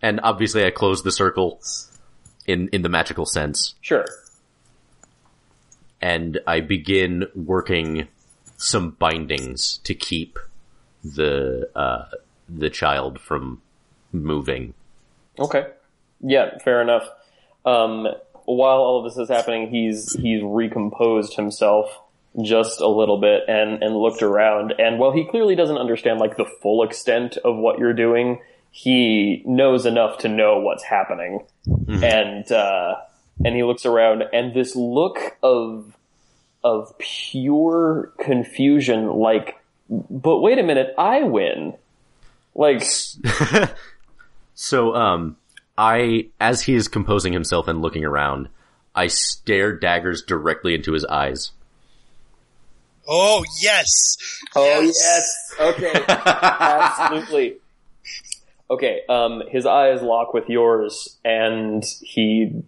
[0.03, 1.63] and obviously I close the circle
[2.47, 3.77] in, in the magical sense.
[3.81, 4.05] Sure.
[6.01, 8.09] and I begin working
[8.57, 10.39] some bindings to keep
[11.15, 12.07] the uh,
[12.49, 13.63] the child from
[14.13, 14.75] moving.
[15.39, 15.67] Okay.
[16.21, 17.09] Yeah, fair enough.
[17.65, 18.07] Um,
[18.45, 22.01] while all of this is happening, he's he's recomposed himself
[22.43, 24.75] just a little bit and and looked around.
[24.79, 29.43] And while he clearly doesn't understand like the full extent of what you're doing, he
[29.47, 31.47] knows enough to know what's happening.
[32.03, 32.95] And uh,
[33.45, 35.97] and he looks around, and this look of
[36.65, 39.57] of pure confusion, like,
[39.89, 41.75] but wait a minute, I win.
[42.55, 42.85] Like,
[44.57, 45.37] So, um,
[45.77, 48.49] I as he is composing himself and looking around,
[48.95, 51.53] I stare daggers directly into his eyes.
[53.07, 54.17] Oh yes.
[54.57, 55.55] Oh yes.
[55.61, 56.05] Okay.
[56.09, 57.57] Absolutely.
[58.71, 59.03] Okay.
[59.11, 62.63] Um, his eyes lock with yours, and he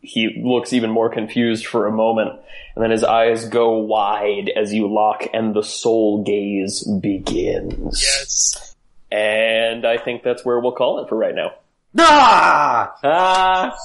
[0.00, 2.38] he looks even more confused for a moment,
[2.74, 8.02] and then his eyes go wide as you lock, and the soul gaze begins.
[8.02, 8.74] Yes.
[9.12, 11.52] And I think that's where we'll call it for right now.
[11.98, 12.94] Ah!
[13.02, 13.76] Ah,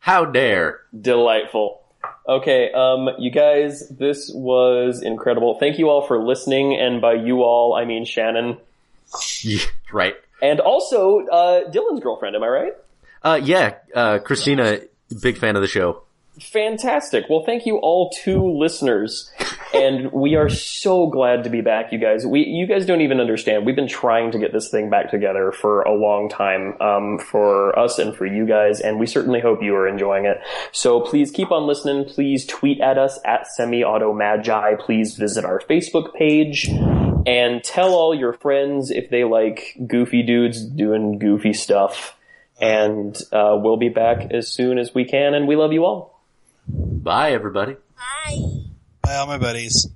[0.00, 0.80] How dare!
[0.98, 1.80] delightful.
[2.28, 5.58] Okay, um, you guys, this was incredible.
[5.60, 8.58] Thank you all for listening, and by you all, I mean Shannon.
[9.42, 9.60] Yeah,
[9.92, 10.14] right.
[10.42, 12.72] And also, uh, Dylan's girlfriend, am I right?
[13.22, 14.80] Uh, yeah, uh, Christina,
[15.14, 16.02] big fan of the show.
[16.40, 17.24] Fantastic.
[17.30, 19.30] Well, thank you all two listeners.
[19.72, 22.26] And we are so glad to be back, you guys.
[22.26, 23.64] We, you guys don't even understand.
[23.64, 27.76] We've been trying to get this thing back together for a long time, um, for
[27.78, 28.80] us and for you guys.
[28.80, 30.38] And we certainly hope you are enjoying it.
[30.72, 32.04] So please keep on listening.
[32.04, 34.74] Please tweet at us at semi-auto-magi.
[34.76, 36.68] Please visit our Facebook page
[37.26, 42.16] and tell all your friends if they like goofy dudes doing goofy stuff.
[42.60, 45.34] And, uh, we'll be back as soon as we can.
[45.34, 46.22] And we love you all.
[46.68, 47.76] Bye, everybody.
[47.94, 48.36] Hi.
[49.02, 49.88] Bye, all my buddies.